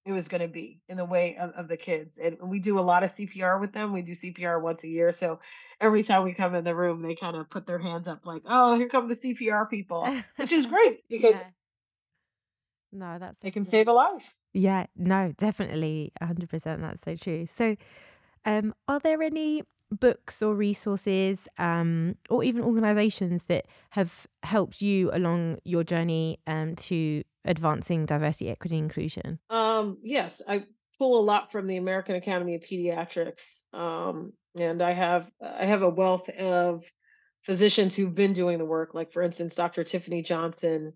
it 0.05 0.13
was 0.13 0.29
going 0.29 0.43
to 0.43 0.49
be 0.49 0.83
in 0.87 0.99
the 0.99 1.05
way 1.05 1.39
of, 1.39 1.51
of 1.53 1.69
the 1.69 1.79
kids. 1.79 2.19
And 2.19 2.37
we 2.43 2.59
do 2.59 2.79
a 2.79 2.81
lot 2.81 3.05
of 3.05 3.15
CPR 3.15 3.59
with 3.59 3.73
them. 3.73 3.95
We 3.95 4.03
do 4.03 4.13
CPR 4.13 4.61
once 4.61 4.85
a 4.85 4.89
year. 4.89 5.13
So 5.13 5.41
every 5.81 6.03
time 6.03 6.25
we 6.25 6.35
come 6.35 6.55
in 6.55 6.65
the 6.65 6.75
room, 6.75 7.01
they 7.01 7.15
kind 7.15 7.39
of 7.39 7.49
put 7.49 7.67
their 7.67 7.79
hands 7.79 8.07
up 8.07 8.27
like, 8.27 8.43
oh, 8.45 8.77
here 8.77 8.89
come 8.89 9.09
the 9.09 9.17
CPR 9.17 9.69
people, 9.71 10.11
which 10.37 10.53
is 10.53 10.67
great 10.67 11.09
because 11.09 11.37
Yeah. 11.37 11.45
No, 12.93 13.19
that's 13.19 13.37
It 13.43 13.53
can 13.53 13.65
save 13.65 13.89
a 13.89 13.93
life. 13.93 14.35
Yeah, 14.55 14.87
no, 14.97 15.33
definitely 15.37 16.13
100%. 16.21 16.81
That's 16.81 17.05
so 17.05 17.17
true. 17.17 17.47
So, 17.47 17.77
um, 18.45 18.75
are 18.89 18.99
there 19.01 19.23
any 19.23 19.63
books 19.91 20.43
or 20.43 20.55
resources, 20.55 21.49
um, 21.59 22.17
or 22.29 22.45
even 22.45 22.63
organizations 22.63 23.45
that 23.45 23.67
have 23.91 24.27
helped 24.43 24.83
you 24.83 25.11
along 25.13 25.59
your 25.65 25.85
journey, 25.85 26.41
um, 26.47 26.77
to 26.77 27.23
advancing 27.45 28.07
diversity, 28.07 28.51
equity, 28.51 28.77
and 28.77 28.85
inclusion? 28.85 29.39
Um, 29.51 29.99
yes, 30.03 30.43
I 30.47 30.65
pull 30.99 31.19
a 31.19 31.23
lot 31.23 31.53
from 31.53 31.67
the 31.67 31.77
American 31.77 32.17
Academy 32.17 32.55
of 32.55 32.63
Pediatrics, 32.63 33.73
um, 33.73 34.33
and 34.59 34.83
I 34.83 34.93
have 34.93 35.31
I 35.41 35.65
have 35.65 35.83
a 35.83 35.89
wealth 35.91 36.29
of 36.31 36.85
physicians 37.43 37.97
who've 37.97 38.15
been 38.15 38.33
doing 38.33 38.59
the 38.59 38.65
work. 38.65 38.95
Like 38.95 39.13
for 39.13 39.23
instance, 39.23 39.55
Dr. 39.55 39.85
Tiffany 39.85 40.23
Johnson, 40.23 40.93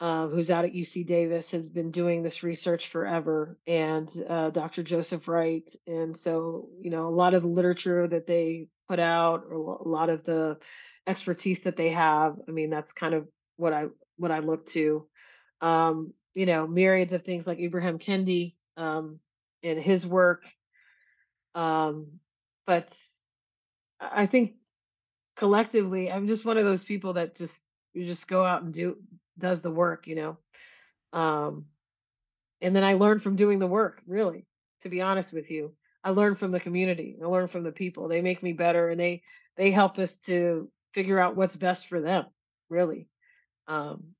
uh, 0.00 0.28
who's 0.28 0.50
out 0.50 0.64
at 0.64 0.74
UC 0.74 1.06
Davis, 1.06 1.50
has 1.52 1.68
been 1.68 1.90
doing 1.90 2.22
this 2.22 2.42
research 2.42 2.88
forever, 2.88 3.58
and 3.66 4.10
uh, 4.28 4.50
Dr. 4.50 4.82
Joseph 4.82 5.26
Wright. 5.26 5.70
And 5.86 6.16
so, 6.16 6.68
you 6.80 6.90
know, 6.90 7.08
a 7.08 7.10
lot 7.10 7.34
of 7.34 7.42
the 7.42 7.48
literature 7.48 8.06
that 8.06 8.26
they 8.26 8.68
put 8.88 8.98
out, 8.98 9.44
or 9.48 9.54
a 9.54 9.88
lot 9.88 10.10
of 10.10 10.24
the 10.24 10.58
expertise 11.06 11.62
that 11.62 11.76
they 11.76 11.90
have. 11.90 12.36
I 12.46 12.50
mean, 12.50 12.70
that's 12.70 12.92
kind 12.92 13.14
of 13.14 13.26
what 13.56 13.72
I 13.72 13.86
what 14.16 14.30
I 14.30 14.40
look 14.40 14.66
to. 14.70 15.06
Um, 15.60 16.12
you 16.34 16.44
know, 16.44 16.66
myriads 16.66 17.14
of 17.14 17.22
things 17.22 17.46
like 17.46 17.58
Ibram 17.58 17.98
Kendi 17.98 18.54
um, 18.76 19.18
and 19.62 19.78
his 19.78 20.06
work. 20.06 20.44
Um, 21.54 22.20
but 22.66 22.92
I 23.98 24.26
think 24.26 24.56
collectively, 25.36 26.12
I'm 26.12 26.28
just 26.28 26.44
one 26.44 26.58
of 26.58 26.64
those 26.64 26.84
people 26.84 27.14
that 27.14 27.36
just 27.36 27.62
you 27.94 28.04
just 28.04 28.28
go 28.28 28.44
out 28.44 28.62
and 28.62 28.74
do 28.74 28.98
does 29.38 29.62
the 29.62 29.70
work, 29.70 30.06
you 30.06 30.14
know. 30.16 30.38
Um, 31.12 31.66
and 32.60 32.74
then 32.74 32.84
I 32.84 32.94
learn 32.94 33.18
from 33.20 33.36
doing 33.36 33.58
the 33.58 33.66
work, 33.66 34.02
really, 34.06 34.46
to 34.82 34.88
be 34.88 35.00
honest 35.02 35.32
with 35.32 35.50
you. 35.50 35.74
I 36.02 36.10
learn 36.10 36.34
from 36.34 36.50
the 36.52 36.60
community. 36.60 37.18
I 37.22 37.26
learn 37.26 37.48
from 37.48 37.64
the 37.64 37.72
people. 37.72 38.08
They 38.08 38.20
make 38.22 38.42
me 38.42 38.52
better 38.52 38.88
and 38.88 39.00
they 39.00 39.22
they 39.56 39.70
help 39.70 39.98
us 39.98 40.18
to 40.22 40.70
figure 40.92 41.18
out 41.18 41.36
what's 41.36 41.56
best 41.56 41.88
for 41.88 42.00
them, 42.00 42.26
really. 42.68 43.08
Um, 43.66 44.14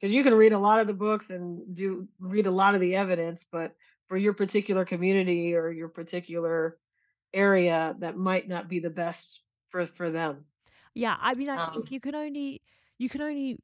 because 0.00 0.14
you 0.14 0.22
can 0.22 0.34
read 0.34 0.52
a 0.52 0.58
lot 0.58 0.80
of 0.80 0.86
the 0.86 0.92
books 0.94 1.30
and 1.30 1.74
do 1.74 2.08
read 2.20 2.46
a 2.46 2.50
lot 2.50 2.74
of 2.74 2.80
the 2.80 2.96
evidence, 2.96 3.44
but 3.50 3.74
for 4.08 4.16
your 4.16 4.34
particular 4.34 4.84
community 4.84 5.54
or 5.54 5.70
your 5.70 5.88
particular 5.88 6.78
area, 7.32 7.96
that 8.00 8.16
might 8.16 8.48
not 8.48 8.68
be 8.68 8.80
the 8.80 8.90
best 8.90 9.42
for 9.70 9.86
for 9.86 10.10
them. 10.10 10.44
Yeah, 10.94 11.16
I 11.20 11.34
mean, 11.34 11.48
I 11.48 11.58
think 11.58 11.82
Um, 11.82 11.90
you 11.90 12.00
can 12.00 12.14
only 12.14 12.62
you 12.98 13.08
can 13.08 13.20
only 13.22 13.58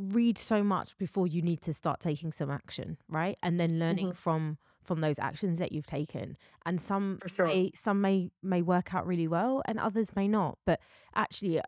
read 0.00 0.38
so 0.38 0.62
much 0.62 0.96
before 0.98 1.26
you 1.26 1.42
need 1.42 1.62
to 1.62 1.74
start 1.74 2.00
taking 2.00 2.32
some 2.32 2.50
action, 2.50 2.98
right? 3.08 3.38
And 3.42 3.60
then 3.60 3.78
learning 3.78 4.12
mhm, 4.12 4.14
from 4.14 4.58
from 4.82 5.00
those 5.00 5.18
actions 5.18 5.58
that 5.58 5.72
you've 5.72 5.86
taken. 5.86 6.36
And 6.66 6.80
some 6.80 7.20
sure. 7.26 7.46
may 7.46 7.72
some 7.74 8.00
may 8.00 8.30
may 8.42 8.62
work 8.62 8.94
out 8.94 9.06
really 9.06 9.28
well 9.28 9.62
and 9.66 9.78
others 9.78 10.16
may 10.16 10.28
not. 10.28 10.58
But 10.66 10.80
actually 11.14 11.60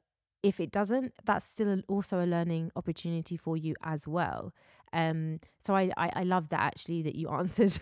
if 0.43 0.61
it 0.61 0.73
doesn't, 0.73 1.13
that's 1.25 1.47
still 1.47 1.81
also 1.89 2.23
a 2.23 2.27
learning 2.27 2.73
opportunity 2.77 3.37
for 3.37 3.57
you 3.57 3.75
as 3.85 4.09
well. 4.09 4.53
Um, 4.93 5.41
so 5.65 5.75
I, 5.75 5.91
I, 5.97 6.11
I 6.17 6.23
love 6.25 6.49
that 6.51 6.61
actually 6.61 7.03
that 7.03 7.15
you 7.15 7.29
answered 7.31 7.79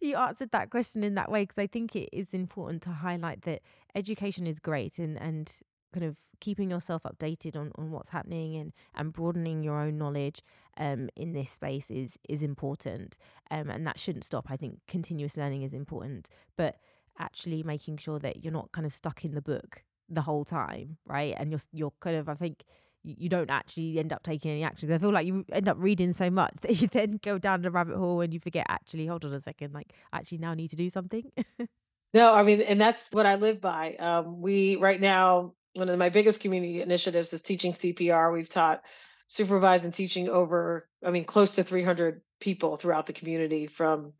you 0.00 0.16
answered 0.16 0.50
that 0.52 0.70
question 0.70 1.02
in 1.04 1.14
that 1.14 1.30
way 1.30 1.42
because 1.44 1.58
I 1.58 1.66
think 1.66 1.96
it 1.96 2.10
is 2.12 2.28
important 2.32 2.82
to 2.82 2.90
highlight 2.90 3.42
that 3.42 3.62
education 3.94 4.46
is 4.46 4.58
great 4.58 4.98
and 4.98 5.20
and 5.20 5.50
kind 5.96 6.06
of 6.06 6.16
keeping 6.40 6.70
yourself 6.70 7.02
updated 7.04 7.56
on, 7.56 7.72
on 7.76 7.90
what's 7.90 8.10
happening 8.10 8.56
and 8.56 8.72
and 8.94 9.12
broadening 9.12 9.62
your 9.62 9.80
own 9.80 9.96
knowledge 9.96 10.42
um 10.76 11.08
in 11.16 11.32
this 11.32 11.50
space 11.50 11.90
is 11.90 12.18
is 12.28 12.42
important 12.42 13.16
um 13.50 13.70
and 13.70 13.86
that 13.86 13.98
shouldn't 13.98 14.24
stop 14.24 14.46
i 14.50 14.56
think 14.56 14.78
continuous 14.86 15.36
learning 15.36 15.62
is 15.62 15.72
important 15.72 16.28
but 16.56 16.76
actually 17.18 17.62
making 17.62 17.96
sure 17.96 18.18
that 18.18 18.44
you're 18.44 18.52
not 18.52 18.70
kind 18.72 18.86
of 18.86 18.92
stuck 18.92 19.24
in 19.24 19.34
the 19.34 19.40
book 19.40 19.82
the 20.10 20.20
whole 20.20 20.44
time 20.44 20.98
right 21.06 21.34
and 21.38 21.50
you're 21.50 21.60
you're 21.72 21.92
kind 22.00 22.16
of 22.16 22.28
i 22.28 22.34
think 22.34 22.64
you 23.06 23.28
don't 23.28 23.50
actually 23.50 24.00
end 24.00 24.12
up 24.12 24.24
taking 24.24 24.50
any 24.50 24.64
action. 24.64 24.92
I 24.92 24.98
feel 24.98 25.12
like 25.12 25.28
you 25.28 25.44
end 25.52 25.68
up 25.68 25.76
reading 25.78 26.12
so 26.12 26.28
much 26.28 26.54
that 26.62 26.80
you 26.80 26.88
then 26.88 27.20
go 27.22 27.38
down 27.38 27.62
the 27.62 27.70
rabbit 27.70 27.96
hole 27.96 28.20
and 28.20 28.34
you 28.34 28.40
forget 28.40 28.66
actually, 28.68 29.06
hold 29.06 29.24
on 29.24 29.32
a 29.32 29.40
second, 29.40 29.72
like 29.72 29.92
I 30.12 30.18
actually 30.18 30.38
now 30.38 30.54
need 30.54 30.70
to 30.70 30.76
do 30.76 30.90
something. 30.90 31.30
No, 32.14 32.32
I 32.34 32.44
mean, 32.44 32.62
and 32.62 32.80
that's 32.80 33.12
what 33.12 33.26
I 33.26 33.34
live 33.34 33.60
by. 33.60 33.94
Um, 33.96 34.40
we 34.40 34.76
right 34.76 34.98
now, 34.98 35.52
one 35.76 35.88
of 35.88 35.98
my 35.98 36.08
biggest 36.08 36.40
community 36.40 36.82
initiatives 36.82 37.32
is 37.32 37.42
teaching 37.42 37.72
CPR. 37.72 38.32
We've 38.32 38.48
taught, 38.48 38.82
supervised, 39.28 39.84
and 39.84 39.94
teaching 39.94 40.28
over, 40.28 40.88
I 41.04 41.10
mean, 41.10 41.24
close 41.24 41.56
to 41.56 41.64
300 41.64 42.22
people 42.40 42.76
throughout 42.76 43.06
the 43.06 43.12
community, 43.12 43.66
from, 43.66 44.12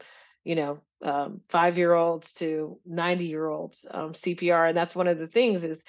you 0.45 0.55
know, 0.55 0.81
um, 1.03 1.41
five-year-olds 1.49 2.35
to 2.35 2.79
90-year-olds 2.89 3.87
um, 3.91 4.13
CPR. 4.13 4.69
And 4.69 4.77
that's 4.77 4.95
one 4.95 5.09
of 5.09 5.19
the 5.19 5.27
things 5.29 5.65
is 5.65 5.85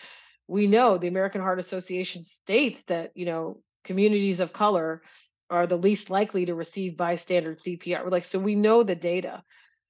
we 0.47 0.67
know 0.67 0.97
the 0.97 1.07
American 1.07 1.41
Heart 1.41 1.59
Association 1.59 2.23
states 2.23 2.81
that 2.87 3.11
you 3.15 3.25
know 3.25 3.61
communities 3.83 4.39
of 4.39 4.53
color 4.53 5.01
are 5.49 5.67
the 5.67 5.77
least 5.77 6.09
likely 6.09 6.45
to 6.45 6.55
receive 6.55 6.97
bystander 6.97 7.55
CPR. 7.55 8.03
We're 8.03 8.09
like, 8.09 8.25
so 8.25 8.39
we 8.39 8.55
know 8.55 8.83
the 8.83 8.95
data 8.95 9.43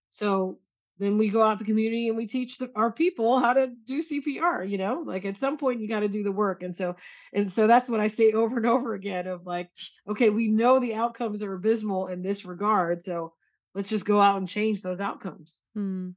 so 0.10 0.60
then 1.00 1.18
we 1.18 1.30
go 1.30 1.42
out 1.44 1.60
the 1.60 1.66
community 1.66 2.08
and 2.08 2.18
we 2.18 2.28
teach 2.28 2.58
the, 2.58 2.72
our 2.76 2.92
people 2.92 3.40
how 3.40 3.54
to 3.54 3.68
do 3.68 4.02
CPR, 4.02 4.68
you 4.68 4.78
know, 4.78 5.04
like 5.06 5.26
at 5.26 5.38
some 5.38 5.58
point 5.58 5.80
you 5.80 5.88
got 5.88 6.00
to 6.00 6.08
do 6.08 6.24
the 6.24 6.32
work. 6.32 6.64
And 6.64 6.76
so, 6.76 6.96
and 7.34 7.52
so 7.52 7.68
that's 7.68 7.90
what 7.90 8.00
I 8.00 8.08
say 8.08 8.32
over 8.32 8.58
and 8.58 8.66
over 8.66 8.94
again 8.94 9.28
of 9.28 9.46
like, 9.46 9.70
okay, 10.08 10.30
we 10.30 10.48
know 10.48 10.80
the 10.80 10.96
outcomes 10.96 11.44
are 11.44 11.54
abysmal 11.54 12.08
in 12.08 12.22
this 12.22 12.46
regard. 12.46 13.04
So 13.04 13.34
let's 13.76 13.90
just 13.90 14.06
go 14.06 14.20
out 14.20 14.38
and 14.38 14.50
change 14.50 14.82
those 14.82 15.00
outcomes. 15.00 15.62
Hmm. 15.74 16.10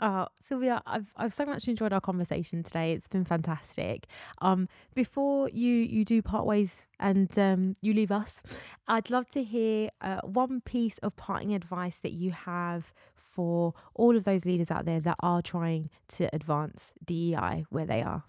Oh, 0.00 0.28
Sylvia, 0.40 0.80
I've 0.86 1.12
I've 1.16 1.34
so 1.34 1.44
much 1.44 1.66
enjoyed 1.66 1.92
our 1.92 2.00
conversation 2.00 2.62
today. 2.62 2.92
It's 2.92 3.08
been 3.08 3.24
fantastic. 3.24 4.06
Um, 4.40 4.68
before 4.94 5.48
you 5.48 5.74
you 5.74 6.04
do 6.04 6.22
part 6.22 6.46
ways 6.46 6.86
and 7.00 7.36
um 7.36 7.74
you 7.80 7.92
leave 7.92 8.12
us, 8.12 8.40
I'd 8.86 9.10
love 9.10 9.28
to 9.30 9.42
hear 9.42 9.90
uh, 10.00 10.20
one 10.22 10.60
piece 10.60 10.98
of 10.98 11.16
parting 11.16 11.52
advice 11.52 11.98
that 12.04 12.12
you 12.12 12.30
have 12.30 12.92
for 13.38 13.72
all 13.94 14.16
of 14.16 14.24
those 14.24 14.44
leaders 14.44 14.68
out 14.68 14.84
there 14.84 14.98
that 14.98 15.14
are 15.20 15.40
trying 15.40 15.88
to 16.08 16.28
advance 16.34 16.92
DEI 17.04 17.64
where 17.70 17.86
they 17.86 18.02
are. 18.02 18.24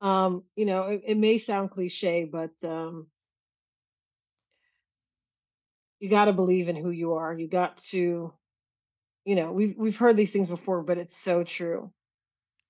Um, 0.00 0.42
you 0.56 0.66
know, 0.66 0.82
it, 0.88 1.02
it 1.06 1.16
may 1.16 1.38
sound 1.38 1.70
cliche, 1.70 2.24
but 2.24 2.50
um, 2.64 3.06
you 6.00 6.10
got 6.10 6.24
to 6.24 6.32
believe 6.32 6.68
in 6.68 6.74
who 6.74 6.90
you 6.90 7.12
are. 7.12 7.32
You 7.32 7.46
got 7.46 7.76
to 7.90 8.32
you 9.24 9.36
know, 9.36 9.52
we've 9.52 9.76
we've 9.76 9.96
heard 9.96 10.16
these 10.16 10.32
things 10.32 10.48
before, 10.48 10.82
but 10.82 10.98
it's 10.98 11.16
so 11.16 11.44
true. 11.44 11.92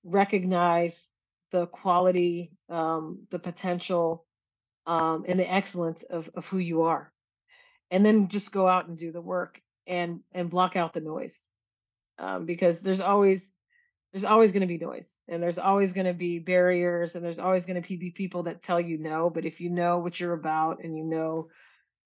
Recognize 0.03 1.09
the 1.51 1.65
quality, 1.65 2.51
um, 2.69 3.25
the 3.31 3.39
potential, 3.39 4.27
um, 4.85 5.25
and 5.27 5.39
the 5.39 5.51
excellence 5.51 6.03
of 6.03 6.29
of 6.35 6.45
who 6.45 6.59
you 6.59 6.83
are, 6.83 7.11
and 7.89 8.05
then 8.05 8.27
just 8.27 8.51
go 8.51 8.67
out 8.67 8.87
and 8.87 8.95
do 8.95 9.11
the 9.11 9.21
work 9.21 9.59
and 9.87 10.21
and 10.33 10.49
block 10.49 10.75
out 10.75 10.93
the 10.93 11.01
noise, 11.01 11.47
um, 12.19 12.45
because 12.45 12.81
there's 12.81 13.01
always 13.01 13.53
there's 14.11 14.23
always 14.25 14.51
going 14.51 14.61
to 14.61 14.67
be 14.67 14.77
noise, 14.77 15.17
and 15.27 15.41
there's 15.41 15.57
always 15.57 15.93
going 15.93 16.05
to 16.05 16.13
be 16.13 16.39
barriers, 16.39 17.15
and 17.15 17.25
there's 17.25 17.39
always 17.39 17.65
going 17.65 17.81
to 17.81 17.97
be 17.97 18.11
people 18.11 18.43
that 18.43 18.63
tell 18.63 18.79
you 18.79 18.97
no. 18.97 19.29
But 19.29 19.45
if 19.45 19.59
you 19.59 19.69
know 19.69 19.99
what 19.99 20.19
you're 20.19 20.33
about 20.33 20.83
and 20.83 20.97
you 20.97 21.03
know 21.03 21.49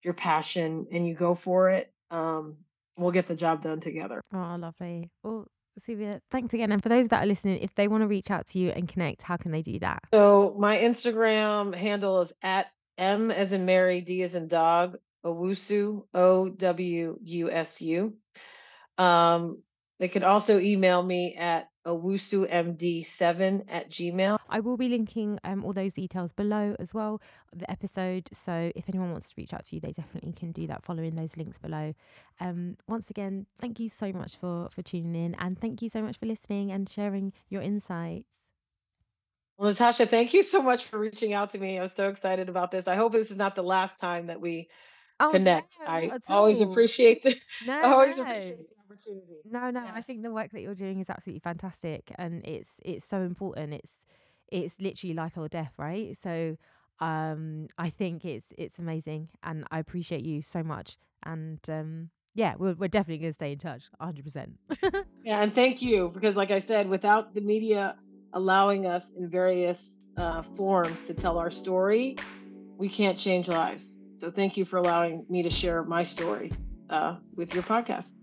your 0.03 0.13
passion 0.13 0.87
and 0.91 1.07
you 1.07 1.13
go 1.13 1.35
for 1.35 1.69
it, 1.69 1.91
um, 2.11 2.57
we'll 2.97 3.11
get 3.11 3.27
the 3.27 3.35
job 3.35 3.61
done 3.61 3.81
together. 3.81 4.21
Oh, 4.33 4.55
lovely. 4.57 5.09
Well, 5.23 5.47
Sylvia, 5.85 6.21
thanks 6.31 6.53
again. 6.53 6.71
And 6.71 6.81
for 6.81 6.89
those 6.89 7.07
that 7.09 7.23
are 7.23 7.27
listening, 7.27 7.59
if 7.61 7.75
they 7.75 7.87
want 7.87 8.01
to 8.03 8.07
reach 8.07 8.31
out 8.31 8.47
to 8.47 8.59
you 8.59 8.69
and 8.69 8.87
connect, 8.87 9.21
how 9.21 9.37
can 9.37 9.51
they 9.51 9.61
do 9.61 9.77
that? 9.79 9.99
So 10.13 10.55
my 10.57 10.77
Instagram 10.77 11.75
handle 11.75 12.21
is 12.21 12.33
at 12.41 12.67
M 12.97 13.31
as 13.31 13.51
in 13.51 13.65
Mary, 13.65 14.01
D 14.01 14.23
as 14.23 14.33
in 14.33 14.47
dog, 14.47 14.97
Owusu, 15.25 16.05
O 16.13 16.49
W 16.49 17.19
U 17.21 17.51
S 17.51 17.81
U. 17.81 18.13
Um, 18.97 19.61
they 19.99 20.07
could 20.07 20.23
also 20.23 20.59
email 20.59 21.01
me 21.01 21.35
at 21.35 21.69
owusumd7 21.87 23.65
at 23.69 23.89
gmail. 23.89 24.37
I 24.49 24.59
will 24.59 24.77
be 24.77 24.89
linking 24.89 25.39
um, 25.43 25.65
all 25.65 25.73
those 25.73 25.93
details 25.93 26.31
below 26.31 26.75
as 26.79 26.93
well, 26.93 27.21
the 27.55 27.69
episode. 27.69 28.29
So 28.31 28.71
if 28.75 28.85
anyone 28.89 29.11
wants 29.11 29.29
to 29.29 29.35
reach 29.37 29.53
out 29.53 29.65
to 29.65 29.75
you, 29.75 29.81
they 29.81 29.93
definitely 29.93 30.33
can 30.33 30.51
do 30.51 30.67
that 30.67 30.83
following 30.83 31.15
those 31.15 31.35
links 31.35 31.57
below. 31.57 31.93
Um, 32.39 32.77
once 32.87 33.09
again, 33.09 33.47
thank 33.59 33.79
you 33.79 33.89
so 33.89 34.11
much 34.11 34.35
for 34.35 34.69
for 34.69 34.81
tuning 34.83 35.15
in, 35.15 35.35
and 35.35 35.59
thank 35.59 35.81
you 35.81 35.89
so 35.89 36.01
much 36.01 36.17
for 36.17 36.25
listening 36.27 36.71
and 36.71 36.87
sharing 36.87 37.33
your 37.49 37.61
insights. 37.61 38.27
Well, 39.57 39.69
Natasha, 39.69 40.05
thank 40.05 40.35
you 40.35 40.43
so 40.43 40.61
much 40.61 40.85
for 40.85 40.99
reaching 40.99 41.33
out 41.33 41.51
to 41.51 41.57
me. 41.57 41.79
I'm 41.79 41.89
so 41.89 42.09
excited 42.09 42.47
about 42.47 42.69
this. 42.69 42.87
I 42.87 42.95
hope 42.95 43.13
this 43.13 43.31
is 43.31 43.37
not 43.37 43.55
the 43.55 43.63
last 43.63 43.97
time 43.97 44.27
that 44.27 44.39
we 44.39 44.69
Oh 45.19 45.31
no, 45.31 45.39
connect. 45.39 45.77
not 45.79 45.87
I 45.87 46.01
at 46.11 46.21
always 46.29 46.59
all. 46.59 46.71
appreciate 46.71 47.23
the 47.23 47.31
I 47.61 47.65
No, 47.65 47.91
always 47.93 48.17
no. 48.17 48.23
appreciate 48.23 48.57
the 48.69 48.75
opportunity. 48.85 49.41
No, 49.49 49.69
no, 49.71 49.83
I 49.93 50.01
think 50.01 50.23
the 50.23 50.31
work 50.31 50.51
that 50.51 50.61
you're 50.61 50.75
doing 50.75 50.99
is 50.99 51.09
absolutely 51.09 51.39
fantastic 51.39 52.11
and 52.17 52.45
it's 52.45 52.69
it's 52.83 53.05
so 53.05 53.21
important. 53.21 53.73
It's 53.73 53.91
it's 54.49 54.75
literally 54.79 55.13
life 55.13 55.37
or 55.37 55.47
death, 55.47 55.73
right? 55.77 56.17
So 56.21 56.57
um 56.99 57.67
I 57.77 57.89
think 57.89 58.25
it's 58.25 58.47
it's 58.57 58.77
amazing 58.79 59.29
and 59.43 59.65
I 59.71 59.79
appreciate 59.79 60.23
you 60.25 60.41
so 60.41 60.63
much. 60.63 60.97
And 61.23 61.59
um 61.69 62.09
yeah, 62.35 62.55
we're 62.57 62.73
we're 62.73 62.87
definitely 62.89 63.19
gonna 63.19 63.33
stay 63.33 63.53
in 63.53 63.59
touch, 63.59 63.83
100%. 63.97 64.59
Yeah, 65.23 65.41
and 65.41 65.53
thank 65.53 65.81
you 65.81 66.09
because, 66.13 66.35
like 66.35 66.51
I 66.51 66.59
said, 66.59 66.87
without 66.89 67.33
the 67.33 67.41
media 67.41 67.95
allowing 68.33 68.85
us 68.85 69.03
in 69.17 69.29
various 69.29 69.79
uh, 70.17 70.43
forms 70.55 71.03
to 71.05 71.13
tell 71.13 71.37
our 71.37 71.51
story, 71.51 72.15
we 72.77 72.89
can't 72.89 73.17
change 73.17 73.47
lives. 73.47 73.96
So, 74.17 74.31
thank 74.31 74.57
you 74.57 74.65
for 74.65 74.77
allowing 74.77 75.25
me 75.29 75.43
to 75.43 75.49
share 75.49 75.83
my 75.83 76.03
story 76.03 76.51
uh, 76.89 77.17
with 77.35 77.53
your 77.53 77.63
podcast. 77.63 78.16